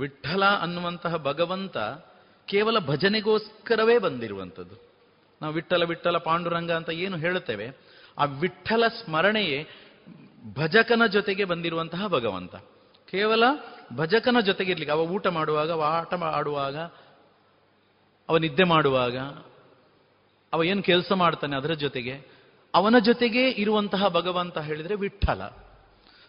ವಿಠಲ 0.00 0.44
ಅನ್ನುವಂತಹ 0.44 1.16
ಭಗವಂತ 1.16 1.78
ಕೇವಲ 2.44 2.78
ಭಜನೆಗೋಸ್ಕರವೇ 2.78 3.98
ಬಂದಿರುವಂಥದ್ದು. 3.98 4.76
ನಾವು 5.42 5.54
ವಿಠಲ 5.54 5.82
ವಿಠಲ 5.84 6.18
ಪಾಂಡುರಂಗ 6.18 6.72
ಅಂತ 6.72 6.90
ಏನು 6.90 7.16
ಹೇಳುತ್ತೇವೆ, 7.16 7.76
ಆ 8.18 8.24
ವಿಠಲ 8.24 8.86
ಸ್ಮರಣೆಯೇ 8.88 9.66
ಭಜಕನ 10.54 11.02
ಜೊತೆಗೆ 11.06 11.44
ಬಂದಿರುವಂತಹ 11.44 12.06
ಭಗವಂತ. 12.06 12.56
ಕೇವಲ 13.10 13.44
ಭಜಕನ 13.96 14.40
ಜೊತೆಗೆ 14.40 14.70
ಇರಲಿಕ್ಕೆ, 14.70 14.92
ಅವ 14.92 15.00
ಊಟ 15.00 15.26
ಮಾಡುವಾಗ, 15.26 15.72
ಅವ 15.72 15.82
ಆಟ 15.82 16.14
ಆಡುವಾಗ, 16.14 16.78
ಅವ 18.28 18.36
ನಿದ್ದೆ 18.36 18.64
ಮಾಡುವಾಗ, 18.64 19.18
ಅವ 20.52 20.64
ಏನು 20.64 20.82
ಕೆಲಸ 20.82 21.12
ಮಾಡ್ತಾನೆ 21.12 21.56
ಅದರ 21.56 21.72
ಜೊತೆಗೆ, 21.72 22.26
ಅವನ 22.74 22.98
ಜೊತೆಗೆ 22.98 23.48
ಇರುವಂತಹ 23.48 24.08
ಭಗವಂತ 24.08 24.58
ಹೇಳಿದರೆ 24.58 24.94
ವಿಠಲ 24.94 25.65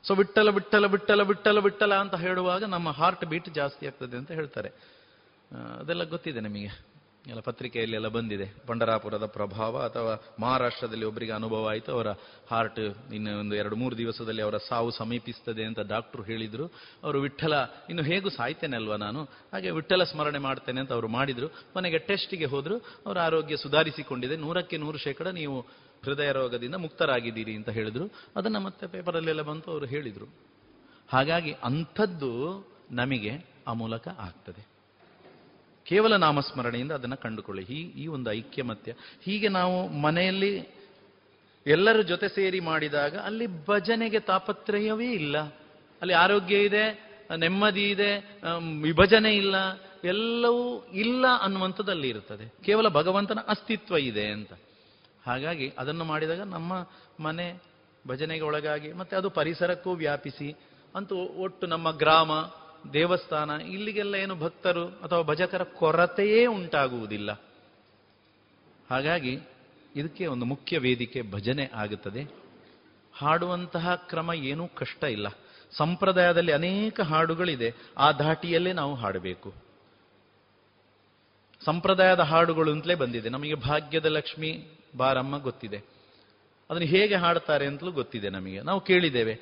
ಸೊ 0.08 0.16
ವಿಠಲ 0.16 0.50
ವಿಠಲ 0.50 0.86
ವಿಠಲ 0.86 1.22
ವಿಠಲ 1.22 1.60
ವಿಠಲ 1.60 1.96
ಅಂತ 1.96 2.16
ಹೇಳುವಾಗ 2.16 2.64
ನಮ್ಮ 2.64 2.90
ಹಾರ್ಟ್ 2.90 3.26
ಬೀಟ್ 3.26 3.50
ಜಾಸ್ತಿ 3.50 3.88
ಆಗ್ತದೆ 3.88 4.18
ಅಂತ 4.18 4.32
ಹೇಳ್ತಾರೆ. 4.32 4.70
ಅದೆಲ್ಲ 5.80 6.04
ಗೊತ್ತಿದೆ 6.04 6.40
ನಿಮಗೆ. 6.40 6.98
ಎಲ್ಲ 7.28 7.40
ಪತ್ರಿಕೆಯಲ್ಲಿ 7.40 7.96
ಎಲ್ಲ 7.96 8.08
ಬಂದಿದೆ. 8.08 8.54
ಪಂಡರಾಪುರದ 8.68 9.26
ಪ್ರಭಾವ 9.26 9.78
ಅಥವಾ 9.78 10.36
ಮಹಾರಾಷ್ಟ್ರದಲ್ಲಿ 10.40 11.06
ಒಬ್ಬರಿಗೆ 11.06 11.32
ಅನುಭವ 11.32 11.68
ಆಯಿತು, 11.68 11.92
ಅವರ 11.92 12.08
ಹಾರ್ಟ್ 12.52 12.80
ಇನ್ನು 13.14 13.40
ಒಂದು 13.40 13.56
ಎರಡು, 13.56 13.76
ಮೂರು 13.76 13.98
ದಿವಸದಲ್ಲಿ 13.98 14.42
ಅವರ 14.42 14.58
ಸಾವು 14.58 14.92
ಸಮೀಪಿಸ್ತದೆ 14.92 15.64
ಅಂತ 15.64 15.80
ಡಾಕ್ಟರ್ 15.80 16.26
ಹೇಳಿದರು. 16.26 16.72
ಅವರು 17.04 17.22
ವಿಠಲ 17.22 17.54
ಇನ್ನು 17.90 18.04
ಹೇಗೂ 18.04 18.30
ಸಾಯ್ತೇನೆ 18.30 18.76
ಅಲ್ವಾ 18.76 18.96
ನಾನು? 18.96 19.24
ಹಾಗೆ 19.24 19.72
ವಿಠಲ 19.72 20.04
ಸ್ಮರಣೆ 20.04 20.38
ಮಾಡ್ತೇನೆ 20.38 20.80
ಅಂತ 20.80 20.94
ಅವರು 20.94 21.08
ಮಾಡಿದರು. 21.08 21.54
ಮನೆಗೆ 21.78 21.98
ಟೆಸ್ಟಿಗೆ 21.98 22.46
ಹೋದರು. 22.46 22.78
ಅವರ 22.78 23.20
ಆರೋಗ್ಯ 23.20 23.58
ಸುಧಾರಿಸಿಕೊಂಡಿದೆ. 23.58 24.36
ನೂರಕ್ಕೆ 24.36 24.78
ನೂರು 24.78 24.98
ಶೇಕಡ 24.98 25.28
ನೀವು 25.28 25.66
ಹೃದಯ 26.06 26.32
ರೋಗದಿಂದ 26.32 26.76
ಮುಕ್ತರಾಗಿದ್ದೀರಿ 26.76 27.56
ಅಂತ 27.56 27.70
ಹೇಳಿದ್ರು. 27.70 28.10
ಅದನ್ನ 28.36 28.58
ಮತ್ತೆ 28.58 28.88
ಪೇಪರಲ್ಲೆಲ್ಲ 28.88 29.42
ಬಂತು, 29.42 29.72
ಅವರು 29.72 29.86
ಹೇಳಿದ್ರು. 29.86 30.26
ಹಾಗಾಗಿ 31.10 31.56
ಅಂಥದ್ದು 31.64 32.66
ನಮಗೆ 32.92 33.46
ಆ 33.68 33.74
ಮೂಲಕ 33.74 34.08
ಆಗ್ತದೆ. 34.08 34.68
ಕೇವಲ 35.86 36.16
ನಾಮಸ್ಮರಣೆಯಿಂದ 36.16 36.92
ಅದನ್ನು 36.92 37.18
ಕಂಡುಕೊಳ್ಳಿ. 37.18 37.64
ಈ 37.64 38.04
ಈ 38.04 38.08
ಒಂದು 38.08 38.32
ಐಕ್ಯಮತ್ಯ. 38.32 38.94
ಹೀಗೆ 39.24 39.48
ನಾವು 39.48 39.88
ಮನೆಯಲ್ಲಿ 39.88 40.68
ಎಲ್ಲರ 41.68 42.02
ಜೊತೆ 42.02 42.28
ಸೇರಿ 42.30 42.60
ಮಾಡಿದಾಗ 42.60 43.18
ಅಲ್ಲಿ 43.18 43.66
ಭಜನೆಗೆ 43.66 44.20
ತಾಪತ್ರಯವೇ 44.20 45.12
ಇಲ್ಲ. 45.12 45.38
ಅಲ್ಲಿ 46.02 46.14
ಆರೋಗ್ಯ 46.14 46.64
ಇದೆ, 46.64 47.08
ನೆಮ್ಮದಿ 47.36 47.90
ಇದೆ 47.90 48.42
ವಿಭಜನೆ 48.82 49.36
ಇಲ್ಲ, 49.36 49.56
ಎಲ್ಲವೂ 50.04 50.86
ಇಲ್ಲ 50.94 51.26
ಅನ್ನುವಂಥದ್ದಲ್ಲಿ 51.42 52.10
ಇರುತ್ತದೆ 52.10 52.54
ಕೇವಲ 52.64 52.88
ಭಗವಂತನ 52.88 53.40
ಅಸ್ತಿತ್ವ 53.48 53.98
ಇದೆ 53.98 54.28
ಅಂತ. 54.28 54.54
ಹಾಗಾಗಿ 55.28 55.74
ಅದನ್ನು 55.78 56.04
ಮಾಡಿದಾಗ 56.04 56.42
ನಮ್ಮ 56.42 56.88
ಮನೆ 57.20 57.64
ಭಜನೆಗೆ 58.08 58.42
ಒಳಗಾಗಿ, 58.42 58.94
ಮತ್ತೆ 58.94 59.16
ಅದು 59.16 59.30
ಪರಿಸರಕ್ಕೂ 59.30 59.94
ವ್ಯಾಪಿಸಿ, 59.94 60.56
ಅಂತೂ 60.96 61.16
ಒಟ್ಟು 61.16 61.68
ನಮ್ಮ 61.68 61.92
ಗ್ರಾಮ, 61.92 62.32
ದೇವಸ್ಥಾನ, 62.94 63.50
ಇಲ್ಲಿಗೆಲ್ಲ 63.50 64.16
ಏನು 64.16 64.36
ಭಕ್ತರು 64.36 64.88
ಅಥವಾ 64.88 65.22
ಭಜಕರ 65.22 65.64
ಕೊರತೆಯೇ 65.64 66.46
ಉಂಟಾಗುವುದಿಲ್ಲ. 66.46 67.32
ಹಾಗಾಗಿ 68.90 69.40
ಇದಕ್ಕೆ 69.96 70.26
ಒಂದು 70.26 70.46
ಮುಖ್ಯ 70.46 70.78
ವೇದಿಕೆ 70.78 71.22
ಭಜನೆ 71.22 71.72
ಆಗುತ್ತದೆ. 71.74 72.28
ಹಾಡುವಂತಹ 73.14 73.96
ಕ್ರಮ 73.96 74.34
ಏನೂ 74.34 74.68
ಕಷ್ಟ 74.68 75.04
ಇಲ್ಲ. 75.04 75.28
ಸಂಪ್ರದಾಯದಲ್ಲಿ 75.72 76.52
ಅನೇಕ 76.52 77.02
ಹಾಡುಗಳಿದೆ. 77.02 77.74
ಆ 77.98 78.12
ಧಾಟಿಯಲ್ಲೇ 78.12 78.74
ನಾವು 78.74 78.96
ಹಾಡಬೇಕು. 78.96 79.54
ಸಂಪ್ರದಾಯದ 81.66 82.20
ಹಾಡುಗಳು 82.20 82.72
ಅಂತಲೇ 82.72 82.96
ಬಂದಿದೆ. 82.96 83.30
ನಮಗೆ 83.30 83.56
ಭಾಗ್ಯದ 83.56 84.06
ಲಕ್ಷ್ಮಿ 84.06 84.68
ಬಾರಮ್ಮ 84.98 85.38
ಗೊತ್ತಿದೆ. 85.38 85.78
ಅದನ್ನು 86.70 86.88
ಹೇಗೆ 86.88 87.16
ಹಾಡ್ತಾರೆ 87.16 87.68
ಅಂತಲೂ 87.68 87.92
ಗೊತ್ತಿದೆ 87.92 88.30
ನಮಗೆ. 88.30 88.62
ನಾವು 88.62 88.82
ಕೇಳಿದ್ದೇವೆ. 88.82 89.40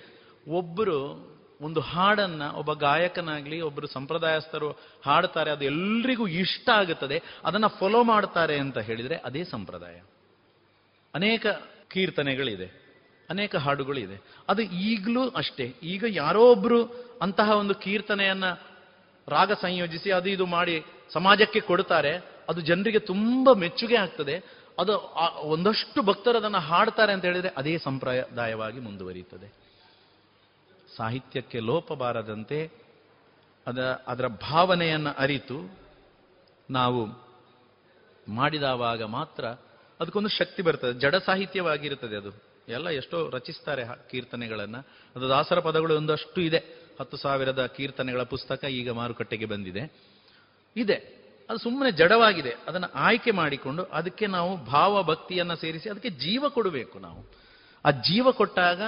ಒಬ್ಬರು 0.47 1.35
ಒಂದು 1.61 1.79
ಹಾಡನ್ನ, 1.79 2.49
ಒಬ್ಬ 2.49 2.73
ಗಾಯಕನಾಗ್ಲಿ 2.73 3.61
ಒಬ್ಬರು 3.61 3.87
ಸಂಪ್ರದಾಯಸ್ಥರು 3.87 4.71
ಹಾಡ್ತಾರೆ, 5.05 5.51
ಅದು 5.51 5.65
ಎಲ್ರಿಗೂ 5.65 6.27
ಇಷ್ಟ 6.27 6.69
ಆಗುತ್ತದೆ. 6.69 7.21
ಅದನ್ನ 7.45 7.67
ಫಾಲೋ 7.67 8.03
ಮಾಡ್ತಾರೆ 8.03 8.59
ಅಂತ 8.59 8.77
ಹೇಳಿದ್ರೆ 8.77 9.15
ಅದೇ 9.15 9.43
ಸಂಪ್ರದಾಯ. 9.43 10.01
ಅನೇಕ 11.15 11.45
ಕೀರ್ತನೆಗಳಿದೆ. 11.87 12.85
ಅನೇಕ 13.29 13.55
ಹಾಡುಗಳಿದೆ. 13.55 14.21
ಅದು 14.49 14.61
ಈಗಲೂ 14.61 15.29
ಅಷ್ಟೇ. 15.29 15.75
ಈಗ 15.83 16.05
ಯಾರೋ 16.07 16.51
ಒಬ್ರು 16.51 16.83
ಅಂತಹ 17.21 17.51
ಒಂದು 17.51 17.75
ಕೀರ್ತನೆಯನ್ನ 17.75 18.45
ರಾಗ 19.27 19.51
ಸಂಯೋಜಿಸಿ 19.51 20.11
ಅದು 20.11 20.29
ಇದು 20.29 20.45
ಮಾಡಿ 20.45 20.83
ಸಮಾಜಕ್ಕೆ 21.13 21.59
ಕೊಡ್ತಾರೆ, 21.59 22.17
ಅದು 22.49 22.61
ಜನರಿಗೆ 22.61 22.99
ತುಂಬಾ 22.99 23.53
ಮೆಚ್ಚುಗೆ 23.53 23.95
ಆಗ್ತದೆ. 23.95 24.43
ಅದು 24.79 24.99
ಒಂದಷ್ಟು 25.41 26.01
ಭಕ್ತರು 26.01 26.37
ಅದನ್ನು 26.37 26.57
ಹಾಡ್ತಾರೆ 26.57 27.13
ಅಂತ 27.13 27.25
ಹೇಳಿದರೆ 27.25 27.49
ಅದೇ 27.49 27.77
ಸಂಪ್ರದಾಯವಾಗಿ 27.77 28.79
ಮುಂದುವರಿಯುತ್ತದೆ. 28.79 29.53
ಸಾಹಿತ್ಯಕ್ಕೆ 30.97 31.59
ಲೋಪ 31.59 31.93
ಬಾರದಂತೆ 31.93 32.71
ಅದ 33.67 34.03
ಅದರ 34.07 34.27
ಭಾವನೆಯನ್ನು 34.27 35.09
ಅರಿತು 35.09 35.77
ನಾವು 36.71 37.25
ಮಾಡಿದವಾಗ 38.27 39.03
ಮಾತ್ರ 39.03 39.45
ಅದಕ್ಕೊಂದು 39.99 40.29
ಶಕ್ತಿ 40.29 40.61
ಬರ್ತದೆ. 40.61 40.99
ಜಡ 40.99 41.15
ಸಾಹಿತ್ಯವಾಗಿರುತ್ತದೆ 41.15 42.15
ಅದು. 42.15 42.43
ಎಲ್ಲ 42.67 42.89
ಎಷ್ಟೋ 42.89 43.29
ರಚಿಸ್ತಾರೆ 43.29 44.09
ಕೀರ್ತನೆಗಳನ್ನ. 44.09 44.77
ಅದು 45.15 45.29
ದಾಸರ 45.29 45.59
ಪದಗಳು 45.59 45.95
ಒಂದಷ್ಟು 45.95 46.41
ಇದೆ. 46.41 46.85
ಹತ್ತು 46.99 47.17
ಸಾವಿರದ 47.17 47.65
ಕೀರ್ತನೆಗಳ 47.65 48.23
ಪುಸ್ತಕ 48.23 48.63
ಈಗ 48.63 48.91
ಮಾರುಕಟ್ಟೆಗೆ 48.91 49.45
ಬಂದಿದೆ. 49.45 49.93
ಇದೆ. 50.75 51.24
ಅದು 51.49 51.59
ಸುಮ್ಮನೆ 51.59 51.91
ಜಡವಾಗಿದೆ. 51.91 52.55
ಅದನ್ನು 52.67 52.91
ಆಯ್ಕೆ 52.93 53.31
ಮಾಡಿಕೊಂಡು 53.31 53.83
ಅದಕ್ಕೆ 53.83 54.27
ನಾವು 54.27 54.65
ಭಾವ 54.65 55.03
ಭಕ್ತಿಯನ್ನ 55.03 55.53
ಸೇರಿಸಿ 55.53 55.89
ಅದಕ್ಕೆ 55.89 56.09
ಜೀವ 56.09 56.49
ಕೊಡಬೇಕು 56.49 56.99
ನಾವು. 56.99 57.31
ಆ 57.85 57.91
ಜೀವ 57.91 58.31
ಕೊಟ್ಟಾಗ 58.31 58.81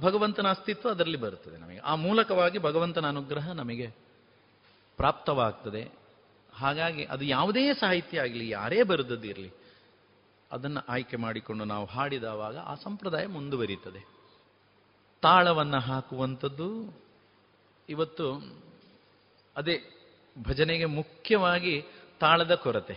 ಭಗವಂತನ 0.00 0.48
ಅಸ್ತಿತ್ವ 0.48 0.90
ಅದರಲ್ಲಿ 0.90 1.16
ಬರುತ್ತದೆ 1.16 1.56
ನಮಗೆ. 1.56 1.78
ಆ 1.78 1.94
ಮೂಲಕವಾಗಿ 1.94 2.58
ಭಗವಂತನ 2.58 3.06
ಅನುಗ್ರಹ 3.06 3.52
ನಮಗೆ 3.52 3.86
ಪ್ರಾಪ್ತವಾಗ್ತದೆ. 4.96 5.92
ಹಾಗಾಗಿ 6.54 7.04
ಅದು 7.04 7.24
ಯಾವುದೇ 7.24 7.74
ಸಾಹಿತ್ಯ 7.74 8.20
ಆಗಲಿ, 8.20 8.48
ಯಾರೇ 8.48 8.82
ಬರೆದದ್ದಿರಲಿ 8.82 9.52
ಅದನ್ನು 10.52 10.80
ಆಯ್ಕೆ 10.88 11.16
ಮಾಡಿಕೊಂಡು 11.16 11.64
ನಾವು 11.64 11.86
ಹಾಡಿದವಾಗ 11.86 12.58
ಆ 12.58 12.74
ಸಂಪ್ರದಾಯ 12.74 13.26
ಮುಂದುವರಿಯುತ್ತದೆ 13.26 14.06
ತಾಳವನ್ನು 15.22 15.80
ಹಾಕುವಂಥದ್ದು 15.80 17.00
ಇವತ್ತು 17.88 18.26
ಅದೇ 19.56 19.82
ಭಜನೆಗೆ 20.38 20.84
ಮುಖ್ಯವಾಗಿ 20.84 21.82
ತಾಳದ 22.20 22.54
ಕೊರತೆ. 22.54 22.96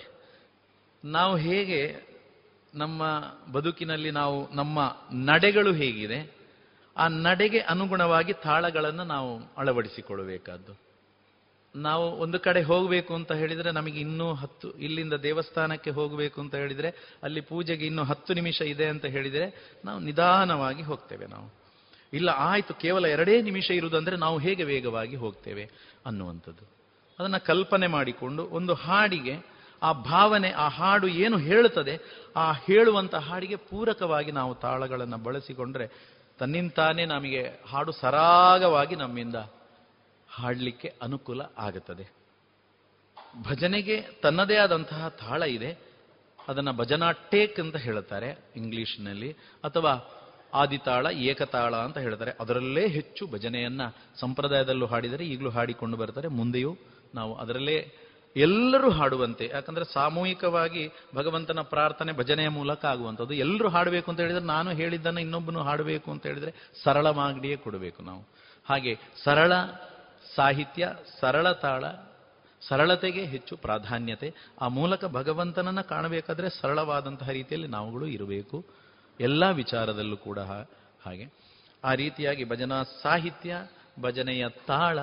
ನಾವು 1.06 1.38
ಹೇಗೆ 1.38 2.06
ನಮ್ಮ 2.76 3.02
ಬದುಕಿನಲ್ಲಿ 3.52 4.12
ನಾವು 4.12 4.56
ನಮ್ಮ 4.56 4.98
ನಡೆಗಳು 5.14 5.74
ಹೇಗಿದೆ, 5.74 6.36
ಆ 6.98 7.08
ನಡೆಗೆ 7.08 7.60
ಅನುಗುಣವಾಗಿ 7.60 8.34
ತಾಳಗಳನ್ನು 8.34 9.04
ನಾವು 9.04 9.56
ಅಳವಡಿಸಿಕೊಳ್ಳಬೇಕಾದ್ದು. 9.58 10.74
ನಾವು 11.76 12.12
ಒಂದು 12.12 12.40
ಕಡೆ 12.40 12.62
ಹೋಗಬೇಕು 12.62 13.16
ಅಂತ 13.16 13.32
ಹೇಳಿದರೆ 13.32 13.72
ನಮಗೆ 13.72 14.00
ಇನ್ನೂ 14.00 14.34
ಹತ್ತು, 14.34 14.72
ಇಲ್ಲಿಂದ 14.72 15.14
ದೇವಸ್ಥಾನಕ್ಕೆ 15.14 15.90
ಹೋಗಬೇಕು 15.90 16.42
ಅಂತ 16.42 16.56
ಹೇಳಿದರೆ, 16.56 17.20
ಅಲ್ಲಿ 17.24 17.42
ಪೂಜೆಗೆ 17.42 17.86
ಇನ್ನೂ 17.86 18.04
ಹತ್ತು 18.04 18.34
ನಿಮಿಷ 18.34 18.62
ಇದೆ 18.62 18.86
ಅಂತ 18.86 19.06
ಹೇಳಿದರೆ 19.06 19.76
ನಾವು 19.86 20.00
ನಿಧಾನವಾಗಿ 20.00 20.82
ಹೋಗ್ತೇವೆ 20.82 21.26
ನಾವು. 21.26 21.54
ಇಲ್ಲ, 22.14 22.30
ಆಯಿತು, 22.30 22.74
ಕೇವಲ 22.74 23.06
ಎರಡೇ 23.06 23.42
ನಿಮಿಷ 23.42 23.72
ಇರುವುದಂದರೆ 23.72 24.16
ನಾವು 24.16 24.38
ಹೇಗೆ 24.38 24.64
ವೇಗವಾಗಿ 24.64 25.16
ಹೋಗ್ತೇವೆ 25.16 25.70
ಅನ್ನುವಂಥದ್ದು. 26.06 26.85
ಅದನ್ನ 27.20 27.38
ಕಲ್ಪನೆ 27.38 27.88
ಮಾಡಿಕೊಂಡು 27.88 28.44
ಒಂದು 28.44 28.74
ಹಾಡಿಗೆ, 28.74 29.56
ಆ 29.84 29.92
ಭಾವನೆ, 29.92 30.52
ಆ 30.52 30.68
ಹಾಡು 30.68 31.08
ಏನು 31.08 31.38
ಹೇಳುತ್ತದೆ, 31.38 32.00
ಆ 32.36 32.52
ಹೇಳುವಂಥ 32.52 33.16
ಹಾಡಿಗೆ 33.16 33.56
ಪೂರಕವಾಗಿ 33.56 34.32
ನಾವು 34.32 34.56
ತಾಳಗಳನ್ನು 34.56 35.18
ಬಳಸಿಕೊಂಡ್ರೆ 35.18 35.88
ತನ್ನಿಂತಾನೇ 36.40 37.06
ನಮಗೆ 37.06 37.64
ಹಾಡು 37.70 37.92
ಸರಾಗವಾಗಿ 37.92 38.96
ನಮ್ಮಿಂದ 38.96 39.36
ಹಾಡಲಿಕ್ಕೆ 40.30 40.94
ಅನುಕೂಲ 41.02 41.42
ಆಗುತ್ತದೆ. 41.58 42.14
ಭಜನೆಗೆ 43.50 44.02
ತನ್ನದೇ 44.02 44.56
ಆದಂತಹ 44.56 45.08
ತಾಳ 45.08 45.44
ಇದೆ. 45.44 45.78
ಅದನ್ನು 46.48 46.74
ಭಜನಾ 46.74 47.12
ಟೇಕ್ 47.12 47.60
ಅಂತ 47.60 47.76
ಹೇಳುತ್ತಾರೆ 47.76 48.40
ಇಂಗ್ಲಿಷ್ನಲ್ಲಿ, 48.56 49.32
ಅಥವಾ 49.64 50.22
ಆದಿತಾಳ, 50.54 51.08
ಏಕತಾಳ 51.12 51.76
ಅಂತ 51.76 51.98
ಹೇಳ್ತಾರೆ 51.98 52.32
ಅದರಲ್ಲೇ 52.40 52.88
ಹೆಚ್ಚು 52.88 53.28
ಭಜನೆಯನ್ನ 53.28 53.82
ಸಂಪ್ರದಾಯದಲ್ಲೂ 54.16 54.86
ಹಾಡಿದರೆ, 54.86 55.26
ಈಗಲೂ 55.26 55.50
ಹಾಡಿಕೊಂಡು 55.50 55.98
ಬರ್ತಾರೆ. 55.98 56.28
ಮುಂದೆಯೂ 56.28 56.78
ನಾವು 57.16 57.36
ಅದರಲ್ಲೇ 57.36 57.94
ಎಲ್ಲರೂ 58.38 58.92
ಹಾಡುವಂತೆ, 58.92 59.52
ಯಾಕಂದ್ರೆ 59.54 59.94
ಸಾಮೂಹಿಕವಾಗಿ 59.94 60.92
ಭಗವಂತನ 61.16 61.60
ಪ್ರಾರ್ಥನೆ 61.62 62.12
ಭಜನೆಯ 62.12 62.48
ಮೂಲಕ 62.48 62.86
ಆಗುವಂಥದ್ದು. 62.86 63.34
ಎಲ್ಲರೂ 63.34 63.70
ಹಾಡಬೇಕು 63.70 64.12
ಅಂತ 64.12 64.20
ಹೇಳಿದ್ರೆ 64.20 64.44
ನಾನು 64.44 64.72
ಹೇಳಿದ್ದನ್ನು 64.72 65.22
ಇನ್ನೊಬ್ಬನು 65.22 65.62
ಹಾಡಬೇಕು 65.62 66.12
ಅಂತ 66.12 66.26
ಹೇಳಿದ್ರೆ 66.26 66.54
ಸರಳ 66.84 67.10
ಮಾಗಡಿಯೇ 67.10 67.56
ಕೊಡಬೇಕು 67.56 68.04
ನಾವು. 68.04 68.22
ಹಾಗೆ 68.70 68.98
ಸರಳ 69.24 69.54
ಸಾಹಿತ್ಯ, 70.36 70.94
ಸರಳ 71.20 71.52
ತಾಳ, 71.52 71.84
ಸರಳತೆಗೆ 72.68 73.26
ಹೆಚ್ಚು 73.26 73.58
ಪ್ರಾಧಾನ್ಯತೆ, 73.58 74.34
ಆ 74.62 74.68
ಮೂಲಕ 74.68 75.06
ಭಗವಂತನನ್ನು 75.06 75.84
ಕಾಣಬೇಕಾದ್ರೆ 75.90 76.50
ಸರಳವಾದಂತಹ 76.50 77.30
ರೀತಿಯಲ್ಲಿ 77.30 77.68
ನಾವುಗಳು 77.68 78.08
ಇರಬೇಕು. 78.08 78.66
ಎಲ್ಲ 79.20 79.50
ವಿಚಾರದಲ್ಲೂ 79.50 80.18
ಕೂಡ 80.18 80.40
ಹಾಗೆ. 80.40 81.34
ಆ 81.84 81.94
ರೀತಿಯಾಗಿ 81.94 82.50
ಭಜನಾ 82.50 82.84
ಸಾಹಿತ್ಯ, 82.84 83.68
ಭಜನೆಯ 84.02 84.50
ತಾಳ 84.50 85.00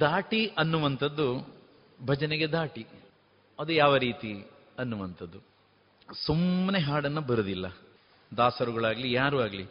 ದಾಟಿ 0.00 0.46
ಅನ್ನುವಂಥದ್ದು 0.46 1.54
ಭಜನೆಗೆ 2.04 2.46
ದಾಟಿ. 2.46 2.86
ಅದು 3.58 3.72
ಯಾವ 3.72 3.96
ರೀತಿ 3.96 4.50
ಅನ್ನುವಂಥದ್ದು. 4.78 5.38
ಸುಮ್ಮನೆ 6.26 6.78
ಹಾಡನ್ನು 6.78 7.20
ಬರೋದಿಲ್ಲ. 7.20 7.66
ದಾಸರುಗಳಾಗಲಿ, 8.36 9.12
ಯಾರು 9.12 9.42
ಆಗಲಿ. 9.42 9.66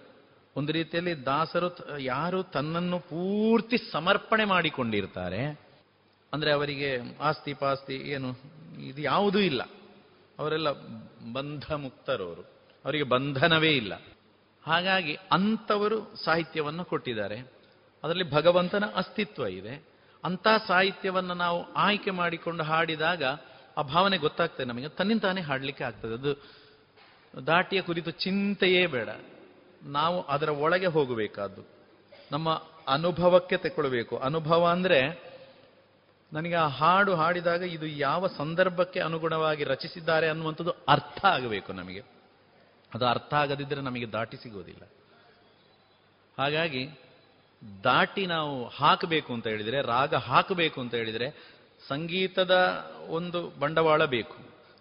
ಒಂದು 0.56 0.72
ರೀತಿಯಲ್ಲಿ 0.72 1.26
ದಾಸರು 1.26 2.00
ಯಾರು 2.00 2.44
ತನ್ನನ್ನು 2.44 3.00
ಪೂರ್ತಿ 3.00 3.78
ಸಮರ್ಪಣೆ 3.92 4.46
ಮಾಡಿಕೊಂಡಿರ್ತಾರೆ. 4.46 5.60
ಅಂದರೆ 6.34 6.52
ಅವರಿಗೆ 6.52 7.18
ಆಸ್ತಿ 7.20 7.54
ಪಾಸ್ತಿ 7.54 7.96
ಏನು, 7.96 8.30
ಇದು 8.82 9.02
ಯಾವುದೂ 9.02 9.40
ಇಲ್ಲ. 9.40 9.64
ಅವರೆಲ್ಲ 10.40 10.72
ಬಂಧ 11.34 11.72
ಮುಕ್ತರವರು. 11.72 12.42
ಅವರಿಗೆ 12.86 13.04
ಬಂಧನವೇ 13.04 13.70
ಇಲ್ಲ. 13.70 14.02
ಹಾಗಾಗಿ 14.64 15.14
ಅಂಥವರು 15.14 16.16
ಸಾಹಿತ್ಯವನ್ನು 16.24 16.86
ಕೊಟ್ಟಿದ್ದಾರೆ. 16.86 17.38
ಅದರಲ್ಲಿ 18.04 18.32
ಭಗವಂತನ 18.32 18.84
ಅಸ್ತಿತ್ವ 18.96 19.44
ಇದೆ. 19.44 19.93
ಅಂಥ 20.26 20.48
ಸಾಹಿತ್ಯವನ್ನು 20.68 21.34
ನಾವು 21.34 21.74
ಆಯ್ಕೆ 21.74 22.12
ಮಾಡಿಕೊಂಡು 22.12 22.64
ಹಾಡಿದಾಗ 22.64 23.24
ಆ 23.78 23.82
ಭಾವನೆ 23.82 24.18
ಗೊತ್ತಾಗ್ತದೆ 24.18 24.66
ನಮಗೆ. 24.66 24.90
ತನ್ನಿಂತಾನೇ 24.90 25.42
ಹಾಡಲಿಕ್ಕೆ 25.42 25.84
ಆಗ್ತದೆ. 25.84 26.14
ಅದು 26.14 26.64
ದಾಟಿಯ 27.48 27.82
ಕುರಿತು 27.82 28.12
ಚಿಂತೆಯೇ 28.12 28.88
ಬೇಡ. 28.88 29.10
ನಾವು 29.84 30.22
ಅದರ 30.22 30.50
ಒಳಗೆ 30.50 30.86
ಹೋಗಬೇಕಾದ್ದು. 30.86 31.62
ನಮ್ಮ 32.32 32.64
ಅನುಭವಕ್ಕೆ 32.88 33.58
ತಗೊಳ್ಬೇಕು 33.58 34.18
ಅನುಭವ 34.18 34.68
ಅಂದರೆ 34.68 35.34
ನನಗೆ 36.34 36.56
ಆ 36.56 36.68
ಹಾಡು 36.68 37.16
ಹಾಡಿದಾಗ 37.16 37.62
ಇದು 37.62 37.88
ಯಾವ 37.88 38.28
ಸಂದರ್ಭಕ್ಕೆ 38.28 39.00
ಅನುಗುಣವಾಗಿ 39.00 39.64
ರಚಿಸಿದ್ದಾರೆ 39.64 40.30
ಅನ್ನುವಂಥದ್ದು 40.30 40.72
ಅರ್ಥ 40.72 41.26
ಆಗಬೇಕು 41.26 41.74
ನಮಗೆ. 41.74 42.00
ಅದು 42.94 43.06
ಅರ್ಥ 43.06 43.34
ಆಗದಿದ್ದರೆ 43.34 43.82
ನಮಗೆ 43.82 44.12
ದಾಟಿ 44.12 44.38
ಸಿಗೋದಿಲ್ಲ. 44.38 44.82
ಹಾಗಾಗಿ 46.38 46.90
ದಾಟಿ 47.84 48.26
ನಾವು 48.26 48.68
ಹಾಕಬೇಕು 48.68 49.34
ಅಂತ 49.34 49.48
ಹೇಳಿದರೆ, 49.48 49.82
ರಾಗ 49.82 50.16
ಹಾಕಬೇಕು 50.16 50.82
ಅಂತ 50.82 50.94
ಹೇಳಿದರೆ, 50.94 51.54
ಸಂಗೀತದ 51.88 52.58
ಒಂದು 53.10 53.60
ಬಂಡವಾಳ 53.60 54.06
ಬೇಕು. 54.06 54.36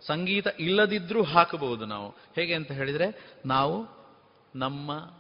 ಸಂಗೀತ 0.06 0.46
ಇಲ್ಲದಿದ್ರೂ 0.59 1.22
ಹಾಕಬಹುದು 1.22 1.86
ನಾವು. 1.86 2.14
ಹೇಗೆ 2.36 2.54
ಅಂತ 2.54 2.72
ಹೇಳಿದರೆ, 2.72 3.34
ನಾವು 3.46 3.86
ನಮ್ಮ 4.56 5.10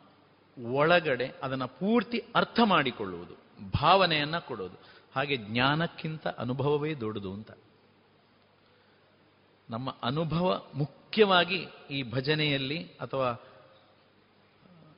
ಒಳಗಡೆ 0.72 1.30
ಅದನ್ನು 1.42 1.68
ಪೂರ್ತಿ 1.68 2.24
ಅರ್ಥ 2.34 2.60
ಮಾಡಿಕೊಳ್ಳುವುದು, 2.64 3.34
ಭಾವನೆಯನ್ನ 3.82 4.38
ಕೊಡೋದು. 4.38 4.78
ಹಾಗೆ 5.16 5.36
ಜ್ಞಾನಕ್ಕಿಂತ 5.36 6.26
ಅನುಭವವೇ 6.26 6.94
ದೊಡ್ಡದು 6.94 7.32
ಅಂತ. 7.32 7.50
ನಮ್ಮ 9.70 9.94
ಅನುಭವ 10.02 10.62
ಮುಖ್ಯವಾಗಿ 10.74 11.66
ಈ 11.90 12.10
ಭಜನೆಯಲ್ಲಿ 12.10 12.84
ಅಥವಾ 12.84 13.51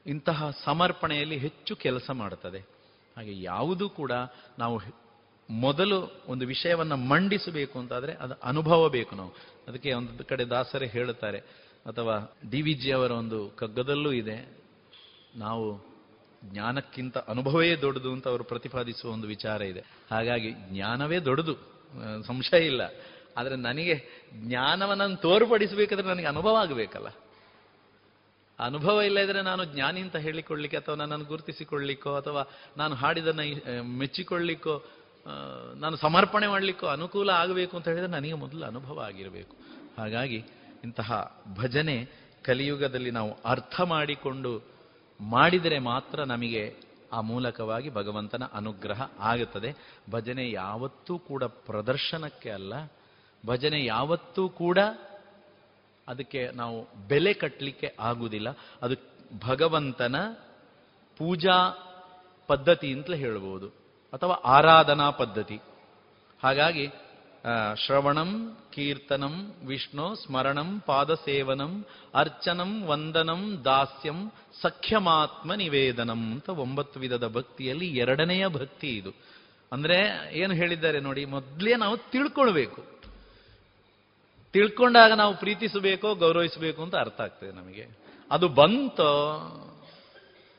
ಇಂತಹ 0.07 0.51
ಸಮರ್ಪಣೆಯಲ್ಲಿ 0.65 1.37
ಹೆಚ್ಚು 1.37 1.77
ಕೆಲಸ 1.77 2.11
ಮಾಡುತ್ತದೆ. 2.11 2.59
ಹಾಗೆ 3.17 3.43
ಯಾವುದೂ 3.43 3.89
ಕೂಡ 3.89 4.13
ನಾವು 4.59 4.81
ಮೊದಲು 5.51 6.23
ಒಂದು 6.27 6.47
ವಿಷಯವನ್ನು 6.47 6.97
ಮಂಡಿಸಬೇಕು 6.97 7.79
ಅಂತಾದರೆ 7.79 8.13
ಅದು 8.13 8.35
ಅನುಭವ 8.43 8.89
ಬೇಕು 8.89 9.17
ನಾವು. 9.17 9.33
ಅದಕ್ಕೆ 9.69 9.93
ಒಂದು 9.93 10.25
ಕಡೆ 10.25 10.45
ದಾಸರೇ 10.45 10.87
ಹೇಳುತ್ತಾರೆ, 10.87 11.39
ಅಥವಾ 11.87 12.37
ಡಿ 12.51 12.63
ವಿ 12.63 12.75
ಜಿ 12.75 12.91
ಅವರ 12.93 13.11
ಒಂದು 13.11 13.51
ಕಗ್ಗದಲ್ಲೂ 13.51 14.13
ಇದೆ, 14.13 14.49
ನಾವು 15.37 15.95
ಜ್ಞಾನಕ್ಕಿಂತ 16.45 17.19
ಅನುಭವವೇ 17.19 17.77
ದೊಡ್ಡದು 17.77 18.13
ಅಂತ 18.13 18.29
ಅವರು 18.29 18.45
ಪ್ರತಿಪಾದಿಸುವ 18.45 19.11
ಒಂದು 19.11 19.27
ವಿಚಾರ 19.27 19.63
ಇದೆ. 19.63 19.83
ಹಾಗಾಗಿ 20.11 20.51
ಜ್ಞಾನವೇ 20.51 21.19
ದೊಡ್ಡದು, 21.19 21.55
ಸಂಶಯ 22.27 22.67
ಇಲ್ಲ. 22.67 22.83
ಆದರೆ 23.37 23.57
ನನಗೆ 23.57 23.95
ಜ್ಞಾನವನ್ನು 24.35 25.21
ತೋರ್ಪಡಿಸಬೇಕಾದ್ರೆ 25.21 26.09
ನನಗೆ 26.09 26.27
ಅನುಭವ 26.27 26.55
ಆಗಬೇಕಲ್ಲ. 26.55 27.07
ಅನುಭವ 28.59 29.03
ಇಲ್ಲ 29.03 29.19
ಇದ್ರೆ 29.19 29.43
ನಾನು 29.43 29.65
ಜ್ಞಾನಿ 29.65 30.01
ಅಂತ 30.01 30.17
ಹೇಳಿಕೊಳ್ಳಿಕ್ಕೆ 30.17 30.77
ಅಥವಾ 30.77 30.95
ನನ್ನನ್ನು 30.95 31.25
ಗುರುತಿಸಿಕೊಳ್ಳಿಕ್ಕೋ 31.25 32.15
ಅಥವಾ 32.15 32.51
ನಾನು 32.77 32.95
ಹಾಡಿದನ್ನ 32.95 33.41
ಮೆಚ್ಚಿಕೊಳ್ಳಿಕ್ಕೋ 33.83 34.85
ನಾನು 35.75 35.97
ಸಮರ್ಪಣೆ 35.97 36.47
ಮಾಡಲಿಕ್ಕೋ 36.47 36.87
ಅನುಕೂಲ 36.87 37.31
ಆಗಬೇಕು 37.31 37.77
ಅಂತ 37.77 37.89
ಹೇಳಿದ್ರೆ 37.89 38.11
ನನಗೆ 38.11 38.33
ಮೊದಲು 38.33 38.65
ಅನುಭವ 38.67 39.01
ಆಗಿರಬೇಕು. 39.01 39.57
ಹಾಗಾಗಿ 39.99 40.45
ಇಂತಹ 40.85 41.39
ಭಜನೆ 41.63 42.07
ಕಲಿಯುಗದಲ್ಲಿ 42.45 43.11
ನಾವು 43.11 43.37
ಅರ್ಥ 43.45 43.81
ಮಾಡಿಕೊಂಡು 43.81 44.63
ಮಾಡಿದರೆ 45.21 45.79
ಮಾತ್ರ 45.79 46.25
ನಮಗೆ 46.25 46.75
ಆ 47.13 47.21
ಮೂಲಕವಾಗಿ 47.21 47.95
ಭಗವಂತನ 47.95 48.43
ಅನುಗ್ರಹ 48.53 49.03
ಆಗುತ್ತದೆ. 49.19 49.75
ಭಜನೆ 50.11 50.51
ಯಾವತ್ತೂ 50.51 51.19
ಕೂಡ 51.19 51.45
ಪ್ರದರ್ಶನಕ್ಕೆ 51.45 52.51
ಅಲ್ಲ, 52.51 52.93
ಭಜನೆ 53.47 53.85
ಯಾವತ್ತೂ 53.85 54.49
ಕೂಡ 54.49 54.79
ಅದಕ್ಕೆ 56.09 56.51
ನಾವು 56.55 57.09
ಬೆಲೆ 57.09 57.33
ಕಟ್ಟಲಿಕ್ಕೆ 57.33 57.97
ಆಗುವುದಿಲ್ಲ 58.01 58.49
ಅದು 58.83 58.95
ಭಗವಂತನ 59.47 60.17
ಪೂಜಾ 61.19 61.71
ಪದ್ಧತಿ 62.47 62.93
ಅಂತಲೇ 62.93 63.17
ಹೇಳ್ಬೋದು. 63.17 63.69
ಅಥವಾ 64.13 64.35
ಆರಾಧನಾ 64.35 65.11
ಪದ್ಧತಿ. 65.11 65.59
ಹಾಗಾಗಿ 66.43 66.89
ಶ್ರವಣಂ, 67.87 68.57
ಕೀರ್ತನಂ, 68.73 69.55
ವಿಷ್ಣು, 69.67 70.15
ಸ್ಮರಣಂ, 70.15 70.81
ಪಾದಸೇವನಂ, 70.81 71.85
ಅರ್ಚನಂ, 72.15 72.85
ವಂದನಂ, 72.87 73.65
ದಾಸ್ಯಂ, 73.65 74.33
ಸಖ್ಯಮಾತ್ಮ 74.63 75.55
ನಿವೇದನಂ 75.55 76.33
ಅಂತ 76.33 76.49
ಒಂಬತ್ತು 76.49 77.01
ವಿಧದ 77.01 77.29
ಭಕ್ತಿಯಲ್ಲಿ 77.29 77.87
ಎರಡನೆಯ 77.97 78.49
ಭಕ್ತಿ 78.49 78.97
ಇದು. 78.97 79.13
ಅಂದ್ರೆ 79.73 80.29
ಏನು 80.39 80.55
ಹೇಳಿದ್ದಾರೆ 80.55 81.01
ನೋಡಿ, 81.01 81.25
ಮೊದಲೇ 81.25 81.75
ನಾವು 81.75 81.97
ತಿಳ್ಕೊಳ್ಬೇಕು. 81.97 83.04
ತಿಳ್ಕೊಂಡಾಗ 84.55 85.13
ನಾವು 85.13 85.37
ಪ್ರೀತಿಸಬೇಕೋ, 85.37 86.15
ಗೌರವಿಸಬೇಕು 86.15 86.83
ಅಂತ 86.83 86.97
ಅರ್ಥ 86.97 87.21
ಆಗ್ತದೆ 87.21 87.53
ನಮಗೆ. 87.53 87.89
ಅದು 88.31 88.49
ಬಂತು, 88.49 89.09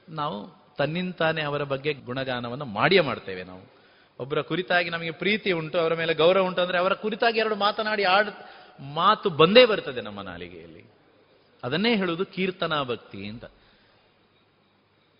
ನಾವು 0.10 0.66
ತನ್ನಿಂತಾನೆ 0.78 1.42
ಅವರ 1.42 1.64
ಬಗ್ಗೆ 1.64 1.94
ಗುಣಗಾನವನ್ನು 1.94 2.66
ಮಾಡಿಯೇ 2.66 3.02
ಮಾಡ್ತೇವೆ 3.02 3.44
ನಾವು. 3.44 3.62
ಒಬ್ಬರ 4.20 4.42
ಕುರಿತಾಗಿ 4.42 4.90
ನಮಗೆ 4.90 5.12
ಪ್ರೀತಿ 5.12 5.52
ಉಂಟು, 5.52 5.80
ಅವರ 5.80 5.94
ಮೇಲೆ 5.94 6.14
ಗೌರವ 6.14 6.42
ಉಂಟು 6.42 6.62
ಅಂದ್ರೆ 6.62 6.78
ಅವರ 6.78 6.94
ಕುರಿತಾಗಿ 6.94 7.40
ಎರಡು 7.40 7.56
ಮಾತನಾಡಿ 7.56 8.04
ಆಡ್, 8.04 8.30
ಮಾತು 8.82 9.30
ಬಂದೇ 9.30 9.66
ಬರ್ತದೆ 9.66 10.02
ನಮ್ಮ 10.02 10.22
ನಾಲಿಗೆಯಲ್ಲಿ. 10.22 10.86
ಅದನ್ನೇ 11.64 11.96
ಹೇಳುವುದು 11.96 12.26
ಕೀರ್ತನಾ 12.26 12.84
ಭಕ್ತಿ 12.84 13.28
ಅಂತ. 13.28 13.46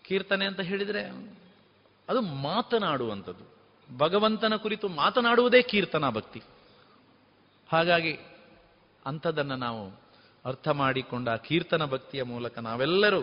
ಕೀರ್ತನೆ 0.02 0.46
ಅಂತ 0.46 0.60
ಹೇಳಿದ್ರೆ 0.60 1.02
ಅದು 2.08 2.20
ಮಾತನಾಡುವಂಥದ್ದು. 2.20 3.56
ಭಗವಂತನ 3.98 4.56
ಕುರಿತು 4.56 4.88
ಮಾತನಾಡುವುದೇ 4.88 5.62
ಕೀರ್ತನಾ 5.62 6.10
ಭಕ್ತಿ. 6.10 6.42
ಹಾಗಾಗಿ 7.72 8.18
ಅಂಥದನ್ನು 9.06 9.56
ನಾವು 9.56 10.06
ಅರ್ಥ 10.44 10.68
ಮಾಡಿಕೊಂಡ 10.68 11.28
ಕೀರ್ತನ 11.28 11.84
ಭಕ್ತಿಯ 11.84 12.22
ಮೂಲಕ 12.22 12.58
ನಾವೆಲ್ಲರೂ 12.58 13.22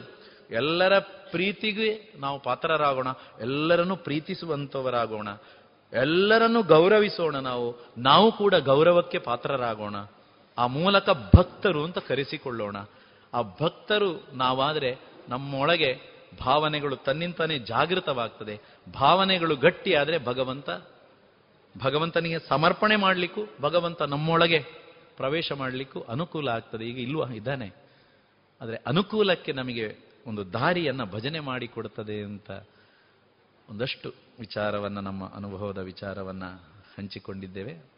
ಎಲ್ಲರ 0.51 0.99
ಪ್ರೀತಿಗೆ 0.99 2.13
ನಾವು 2.19 2.39
ಪಾತ್ರರಾಗೋಣ, 2.39 3.07
ಎಲ್ಲರನ್ನು 3.41 3.95
ಪ್ರೀತಿಸುವಂಥವರಾಗೋಣ 3.95 5.27
ಎಲ್ಲರನ್ನು 5.93 6.63
ಗೌರವಿಸೋಣ 6.63 7.35
ನಾವು 7.35 7.75
ನಾವು 7.97 8.31
ಕೂಡ 8.31 8.55
ಗೌರವಕ್ಕೆ 8.55 9.17
ಪಾತ್ರರಾಗೋಣ, 9.17 9.95
ಆ 10.57 10.67
ಮೂಲಕ 10.67 11.09
ಭಕ್ತರು 11.35 11.83
ಅಂತ 11.83 11.97
ಕರೆಸಿಕೊಳ್ಳೋಣ. 11.97 12.75
ಆ 13.33 13.41
ಭಕ್ತರು 13.41 14.27
ನಾವಾದರೆ 14.33 14.99
ನಮ್ಮೊಳಗೆ 15.29 15.99
ಭಾವನೆಗಳು 16.45 16.95
ತನ್ನಿಂತಾನೇ 16.95 17.57
ಜಾಗೃತವಾಗ್ತದೆ. 17.57 18.61
ಭಾವನೆಗಳು 18.93 19.55
ಗಟ್ಟಿಯಾದರೆ 19.55 20.25
ಭಗವಂತ, 20.25 20.69
ಭಗವಂತನಿಗೆ 21.83 22.39
ಸಮರ್ಪಣೆ 22.49 22.95
ಮಾಡಲಿಕ್ಕೂ 22.95 23.41
ಭಗವಂತ 23.61 24.01
ನಮ್ಮೊಳಗೆ 24.01 24.82
ಪ್ರವೇಶ 25.17 25.51
ಮಾಡಲಿಕ್ಕೂ 25.51 26.01
ಅನುಕೂಲ 26.01 26.47
ಆಗ್ತದೆ. 26.47 26.85
ಈಗ 26.85 26.99
ಇಲ್ವಾ? 26.99 27.27
ಇದ್ದಾನೆ. 27.27 27.71
ಆದರೆ 28.61 28.75
ಅನುಕೂಲಕ್ಕೆ 28.75 29.51
ನಮಗೆ 29.51 29.97
ಒಂದು 30.27 30.53
ದಾರಿಯನ್ನ 30.53 31.03
ಭಜನೆ 31.03 31.39
ಮಾಡಿಕೊಡುತ್ತದೆ 31.39 32.23
ಅಂತ 32.23 32.51
ಒಂದಷ್ಟು 33.69 34.13
ವಿಚಾರವನ್ನು, 34.39 35.01
ನಮ್ಮ 35.01 35.33
ಅನುಭವದ 35.33 35.77
ವಿಚಾರವನ್ನ 35.77 36.43
ಹಂಚಿಕೊಂಡಿದ್ದೇವೆ. 36.97 37.93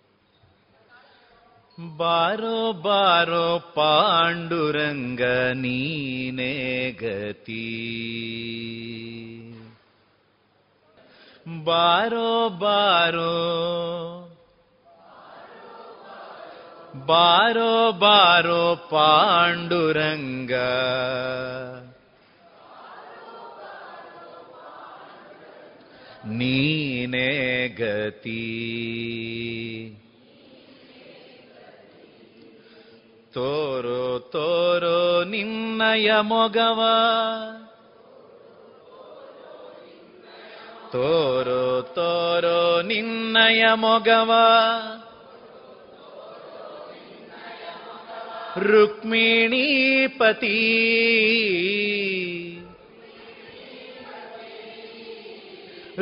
ಬಾರೋ 1.97 2.73
ಬಾರೋ 2.73 3.59
ಪಾಂಡುರಂಗ 3.75 5.21
ನೀನೇ 5.53 6.91
ಗತಿ. 6.91 7.81
ಬಾರೋ 11.63 12.49
ಬಾರೋ 12.49 13.51
ಬಾರೋ 17.05 17.91
ಬಾರೋ 17.91 18.75
ಪಾಂಡುರಂಗ. 18.75 20.53
ನೀನೇ 26.25 27.67
ಗತಿ. 27.67 28.41
ತೋರೋ 33.33 34.19
ತೋರೋ 34.19 35.23
ನಿನ್ನಯ 35.23 36.11
ಮೊಗವ. 36.21 36.81
ತೋರೋ 40.91 41.81
ತೋರೋ 41.81 42.81
ನಿನ್ನಯ 42.81 43.63
ಮೊಗವ. 43.73 44.31
रुक्मिणीपति 48.57 50.49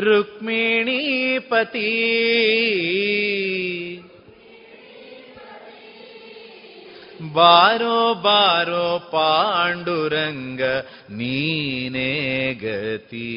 रुक्मिणीपति 0.05 1.89
बारो 7.35 7.99
बारो 8.23 8.87
पाण्डुरङ्ग 9.13 10.61
नीने 11.17 12.11
गति 12.63 13.29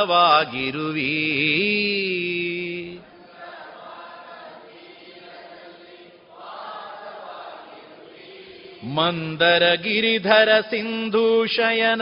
ಮಂದರ 8.84 9.74
ಗಿರಿಧರ 9.74 10.60
ಸಿಂಧೂ 10.60 11.46
ಶಯನ. 11.46 12.02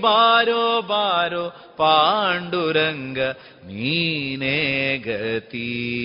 ಬಾರೋ 0.00 0.82
ಬಾರೋ 0.82 1.74
ಪಾಂಡುರಂಗ 1.76 3.18
ನೀನೇ 3.66 4.96
ಗತಿ. 4.96 6.00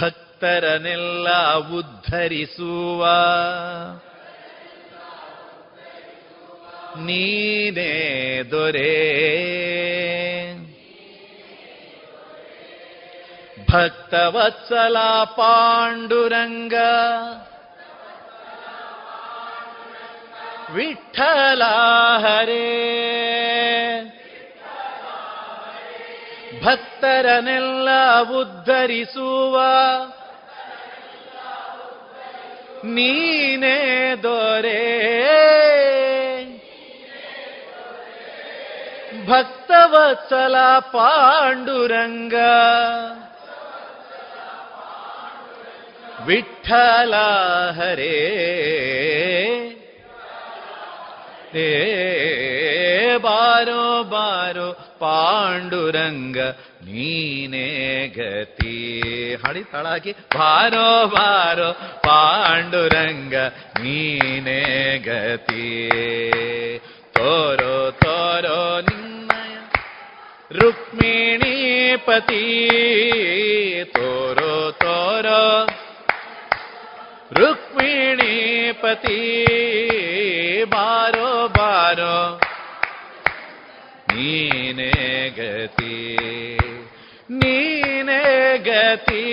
ಭಕ್ತರನೆಲ್ಲ 0.00 1.54
ಉದ್ಧರಿಸುವ. 1.54 3.06
ನೀನೇ 6.96 8.42
ದೊರೆ. 8.50 9.14
ಭಕ್ತವತ್ಸಲ 13.70 14.96
ಪಾಂಡುರಂಗ. 15.24 16.74
ವಿಠಲ 20.70 21.62
ಹರೇ. 22.18 23.43
ಭಕ್ತರನೆಲ್ಲ 26.64 27.88
ಉದ್ಧರಿಸುವ. 28.30 29.60
ನೀನೇ 32.84 34.14
ದೊರೆ. 34.22 34.84
ಭಕ್ತವತ್ಸಲ 39.26 40.56
ಪಾಂಡುರಂಗ. 40.78 42.34
ವಿಠಲ 46.26 47.14
ಹರೇ. 47.80 48.40
ಬಾರೋ 53.22 54.02
ಬಾರೋ 54.02 54.83
ಪಾಂಡುರಂಗ 55.00 56.38
ನೀನೇ 56.84 57.68
ಗತಿ. 58.16 59.34
ಹಾಡಿ 59.34 59.62
ತಳಾಕಿ 59.72 60.12
ಬಾರೋ 60.12 61.06
ಬಾರೋ, 61.06 61.72
ಪಾಂಡುರಂಗ 62.06 63.34
ನೀನೇ 63.80 64.62
ಗತಿ. 65.06 65.80
ತೋರೋ 67.14 67.90
ತೋರೋ 67.90 68.80
ನಿನ್ನಯ 68.80 69.56
ರುಕ್ಮಿಣಿ 70.58 71.96
ಪತಿ 71.96 72.44
ತೋರೋ 73.94 74.70
ತೋರೋ 74.70 75.66
ರುಕ್ಮಿಣಿ 77.32 78.72
ಪತಿ 78.72 79.44
ಬಾರೋ 80.64 81.48
ಬಾರೋ 81.48 82.40
ನೀನೇ 84.14 84.90
ಗತಿ 85.38 85.94
ನೀನೇ 87.40 88.22
ಗತಿ 88.66 89.24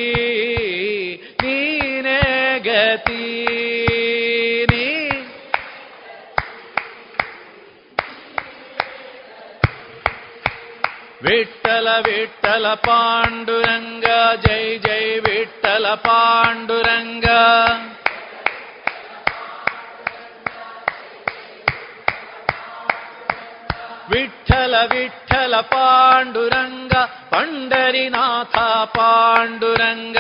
ನೀನೇ 1.44 2.20
ಗತಿ 2.68 3.24
ನೀ 4.72 4.86
ವಿಠಲ 11.24 11.88
ವಿಠಲ 12.06 12.68
ಪಾಂಡುರಂಗ 12.86 14.06
ಜೈ 14.46 14.64
ಜೈ 14.78 15.06
ವಿಠಲ 15.20 15.88
ಪಾಂಡುರಂಗ 16.06 17.28
ಪಾಂಡುರಂಗ 25.70 26.94
ಪಂಡರಿನಾಥ 27.30 28.56
ಪಾಂಡುರಂಗ 28.98 30.18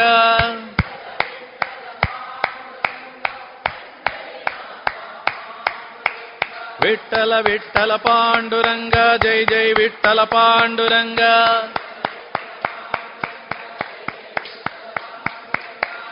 ವಿಠಲ 6.84 7.34
ವಿಠಲ 7.40 7.92
ಪಾಂಡುರಂಗ 7.96 8.96
ಜೈ 9.24 9.40
ಜೈ 9.46 9.68
ವಿಠಲ 9.74 10.24
ಪಾಂಡುರಂಗ 10.24 11.22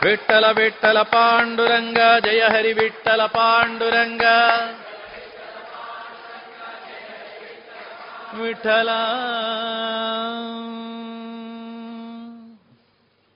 ವಿಠಲ 0.04 0.44
ವಿಠಲ 0.50 0.98
ಪಾಂಡುರಂಗ 1.02 1.98
ಜಯ 2.24 2.42
ಹರಿ 2.44 2.72
ವಿಠಲ 2.72 3.22
ಪಾಂಡುರಂಗ 3.26 4.24
ವಿಠಲ. 8.38 8.88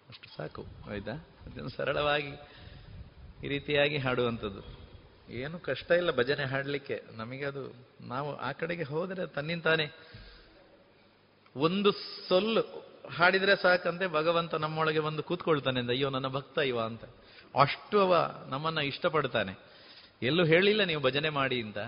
ಅಷ್ಟು 0.08 0.36
ಸಾಕು, 0.36 0.66
ಆಯ್ತಾ? 0.90 1.12
ಅದನ್ನು 1.12 1.68
ಸರಳವಾಗಿ 1.68 2.32
ಈ 3.44 3.48
ರೀತಿಯಾಗಿ 3.48 3.98
ಹಾಡುವಂಥದ್ದು. 3.98 4.84
ಏನು 5.30 5.58
ಕಷ್ಟ 5.58 5.90
ಇಲ್ಲ 5.90 6.16
ಭಜನೆ 6.16 6.44
ಹಾಡಲಿಕ್ಕೆ. 6.44 7.02
ನಮಗೆ 7.12 7.44
ಅದು, 7.44 7.74
ನಾವು 8.00 8.36
ಆ 8.36 8.52
ಕಡೆಗೆ 8.52 8.82
ಹೋದರೆ 8.82 9.26
ತನ್ನಿಂತಾನೆ 9.26 9.90
ಒಂದು 11.56 11.92
ಸೊಲ್ಲು 12.28 12.62
ಹಾಡಿದ್ರೆ 13.16 13.56
ಸಾಕಂತೆ, 13.56 14.06
ಭಗವಂತ 14.06 14.54
ನಮ್ಮೊಳಗೆ 14.54 14.98
ಒಂದು 14.98 15.22
ಕೂತ್ಕೊಳ್ತಾನೆ 15.22 15.80
ಅಯ್ಯೋ, 15.80 16.10
ನನ್ನ 16.10 16.26
ಭಕ್ತ 16.26 16.58
ಇವ 16.58 16.80
ಅಂತ. 16.80 17.04
ಅಷ್ಟು 17.60 18.00
ಅವ 18.00 18.14
ನಮ್ಮನ್ನ 18.48 18.78
ಇಷ್ಟಪಡ್ತಾನೆ. 18.78 19.58
ಎಲ್ಲೂ 20.22 20.44
ಹೇಳಿಲ್ಲ, 20.44 20.84
ನೀವು 20.84 21.02
ಭಜನೆ 21.02 21.28
ಮಾಡಿ 21.28 21.62
ಅಂತ. 21.62 21.78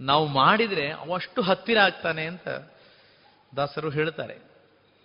ನಾವು 0.00 0.26
ಮಾಡಿದರೆ 0.26 0.90
ಅವಷ್ಟು 0.90 1.42
ಹತ್ತಿರ 1.42 1.78
ಆಗ್ತಾನೆ 1.78 2.26
ಅಂತ 2.26 2.48
ದಾಸರು 3.56 3.90
ಹೇಳ್ತಾರೆ. 3.90 4.38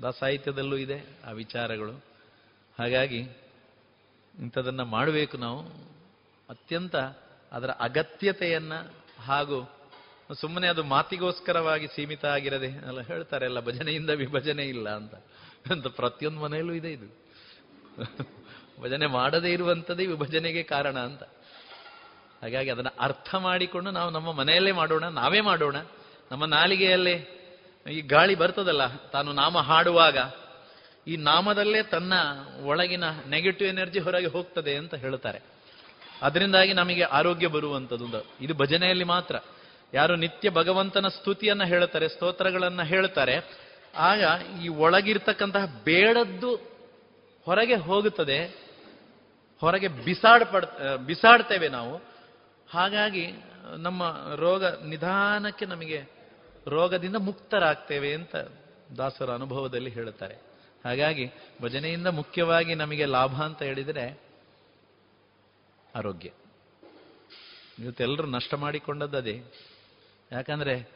ದಾಸ 0.01 0.17
ಸಾಹಿತ್ಯದಲ್ಲೂ 0.19 0.77
ಇದೆ 0.77 1.17
ಆ 1.25 1.31
ವಿಚಾರಗಳು. 1.31 2.05
ಹಾಗಾಗಿ 2.79 3.17
ಇಂಥದನ್ನು 4.39 4.85
ಮಾಡಬೇಕು 4.85 5.37
ನಾವು. 5.37 5.59
ಅತ್ಯಂತ 6.49 6.95
ಅದರ 7.51 7.69
ಅಗತ್ಯತೆಯನ್ನು 7.69 8.93
ಹಾಗೂ 9.21 9.71
ಸುಮ್ಮನೆ 10.33 10.67
ಅದು 10.67 10.83
ಮಾತಿಗೋಸ್ಕರವಾಗಿ 10.83 11.87
ಸೀಮಿತ 11.87 12.25
ಆಗಿರದೆ 12.25 12.65
ಎಲ್ಲ 12.65 13.01
ಹೇಳ್ತಾರೆ, 13.01 13.45
ಎಲ್ಲ 13.45 13.59
ಭಜನೆಯಿಂದ 13.59 14.09
ವಿಭಜನೆ 14.09 14.63
ಇಲ್ಲ 14.63 14.89
ಅಂತ. 14.89 15.15
ಅಂತ 15.71 15.87
ಪ್ರತಿಯೊಂದು 15.87 16.39
ಮನೆಯಲ್ಲೂ 16.39 16.73
ಇದೆ 16.73 16.91
ಇದು. 16.91 17.21
ಭಜನೆ 18.81 19.07
ಮಾಡದೇ 19.07 19.49
ಇರುವಂಥದ್ದೇ 19.49 20.05
ವಿಭಜನೆಗೆ 20.05 20.63
ಕಾರಣ 20.63 20.99
ಅಂತ. 20.99 21.23
ಹಾಗಾಗಿ 22.41 22.69
ಅದನ್ನು 22.69 22.93
ಅರ್ಥ 22.99 23.35
ಮಾಡಿಕೊಂಡು 23.35 23.91
ನಾವು 23.91 24.09
ನಮ್ಮ 24.09 24.31
ಮನೆಯಲ್ಲೇ 24.31 24.71
ಮಾಡೋಣ, 24.71 25.05
ನಾವೇ 25.07 25.41
ಮಾಡೋಣ. 25.41 25.75
ನಮ್ಮ 26.31 26.45
ನಾಲಿಗೆಯಲ್ಲೇ 26.45 27.15
ಈ 27.91 28.01
ಗಾಳಿ 28.01 28.35
ಬರ್ತದಲ್ಲ, 28.35 28.83
ತಾನು 28.97 29.33
ನಾಮ 29.33 29.57
ಹಾಡುವಾಗ 29.57 30.17
ಈ 31.07 31.15
ನಾಮದಲ್ಲೇ 31.15 31.83
ತನ್ನ 31.83 32.13
ಒಳಗಿನ 32.65 33.03
ನೆಗೆಟಿವ್ 33.29 33.69
ಎನರ್ಜಿ 33.69 33.99
ಹೊರಗೆ 33.99 34.27
ಹೋಗ್ತದೆ 34.27 34.75
ಅಂತ 34.75 34.95
ಹೇಳ್ತಾರೆ. 34.95 35.39
ಅದರಿಂದಾಗಿ 36.21 36.73
ನಮಗೆ 36.73 37.03
ಆರೋಗ್ಯ 37.03 37.47
ಬರುವಂಥದ್ದು 37.47 38.25
ಇದು 38.41 38.53
ಭಜನೆಯಲ್ಲಿ 38.53 39.03
ಮಾತ್ರ. 39.03 39.35
ಯಾರು 39.93 40.15
ನಿತ್ಯ 40.15 40.49
ಭಗವಂತನ 40.49 41.07
ಸ್ತುತಿಯನ್ನ 41.07 41.63
ಹೇಳ್ತಾರೆ, 41.63 42.07
ಸ್ತೋತ್ರಗಳನ್ನ 42.07 42.83
ಹೇಳ್ತಾರೆ, 42.83 43.35
ಆಗ 43.95 44.21
ಈ 44.61 44.67
ಒಳಗಿರ್ತಕ್ಕಂತಹ 44.67 45.65
ಬೇಡದ್ದು 45.83 46.55
ಹೊರಗೆ 47.45 47.75
ಹೋಗುತ್ತದೆ, 47.75 48.39
ಹೊರಗೆ 49.61 49.87
ಬಿಸಾಡ್ಪಡ್, 49.87 50.65
ಬಿಸಾಡ್ತೇವೆ 51.05 51.67
ನಾವು. 51.67 52.10
ಹಾಗಾಗಿ 52.71 53.31
ನಮ್ಮ 53.77 54.17
ರೋಗ 54.35 54.65
ನಿಧಾನಕ್ಕೆ 54.65 55.65
ನಮಗೆ 55.65 56.05
ರೋಗದಿಂದ 56.67 57.15
ಮುಕ್ತರಾಗ್ತೇವೆ 57.15 58.13
ಅಂತ 58.13 58.35
ದಾಸರ 58.97 59.33
ಅನುಭವದಲ್ಲಿ 59.33 59.89
ಹೇಳುತ್ತಾರೆ. 59.89 60.35
ಹಾಗಾಗಿ 60.85 61.31
ಭಜನೆಯಿಂದ 61.61 62.07
ಮುಖ್ಯವಾಗಿ 62.07 62.75
ನಮಗೆ 62.75 63.05
ಲಾಭ 63.05 63.41
ಅಂತ 63.41 63.61
ಹೇಳಿದರೆ 63.61 64.19
ಆರೋಗ್ಯ. 65.95 66.29
ಇವತ್ತೆಲ್ಲರೂ 67.79 68.27
ನಷ್ಟ 68.27 68.53
ಮಾಡಿಕೊಂಡದ್ದು 68.53 69.17
ಅದೇ. 69.17 69.43
ಯಾಕಂದ್ರೆ 70.31 70.89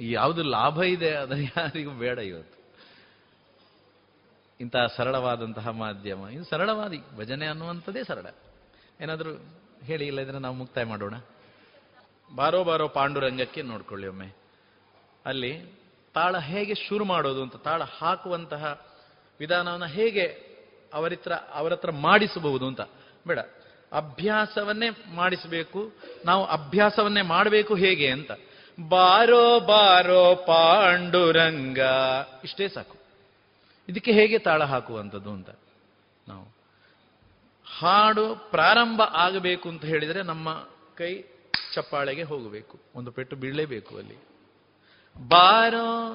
ಯಾವುದು 0.00 0.42
ಲಾಭ 0.42 0.82
ಇದೆ 0.82 1.10
ಅದು 1.10 1.36
ಯಾರಿಗೂ 1.36 1.90
ಬೇಡ 1.90 2.18
ಇವತ್ತು. 2.18 2.64
ಇಂತಹ 4.60 4.86
ಸರಳವಾದಂತಹ 4.96 5.68
ಮಾಧ್ಯಮ. 5.68 6.28
ಇದು 6.28 6.44
ಸರಳವಾದಿ. 6.44 6.98
ಭಜನೆ 7.16 7.46
ಅನ್ನುವಂಥದ್ದೇ 7.46 8.04
ಸರಳ. 8.04 8.26
ಏನಾದರೂ 9.00 9.44
ಹೇಳಿ 9.84 10.06
ಇಲ್ಲದ್ರೆ 10.06 10.38
ನಾವು 10.38 10.54
ಮುಕ್ತಾಯ 10.54 10.84
ಮಾಡೋಣ. 10.84 11.14
ಬಾರೋ 12.34 12.64
ಬಾರೋ 12.64 12.88
ಪಾಂಡುರಂಗಕ್ಕೆ 12.88 13.62
ನೋಡ್ಕೊಳ್ಳಿ 13.62 14.06
ಒಮ್ಮೆ. 14.06 14.36
ಅಲ್ಲಿ 15.26 15.80
ತಾಳ 16.14 16.38
ಹೇಗೆ 16.38 16.74
ಶುರು 16.74 17.04
ಮಾಡೋದು 17.04 17.42
ಅಂತ, 17.42 17.56
ತಾಳ 17.56 17.82
ಹಾಕುವಂತಹ 17.98 18.86
ವಿಧಾನವನ್ನು 19.40 19.86
ಹೇಗೆ 19.86 20.54
ಅವರಿತ್ರ 20.94 21.32
ಅವರ 21.32 21.72
ಹತ್ರ 21.72 21.90
ಮಾಡಿಸಬಹುದು 21.90 22.66
ಅಂತ. 22.66 22.80
ಬೇಡ, 23.26 23.38
ಅಭ್ಯಾಸವನ್ನೇ 23.92 24.90
ಮಾಡಿಸಬೇಕು, 25.14 25.92
ನಾವು 26.24 26.44
ಅಭ್ಯಾಸವನ್ನೇ 26.44 27.22
ಮಾಡಬೇಕು 27.22 27.74
ಹೇಗೆ 27.74 28.10
ಅಂತ. 28.10 28.32
ಬಾರೋ 28.88 29.60
ಬಾರೋ 29.60 30.34
ಪಾಂಡುರಂಗ, 30.34 31.78
ಇಷ್ಟೇ 32.44 32.68
ಸಾಕು. 32.68 32.96
ಇದಕ್ಕೆ 33.88 34.12
ಹೇಗೆ 34.12 34.38
ತಾಳ 34.38 34.64
ಹಾಕುವಂಥದ್ದು 34.64 35.30
ಅಂತ. 35.30 35.50
ಹಾಡು 37.78 38.50
ಪ್ರಾರಂಭ 38.50 39.02
ಆಗಬೇಕು 39.02 39.68
ಅಂತ 39.68 39.84
ಹೇಳಿದರೆ 39.84 40.22
ನಮ್ಮ 40.22 40.68
ಕೈ 40.96 41.22
ಚಪ್ಪಾಳೆಗೆ 41.74 42.22
ಹೋಗಬೇಕು. 42.22 42.80
ಒಂದು 42.94 43.12
ಪೆಟ್ಟು 43.12 43.36
ಬೀಳಲೇಬೇಕು 43.36 43.96
ಅಲ್ಲಿ. 43.96 44.16
ಬಾರೋ 45.28 46.14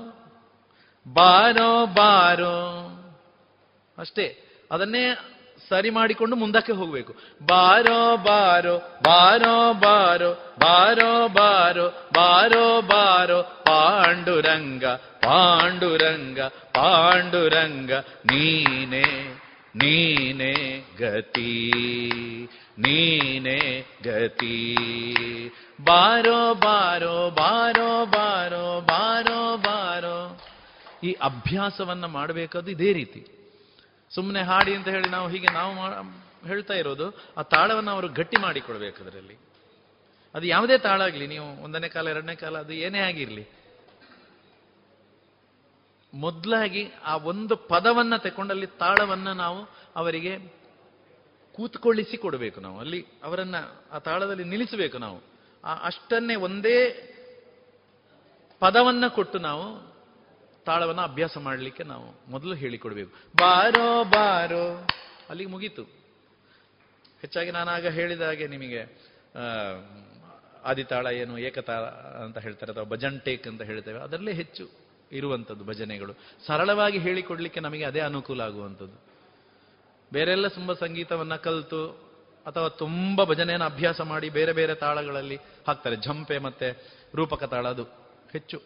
ಬಾರೋ 1.14 1.86
ಬಾರೋ. 1.86 2.86
ಅಷ್ಟೇ. 3.98 4.44
ಅದನ್ನೇ 4.72 5.18
ಸರಿ 5.70 5.90
ಮಾಡಿಕೊಂಡು 5.90 6.36
ಮುಂದಕ್ಕೆ 6.36 6.72
ಹೋಗಬೇಕು. 6.72 7.14
ಬಾರೋ 7.46 8.18
ಬಾರೋ 8.18 8.78
ಬಾರೋ 9.04 9.74
ಬಾರೋ 9.74 10.54
ಬಾರೋ 10.60 11.28
ಬಾರೋ 11.28 11.90
ಬಾರೋ 12.14 12.82
ಬಾರೋ. 12.82 13.44
ಪಾಂಡುರಂಗ 13.44 14.86
ಪಾಂಡುರಂಗ 14.86 16.40
ಪಾಂಡುರಂಗ, 16.42 17.92
ನೀನೇ. 18.26 19.42
ನೀನೇ 19.76 20.86
ಗತಿ 21.00 21.70
ನೀನೇ 22.80 23.86
ಗತಿ. 24.04 24.76
ಬಾರೋ 25.84 26.54
ಬಾರೋ 26.54 27.30
ಬಾರೋ 27.30 28.06
ಬಾರೋ 28.06 28.82
ಬಾರೋ 28.82 29.58
ಬಾರೋ. 29.58 30.42
ಈ 31.04 31.14
ಅಭ್ಯಾಸವನ್ನ 31.14 32.06
ಮಾಡಬೇಕಾದ್ದು 32.06 32.72
ಇದೇ 32.72 32.94
ರೀತಿ. 32.94 33.26
ಸುಮ್ಮನೆ 34.16 34.42
ಹಾಡಿ 34.42 34.76
ಅಂತ 34.76 34.88
ಹೇಳಿ 34.88 35.10
ನಾವು 35.10 35.30
ಹೀಗೆ 35.30 35.48
ನಾವು 35.54 35.92
ಹೇಳ್ತಾ 36.48 36.74
ಇರೋದು, 36.74 37.34
ಆ 37.38 37.42
ತಾಳವನ್ನು 37.42 37.92
ಅವರು 37.92 38.08
ಗಟ್ಟಿ 38.08 38.38
ಮಾಡಿಕೊಡ್ಬೇಕು 38.38 39.04
ಅದರಲ್ಲಿ. 39.04 39.40
ಅದು 40.36 40.48
ಯಾವುದೇ 40.48 40.78
ತಾಳ 40.78 41.02
ಆಗಲಿ 41.02 41.28
ನೀವು 41.28 41.64
ಒಂದನೇ 41.64 41.90
ಕಾಲ, 41.90 42.08
ಎರಡನೇ 42.08 42.36
ಕಾಲ, 42.36 42.58
ಅದು 42.58 42.74
ಏನೇ 42.74 43.00
ಆಗಿರಲಿ. 43.00 43.48
ಮೊದಲಾಗಿ 46.14 46.92
ಆ 47.06 47.18
ಒಂದು 47.18 47.56
ಪದವನ್ನ 47.56 48.16
ತಕೊಂಡಲ್ಲಿ 48.16 48.68
ತಾಳವನ್ನ 48.68 49.32
ನಾವು 49.32 49.70
ಅವರಿಗೆ 49.96 50.60
ಕೂತ್ಕೊಳ್ಳಿಸಿ 51.54 52.18
ಕೊಡಬೇಕು 52.18 52.62
ನಾವು. 52.62 52.80
ಅಲ್ಲಿ 52.80 53.06
ಅವರನ್ನ 53.24 53.56
ಆ 53.92 54.00
ತಾಳದಲ್ಲಿ 54.00 54.44
ನಿಲ್ಲಿಸಬೇಕು 54.44 54.98
ನಾವು. 54.98 55.22
ಆ 55.64 55.74
ಅಷ್ಟನ್ನೇ 55.74 56.36
ಒಂದೇ 56.36 57.06
ಪದವನ್ನ 58.60 59.08
ಕೊಟ್ಟು 59.08 59.40
ನಾವು 59.40 59.90
ತಾಳವನ್ನ 60.66 61.02
ಅಭ್ಯಾಸ 61.02 61.38
ಮಾಡಲಿಕ್ಕೆ 61.38 61.84
ನಾವು 61.84 62.32
ಮೊದಲು 62.32 62.54
ಹೇಳಿಕೊಡ್ಬೇಕು. 62.54 63.12
ಬಾರೋ 63.36 64.04
ಬಾರೋ. 64.04 64.88
ಅಲ್ಲಿಗೆ 65.30 65.50
ಮುಗೀತು. 65.50 65.84
ಹೆಚ್ಚಾಗಿ 67.22 67.52
ನಾನು 67.52 67.72
ಆಗ 67.72 67.88
ಹೇಳಿದ 67.88 68.22
ಹಾಗೆ 68.22 68.48
ನಿಮಗೆ 68.48 69.10
ಆದಿತಾಳ 70.64 71.08
ಏನು 71.08 71.38
ಏಕತಾಳ 71.38 71.84
ಅಂತ 72.24 72.38
ಹೇಳ್ತಾರೆ 72.38 72.72
ಅಥವಾ 72.72 72.84
ಭಜನ್ 72.84 73.22
ಟೇಕ್ 73.22 73.48
ಅಂತ 73.48 73.62
ಹೇಳ್ತೇವೆ. 73.62 74.00
ಅದರಲ್ಲೇ 74.00 74.34
ಹೆಚ್ಚು. 74.34 74.89
ಇರುವಂಥದ್ದು 75.12 75.66
ಭಜನೆಗಳು. 75.66 76.14
ಸರಳವಾಗಿ 76.48 76.98
ಹೇಳಿಕೊಡ್ಲಿಕ್ಕೆ 76.98 77.60
ನಮಗೆ 77.60 77.84
ಅದೇ 77.84 78.00
ಅನುಕೂಲ 78.00 78.42
ಆಗುವಂಥದ್ದು. 78.42 79.04
ಬೇರೆಲ್ಲ 80.14 80.48
ತುಂಬ 80.48 80.74
ಸಂಗೀತವನ್ನು 80.74 81.42
ಕಲಿತು 81.42 82.10
ಅಥವಾ 82.46 82.70
ತುಂಬ 82.70 83.24
ಭಜನೆಯನ್ನು 83.24 83.66
ಅಭ್ಯಾಸ 83.66 84.02
ಮಾಡಿ 84.02 84.30
ಬೇರೆ 84.30 84.54
ಬೇರೆ 84.54 84.76
ತಾಳಗಳಲ್ಲಿ 84.76 85.36
ಹಾಕ್ತಾರೆ. 85.68 85.96
ಝಂಪೆ 85.96 86.38
ಮತ್ತೆ 86.38 87.00
ರೂಪಕ 87.16 87.44
ತಾಳ 87.44 87.68
ಅದು 87.68 87.84
ಹೆಚ್ಚು 88.32 88.62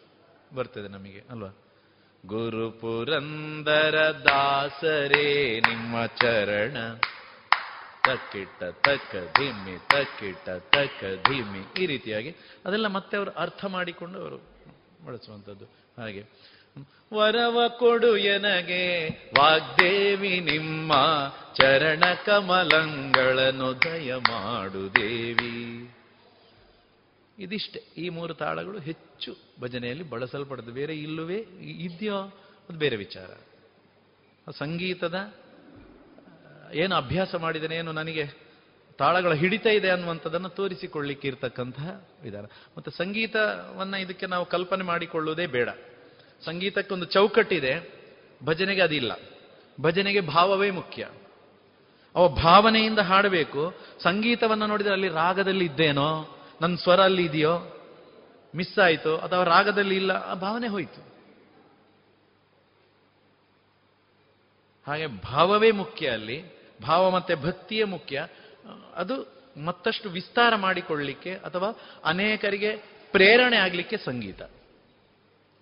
ಬರ್ತದೆ 0.54 0.88
ನಮಗೆ, 0.88 1.24
ಅಲ್ವಾ? 1.30 1.56
ಗುರು 2.26 2.70
ಪುರಂದರ 2.70 4.10
ದಾಸರೇ 4.24 5.60
ನಿಮ್ಮ 5.60 6.06
ಚರಣ. 6.06 6.76
ತಕ್ಕಿಟ್ಟ 8.06 8.64
ತಕ್ಕ 8.64 9.16
ಧಿಮಿ 9.16 9.78
ತಕ್ಕಿಟ್ಟ 9.78 10.48
ತಕ್ಕ 10.48 11.28
ಧಿಮಿ 11.28 11.82
ಈ 11.82 11.86
ರೀತಿಯಾಗಿ 11.86 12.36
ಅದೆಲ್ಲ 12.64 12.86
ಮತ್ತೆ 12.86 13.16
ಅವರು 13.16 13.30
ಅರ್ಥ 13.30 13.64
ಮಾಡಿಕೊಂಡು 13.64 14.18
ಅವರು 14.18 14.36
ಬಳಸುವಂಥದ್ದು. 15.06 15.83
ಹಾಗೆ. 15.98 16.24
ವರವ 17.14 17.68
ಕೊಡು 17.78 18.16
ಎನಗೆ, 18.16 19.08
ವಾಗ್ದೇವಿ 19.38 20.40
ನಿಮ್ಮ 20.40 20.92
ಚರಣ 21.54 22.04
ಕಮಲಂಗಳನ್ನು 22.26 23.82
ದಯ 23.84 24.14
ಮಾಡು 24.14 24.94
ದೇವಿ. 24.94 25.90
ಇದಿಷ್ಟೇ, 27.38 27.82
ಈ 27.96 28.08
ಮೂರು 28.08 28.34
ತಾಳಗಳು 28.34 28.78
ಹೆಚ್ಚು 28.78 29.36
ಭಜನೆಯಲ್ಲಿ 29.60 30.10
ಬಳಸಲ್ಪಡದು. 30.10 30.72
ಬೇರೆ 30.72 30.96
ಇಲ್ಲವೇ? 30.96 31.46
ಇದೆಯೋ? 31.60 32.16
ಅದು 32.68 32.78
ಬೇರೆ 32.78 32.96
ವಿಚಾರ. 32.96 33.30
ಸಂಗೀತದ 34.50 35.34
ಏನು 36.72 36.94
ಅಭ್ಯಾಸ 36.96 37.34
ಮಾಡಿದ್ದೇನೆ 37.34 37.76
ಏನು 37.76 37.92
ನನಗೆ? 37.92 38.43
ತಾಳಗಳ 38.98 39.32
ಹಿಡಿತ 39.32 39.66
ಇದೆ 39.66 39.90
ಅನ್ನುವಂಥದ್ದನ್ನು 39.90 40.48
ತೋರಿಸಿಕೊಳ್ಳಿಕ್ಕೆ 40.48 41.28
ಇರ್ತಕ್ಕಂತಹ 41.28 42.08
ವಿಧಾನ. 42.22 42.44
ಮತ್ತು 42.78 42.90
ಸಂಗೀತವನ್ನು 42.90 44.00
ಇದಕ್ಕೆ 44.00 44.26
ನಾವು 44.26 44.46
ಕಲ್ಪನೆ 44.46 44.84
ಮಾಡಿಕೊಳ್ಳುವುದೇ 44.84 45.46
ಬೇಡ. 45.46 45.68
ಸಂಗೀತಕ್ಕೊಂದು 46.44 47.04
ಚೌಕಟ್ಟಿದೆ, 47.04 48.04
ಭಜನೆಗೆ 48.44 48.82
ಅದಿಲ್ಲ. 48.82 49.12
ಭಜನೆಗೆ 49.80 50.20
ಭಾವವೇ 50.20 50.70
ಮುಖ್ಯ. 50.70 51.08
ಅವ 52.14 52.28
ಭಾವನೆಯಿಂದ 52.28 52.98
ಹಾಡಬೇಕು, 52.98 53.74
ಸಂಗೀತವನ್ನು 54.02 54.66
ನೋಡಿದರೆ 54.66 54.92
ಅಲ್ಲಿ 54.92 55.08
ರಾಗದಲ್ಲಿ 55.08 55.64
ಇದ್ದೇನೋ 55.64 56.38
ನನ್ನ 56.60 56.76
ಸ್ವರ 56.76 57.00
ಅಲ್ಲಿ 57.00 57.24
ಇದೆಯೋ 57.24 57.58
ಮಿಸ್ 58.56 58.78
ಆಯಿತು, 58.78 59.16
ಅಥವಾ 59.16 59.44
ರಾಗದಲ್ಲಿ 59.44 59.96
ಇಲ್ಲ, 59.96 60.10
ಆ 60.10 60.34
ಭಾವನೆ 60.34 60.68
ಹೋಯಿತು. 60.68 61.14
ಹಾಗೆ 64.86 65.06
ಭಾವವೇ 65.06 65.70
ಮುಖ್ಯ 65.70 66.08
ಅಲ್ಲಿ, 66.08 66.42
ಭಾವ 66.82 67.10
ಮತ್ತೆ 67.10 67.34
ಭಕ್ತಿಯೇ 67.34 67.84
ಮುಖ್ಯ. 67.84 68.28
ಅದು 68.94 69.44
ಮತ್ತಷ್ಟು 69.64 70.10
ವಿಸ್ತಾರ 70.10 70.56
ಮಾಡಿಕೊಳ್ಳಲಿಕ್ಕೆ 70.56 71.34
ಅಥವಾ 71.34 71.68
ಅನೇಕರಿಗೆ 72.04 72.76
ಪ್ರೇರಣೆ 73.12 73.56
ಆಗಲಿಕ್ಕೆ 73.56 73.96
ಸಂಗೀತ. 73.96 74.42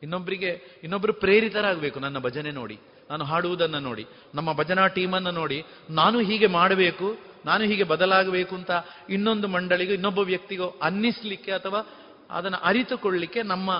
ಇನ್ನೊಬ್ಬರಿಗೆ 0.02 0.80
ಇನ್ನೊಬ್ಬರು 0.82 1.12
ಪ್ರೇರಿತರಾಗಬೇಕು 1.12 2.00
ನನ್ನ 2.00 2.18
ಭಜನೆ 2.18 2.50
ನೋಡಿ, 2.50 2.78
ನಾನು 3.10 3.24
ಹಾಡುವುದನ್ನು 3.24 3.80
ನೋಡಿ, 3.80 4.06
ನಮ್ಮ 4.34 4.52
ಭಜನಾ 4.52 4.86
ಟೀಮನ್ನು 4.86 5.30
ನೋಡಿ, 5.30 5.64
ನಾನು 5.90 6.20
ಹೀಗೆ 6.20 6.46
ಮಾಡಬೇಕು, 6.46 7.18
ನಾನು 7.44 7.64
ಹೀಗೆ 7.64 7.82
ಬದಲಾಗಬೇಕು 7.82 8.54
ಅಂತ 8.54 8.70
ಇನ್ನೊಂದು 9.10 9.48
ಮಂಡಳಿಗೂ, 9.48 9.92
ಇನ್ನೊಬ್ಬ 9.92 10.18
ವ್ಯಕ್ತಿಗೋ 10.18 10.68
ಅನ್ನಿಸ್ಲಿಕ್ಕೆ 10.82 11.52
ಅಥವಾ 11.52 11.80
ಅದನ್ನು 12.30 12.58
ಅರಿತುಕೊಳ್ಳಲಿಕ್ಕೆ 12.58 13.42
ನಮ್ಮ 13.42 13.70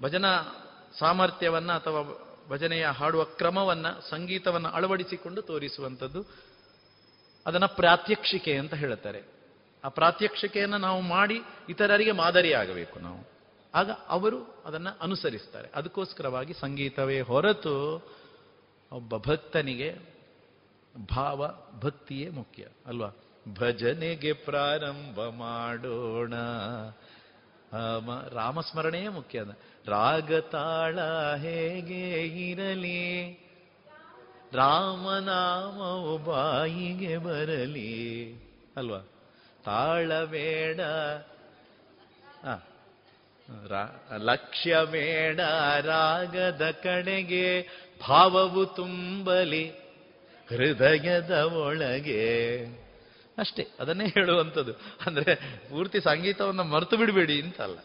ಭಜನಾ 0.00 0.32
ಸಾಮರ್ಥ್ಯವನ್ನ 0.98 1.72
ಅಥವಾ 1.72 2.00
ಭಜನೆಯ 2.48 2.86
ಹಾಡುವ 2.86 3.24
ಕ್ರಮವನ್ನ, 3.24 3.86
ಸಂಗೀತವನ್ನು 4.10 4.68
ಅಳವಡಿಸಿಕೊಂಡು 4.68 5.42
ತೋರಿಸುವಂಥದ್ದು 5.42 6.53
ಅದನ್ನ 7.46 7.66
ಪ್ರಾತ್ಯಕ್ಷಿಕೆ 7.66 8.58
ಅಂತ 8.58 8.74
ಹೇಳುತ್ತಾರೆ. 8.74 9.22
ಆ 9.84 9.88
ಪ್ರಾತ್ಯಕ್ಷಿಕೆಯನ್ನು 9.88 10.78
ನಾವು 10.78 11.00
ಮಾಡಿ 11.00 11.40
ಇತರರಿಗೆ 11.68 12.12
ಮಾದರಿಯಾಗಬೇಕು 12.12 12.98
ನಾವು. 13.00 13.30
ಆಗ 13.74 13.90
ಅವರು 13.90 14.62
ಅದನ್ನು 14.64 14.98
ಅನುಸರಿಸ್ತಾರೆ. 15.00 15.68
ಅದಕ್ಕೋಸ್ಕರವಾಗಿ 15.74 16.52
ಸಂಗೀತವೇ 16.52 17.20
ಹೊರತು 17.20 18.08
ಒಬ್ಬ 18.92 19.16
ಭಕ್ತನಿಗೆ 19.16 20.14
ಭಾವ 21.16 21.54
ಭಕ್ತಿಯೇ 21.80 22.30
ಮುಖ್ಯ, 22.30 22.66
ಅಲ್ವಾ? 22.86 23.08
ಭಜನೆಗೆ 23.58 24.32
ಪ್ರಾರಂಭ 24.32 25.20
ಮಾಡೋಣ. 25.20 26.34
ರಾಮಸ್ಮರಣೆಯೇ 28.28 29.08
ಮುಖ್ಯ. 29.08 29.40
ಅದ 29.40 29.56
ರಾಗತಾಳ 29.86 31.00
ಹೇಗೆ 31.36 32.26
ಇರಲಿ? 32.50 33.43
ರಾಮನಾಮವು 34.54 36.18
ಬಾಯಿಗೆ 36.18 37.18
ಬರಲಿ. 37.18 38.32
ಅಲ್ವಾ? 38.76 39.08
ತಾಳಬೇಡ. 39.64 40.80
ಲಕ್ಷ್ಯ 44.16 44.76
ಬೇಡ 44.90 45.40
ರಾಗದ 45.80 46.70
ಕಡೆಗೆ 46.82 47.68
ಭಾವವು 48.08 48.66
ತುಂಬಲಿ. 48.66 49.70
ಹೃದಯದ 50.50 51.30
ಒಳಗೆ. 51.30 52.64
ಅಷ್ಟೇ, 53.38 53.68
ಅದನ್ನೇ 53.80 54.06
ಹೇಳುವಂಥದ್ದು. 54.06 54.72
ಅಂದ್ರೆ 55.06 55.34
ಪೂರ್ತಿ 55.70 56.00
ಸಂಗೀತವನ್ನು 56.00 56.64
ಮರೆತು 56.64 56.96
ಬಿಡಬೇಡಿ 56.96 57.42
ಅಂತಲ್ಲ 57.42 57.76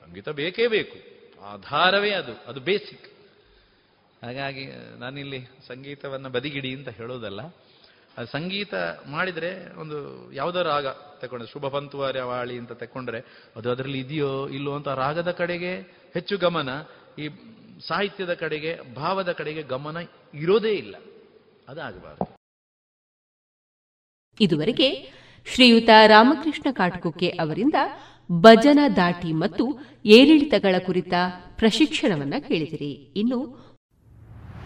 ಸಂಗೀತ 0.00 0.28
ಬೇಕೇ 0.28 0.66
ಬೇಕು. 0.66 0.96
ಆಧಾರವೇ 1.44 2.10
ಅದು. 2.10 2.32
ಅದು 2.46 2.60
ಬೇಸಿಕ್. 2.60 3.19
ಹಾಗಾಗಿ 4.22 4.64
ನಾನಿಲ್ಲಿ 4.98 5.40
ಸಂಗೀತವನ್ನು 5.68 6.28
ಬದಿಗಿಡಿ 6.28 6.74
ಅಂತ 6.74 6.88
ಹೇಳೋದಲ್ಲ. 6.88 7.40
ಸಂಗೀತ 8.32 8.74
ಮಾಡಿದ್ರೆ 9.06 9.80
ಒಂದು 9.80 9.98
ಯಾವುದೋ 10.32 10.62
ರಾಗ 10.62 10.86
ತಗೊಂಡ್ರೆ 11.20 11.52
ಶುಭ 11.52 11.66
ಪಂತುವಾರ್ಯವಾಳಿ 11.66 12.58
ಅಂತ 12.58 12.72
ತಕೊಂಡ್ರೆ, 12.72 13.20
ಅದು 13.56 13.70
ಅದರಲ್ಲಿ 13.70 13.98
ಇದೆಯೋ 13.98 14.48
ಇಲ್ಲೋ 14.48 14.72
ಅಂತ 14.72 14.88
ರಾಗದ 14.88 15.30
ಕಡೆಗೆ 15.30 15.72
ಹೆಚ್ಚು 16.14 16.38
ಗಮನ, 16.38 16.68
ಈ 17.18 17.28
ಸಾಹಿತ್ಯದ 17.86 18.34
ಕಡೆಗೆ, 18.34 18.94
ಭಾವದ 18.94 19.32
ಕಡೆಗೆ 19.32 19.62
ಗಮನ 19.62 19.96
ಇರೋದೇ 20.34 20.72
ಇಲ್ಲ. 20.72 20.96
ಅದಾಗಬಾರದು. 21.68 22.36
ಇದುವರೆಗೆ 24.40 25.10
ಶ್ರೀಯುತ 25.46 25.88
ರಾಮಕೃಷ್ಣ 26.06 26.68
ಕಾಟ್ಕುಕ್ಕೆ 26.72 27.28
ಅವರಿಂದ 27.28 27.74
ಭಜನ 28.32 28.78
ದಾಟಿ 28.96 29.32
ಮತ್ತು 29.32 29.64
ಏರಿಳಿತಗಳ 30.04 30.74
ಕುರಿತ 30.86 31.12
ಪ್ರಶಿಕ್ಷಣವನ್ನ 31.56 32.34
ಕೇಳಿದಿರಿ. 32.48 32.92
ಇನ್ನು 32.92 33.69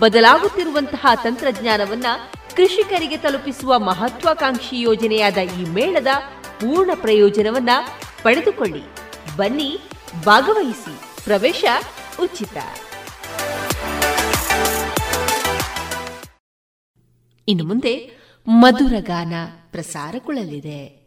ಬದಲಾಗುತ್ತಿರುವಂತಹ 0.00 1.06
ತಂತ್ರಜ್ಞಾನವನ್ನ 1.24 2.06
ಕೃಷಿಕರಿಗೆ 2.56 3.16
ತಲುಪಿಸುವ 3.16 3.78
ಮಹತ್ವಾಕಾಂಕ್ಷಿ 3.78 4.80
ಯೋಜನೆಯಾದ 4.80 5.38
ಈ 5.38 5.64
ಮೇಳದ 5.64 6.06
ಪೂರ್ಣ 6.60 6.90
ಪ್ರಯೋಜನವನ್ನ 6.94 7.70
ಪಡೆದುಕೊಳ್ಳಿ. 8.22 8.82
ಬನ್ನಿ, 9.36 9.78
ಭಾಗವಹಿಸಿ. 10.24 11.24
ಪ್ರವೇಶ 11.24 11.64
ಉಚಿತ. 12.22 12.56
ಇನ್ನು 17.48 17.64
ಮುಂದೆ 17.64 18.10
ಮಧುರಗಾನ 18.48 19.34
ಪ್ರಸಾರಗೊಳ್ಳಲಿದೆ. 19.70 21.05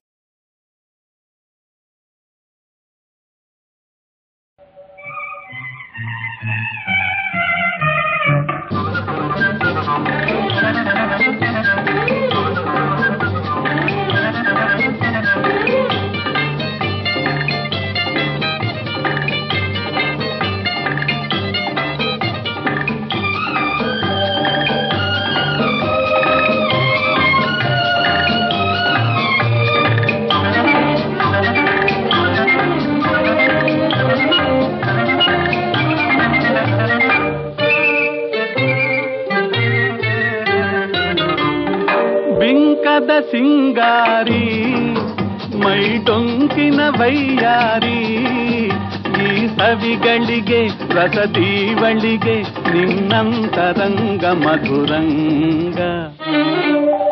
ಸವಿಗಳಿಗೆ 49.98 50.58
ರಸದೀವಳಿಗೆ 50.94 52.34
ನಿನ್ನಂತರಂಗ 52.74 54.24
ಮಧುರಂಗ 54.42 55.80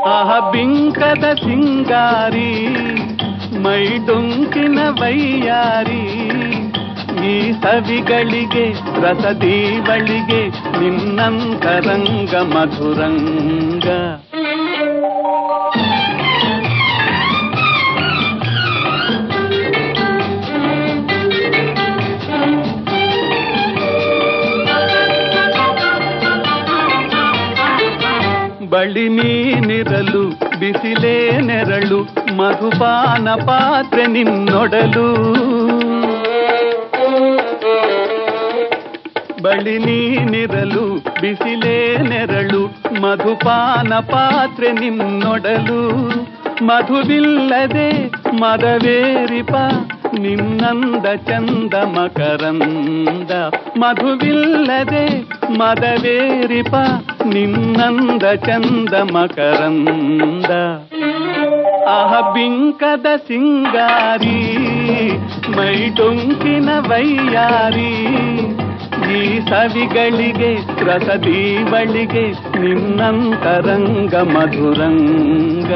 ಆಹ 0.09 0.31
ಬಿಂಕದ 0.51 1.24
ಸಿಂಗಾರಿ 1.40 2.53
ಮೈ 3.65 3.82
ಡೊಂಕಿನ 4.07 4.78
ವೈಯಾರಿ 5.01 6.05
ಈ 7.24 7.35
ಸವಿಗಳಿಗೆ 7.61 8.66
ರಸದೀವಳಿಗೆ 9.03 10.43
ನಿನ್ನಂತರಂಗ 10.78 12.35
ಮಧುರಂಗ 12.55 13.89
ಬಳಿ 28.88 29.09
ನೀನಿರಲು, 29.09 30.30
ಬಿಸಿಲೇ 30.59 31.38
ನೆರಳು, 31.38 32.01
ಮಧುಪಾನ 32.38 33.30
ಪಾತ್ರೆ 33.30 34.07
ನಿನ್ನೊಡಲು. 34.07 35.14
ಬಳಿ 39.43 39.77
ನೀನಿರಲು, 39.77 41.03
ಬಿಸಿಲೇ 41.22 41.97
ನೆರಳು, 41.97 42.65
ಮಧುಪಾನ 43.01 43.93
ಪಾತ್ರೆ 43.93 44.72
ನಿನ್ನೊಡಲು. 44.72 46.09
ಮಧುವಿಲ್ಲದೆ 46.65 48.07
ಮದವೇರಿಪ, 48.31 49.51
ನಿನ್ನಂದ 50.19 51.05
ಚಂದ 51.15 51.73
ಮಕರಂದ. 51.73 53.31
ಮಧುವಿಲ್ಲದೆ 53.77 55.05
ಮದವೇರಿಪ 55.49 56.76
ನಿನ್ನಂದ 57.32 58.24
ಚಂದ 58.47 58.94
ಮಕರಂದ 59.12 60.51
ಆಹ 61.90 62.12
ಬಿಂಕದ 62.35 63.07
ಸಿಂಗಾರಿ 63.28 64.39
ಮೈ 65.57 65.77
ಡೊಂಕಿನ 65.97 66.69
ವೈಯಾರಿ 66.90 67.93
ಈ 69.12 69.23
ಸವಿಗಳಿಗೆ 69.49 70.53
ರಸದೀವಳಿಗೆ 70.85 72.24
ನಿನ್ನಂತರಂಗ 72.61 74.15
ಮಧುರಂಗ 74.35 75.73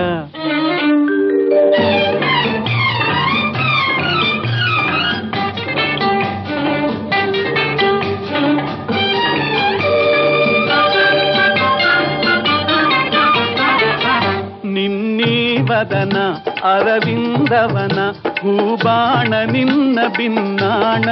ನಿನ್ನೀವದನ 15.81 16.17
ಅರವಿಂದವನ 16.73 17.99
ಹೂಬಾಣ 18.41 19.33
ನಿನ್ನ 19.51 19.99
ಬಿನ್ನಾಣ. 20.17 21.05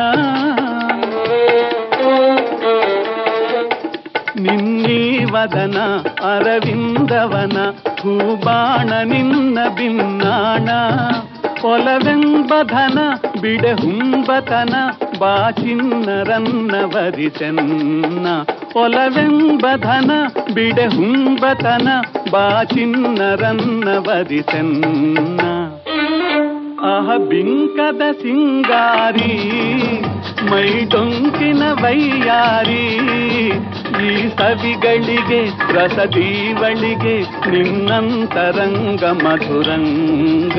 ನಿನ್ನೀವದನ 4.41 5.77
ಅರವಿಂದವನ 6.23 7.57
ಹೂಬಾಣ 8.01 8.89
ನಿನ್ನ 9.03 9.59
ಬಿನ್ನಾಣ. 9.75 10.69
ಒಲವೆಂಬಧನ 11.63 12.99
ಬಿಡೆ 13.41 13.71
ಹುಂಬತನ 13.71 14.75
ಬಾಚಿನ್ನರನ್ನ 15.19 16.75
ವರಿಸೆನ್ನ. 16.83 18.27
ಒಲವೆಂಬಧನ 18.76 20.10
ಬಿಡೆ 20.54 20.86
ಹುಂಬತನ 20.94 21.88
ಬಾಚಿನ್ನರನ್ನ 22.30 23.88
ವರಿಸೆನ್ನ 24.06 25.40
ಆಹ 26.86 27.10
ಬಿಂಕದ 27.28 28.02
ಸಿಂಗಾರಿ 28.22 29.34
ಮೈ 30.50 30.66
ಡೊಂಕಿನ 30.84 31.62
ವೈಯಾರಿ 31.82 32.82
ಈ 34.00 34.10
ಸವಿಗಳಿಗೆ 34.30 35.40
ರಸದೀವಳಿಗೆ 35.70 37.16
ನಿನ್ನಂತರಂಗ 37.52 39.04
ಮಧುರಂಗ 39.24 40.58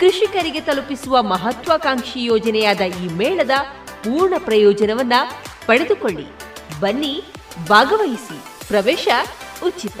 ಕೃಷಿಕರಿಗೆ 0.00 0.60
ತಲುಪಿಸುವ 0.60 1.22
ಮಹತ್ವಾಕಾಂಕ್ಷಿ 1.22 2.24
ಯೋಜನೆಯಾದ 2.24 2.80
ಈ 2.80 3.08
ಮೇಳದ 3.08 3.50
ಪೂರ್ಣ 4.04 4.34
ಪ್ರಯೋಜನವನ್ನ 4.38 5.12
ಪಡೆದುಕೊಳ್ಳಿ. 5.66 6.26
ಬನ್ನಿ 6.80 7.24
ಭಾಗವಹಿಸಿ. 7.68 8.68
ಪ್ರವೇಶ 8.68 9.08
ಉಚಿತ. 9.64 10.00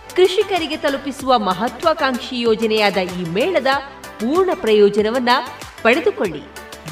ಕೃಷಿಕರಿಗೆ 0.15 0.77
ತಲುಪಿಸುವ 0.77 1.39
ಮಹತ್ವಾಕಾಂಕ್ಷಿ 1.39 2.39
ಯೋಜನೆಯಾದ 2.39 2.97
ಈ 2.97 3.23
ಮೇಳದ 3.23 3.67
ಪೂರ್ಣ 4.03 4.49
ಪ್ರಯೋಜನವನ್ನ 4.53 5.29
ಪಡೆದುಕೊಳ್ಳಿ. 5.83 6.43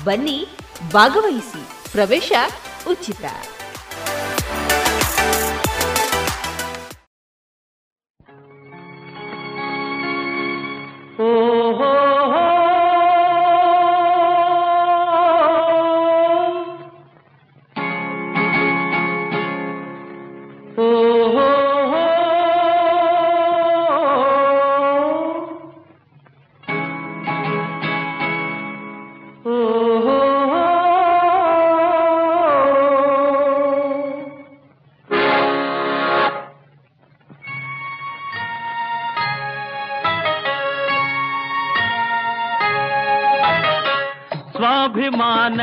ಬನ್ನಿ 0.04 0.48
ಭಾಗವಹಿಸಿ. 0.92 1.92
ಪ್ರವೇಶ 1.92 2.32
ಉಚಿತ. 2.90 3.26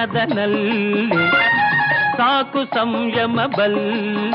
ಸ್ವಾಭಿಮಾನದನಲ್ಲಿ 0.06 1.10
ಸಾಕು 2.16 2.64
ಸಂಯಮ 2.64 3.40
ಬಲ್ಲಿ. 3.56 4.30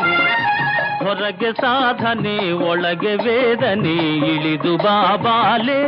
ಹೊರಗೆ 1.05 1.53
ಸಾಧನೆ, 1.53 2.51
ಒಳಗೆ 2.51 3.15
ವೇದನೆ, 3.15 4.17
ಇಳಿದು 4.17 4.77
ಬಾಬಾಲೆ 4.77 5.83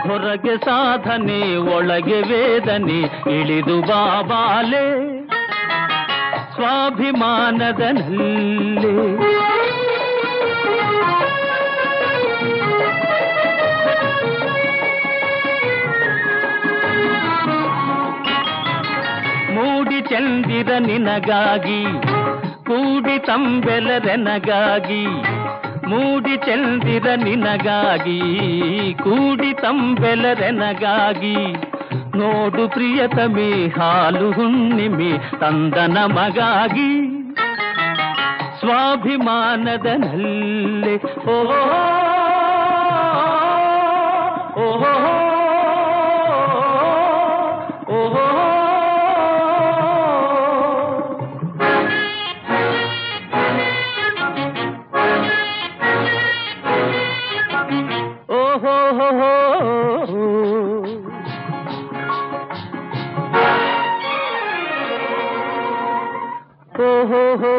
ಹೊರಗೆ 0.08 0.56
ಸಾಧನೆ, 0.58 1.56
ಒಳಗೆ 1.56 2.22
ವೇದನೆ, 2.22 3.00
ಇಳಿದು 3.40 3.80
ಬಾಬಾಲೆ 3.80 5.10
ಸ್ವಾಭಿಮಾನದನಲ್ಲಿ 6.54 8.30
ಮೂಡಿ 9.16 9.49
ಚಂದಿರ 20.10 20.78
ನಿನಗಾಗಿ, 20.78 21.84
ಕೂಡಿ 22.66 23.18
ತಂಬೆಲರೆನಗಾಗಿ, 23.18 25.06
ಮೂಡಿ 25.86 26.36
ಚಂದಿರ 26.36 27.06
ನಿನಗಾಗಿ, 27.16 28.20
ಕೂಡಿ 28.94 29.52
ತಂಬೆಲರೆನಗಾಗಿ. 29.52 31.36
ನೋಡು 32.16 32.68
ಪ್ರಿಯತಮೆ 32.68 33.68
ಹಾಲು 33.68 34.32
ಹುಣ್ಣಿಮೆ 34.32 35.40
ತಂದ 35.40 35.74
ಮಗಾಗಿ. 36.04 37.20
ಸ್ವಾಭಿಮಾನದ 38.60 39.86
ನಲ್ಲೆ 39.86 41.18
ಓಹೋ 41.18 41.60
ಓಹೋ. 44.62 45.30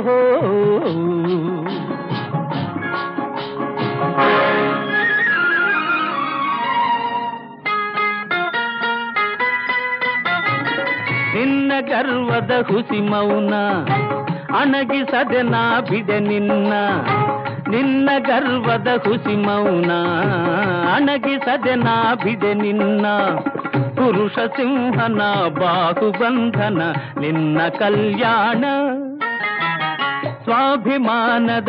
ನಿನ್ನ 0.01 0.11
ಗರ್ವದ 11.79 12.51
ಹುಸಿ 12.67 13.01
ಮೌನ, 13.01 13.53
ಅಣಗಿಸದೆ 14.57 15.41
ನಾ 15.41 15.81
ಬಿಡೆ 15.81 16.19
ನಿನ್ನ. 16.19 16.73
ನಿನ್ನ 17.69 18.09
ಗರ್ವದ 18.19 18.87
ಹುಸಿ 19.05 19.35
ಮೌನ, 19.35 19.91
ಅಣಗಿಸದೆ 20.95 21.75
ನಾ 21.75 22.15
ಬಿಡೆ 22.15 22.53
ನಿನ್ನ. 22.53 23.05
ಪುರುಷ 23.95 24.33
ಸಿಂಹನ 24.33 25.21
ಬಾಹುಬಂಧನ, 25.59 26.81
ನಿನ್ನ 27.19 27.61
ಕಲ್ಯಾಣ. 27.79 28.65
ಸ್ವಾಭಿಮಾನದನಲ್ಲೇ. 30.51 31.65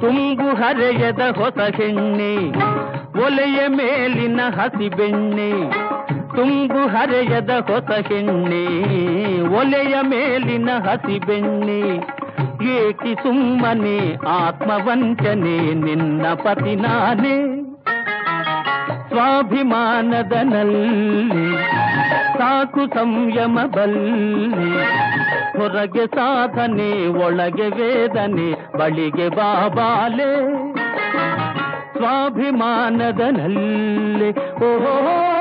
ತುಂಬು 0.00 0.48
ಹರೆಯದ 0.54 1.20
ಹೊಸ 1.36 1.58
ಹೆಣ್ಣೆ 1.76 2.34
ಒಲೆಯ 3.24 3.66
ಮೇಲಿನ 3.68 4.40
ಹಸಿ 4.56 4.88
ಬೆಣ್ಣೆ 4.88 5.52
ತುಂಬು 6.38 6.88
ಹರೆಯದ 6.88 7.50
ಹೊಸ 7.50 7.90
ಹೆಣ್ಣೆ, 8.08 8.64
ಒಲೆಯ 9.58 9.94
ಮೇಲಿನ 10.00 10.70
ಹಸಿ 10.78 11.18
ಬೆಣ್ಣಿ. 11.18 11.80
ಏಕಿ 12.68 13.14
ಸುಮ್ಮನೆ 13.14 14.16
ಆತ್ಮವಂಚನೆ, 14.28 15.74
ನಿನ್ನ 15.74 16.26
ಪತಿ 16.34 16.74
ನಾನೇ. 16.76 17.64
ಸ್ವಾಭಿಮಾನದನಲ್ಲಿ 19.08 20.86
ಸಾಕು 22.38 22.86
ಸಂಯಮ 22.94 23.58
ಬಲ್ಲಿ 23.66 24.70
ಹೊರಗೆ 25.58 26.06
ಸಾಧನೆ, 26.06 27.06
ಒಳಗೆ 27.24 27.68
ವೇದನೆ, 27.68 28.78
ಬಳಿಗೆ 28.78 29.28
ಬಾಬಾಲೆ 29.28 30.32
ಸ್ವಾಭಿಮಾನದ 31.92 33.20
ನಲ್ಲಿ 33.20 34.30
ಓಹೋ 34.54 35.37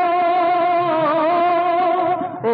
ಪ್ರತಿಷ್ಠಿತ 2.37 2.49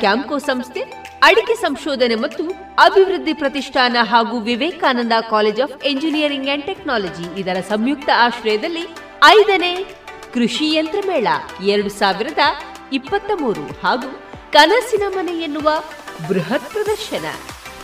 ಕ್ಯಾಂಕೋ 0.00 0.38
ಸಂಸ್ಥೆ, 0.38 0.80
ಅಡಿಕೆ 1.22 1.54
ಸಂಶೋಧನೆ 1.54 2.14
ಮತ್ತು 2.14 2.52
ಅಭಿವೃದ್ಧಿ 2.84 3.32
ಪ್ರತಿಷ್ಠಾನ 3.32 3.96
ಹಾಗೂ 4.02 4.40
Vivekananda 4.40 5.12
college 5.30 5.60
of 5.60 5.86
engineering 5.86 6.48
and 6.48 6.64
technology 6.64 7.40
ಇದರ 7.40 7.56
ಸಂಯುಕ್ತ 7.68 8.10
ಆಶ್ರಯದಲ್ಲಿ 8.16 8.88
ಐದನೇ 9.24 9.84
ಕೃಷಿ 10.34 10.74
ಯಂತ್ರ 10.74 10.98
ಮೇಳ 11.08 11.26
ಎರಡು 11.66 11.88
ಸಾವಿರದ 11.88 12.38
ಇಪ್ಪತ್ತ 12.92 13.30
ಮೂರು 13.40 13.86
ಹಾಗೂ 13.86 14.22
ಕನಸಿನ 14.52 15.02
ಮನೆ 15.08 15.32
ಎನ್ನುವ 15.32 15.70
ಬೃಹತ್ 16.28 16.70
ಪ್ರದರ್ಶನ. 16.70 17.55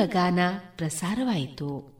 ಮಧುರ 0.00 0.12
ಗಾನ 0.12 0.38
ಪ್ರಸಾರವಾಯಿತು. 0.76 1.99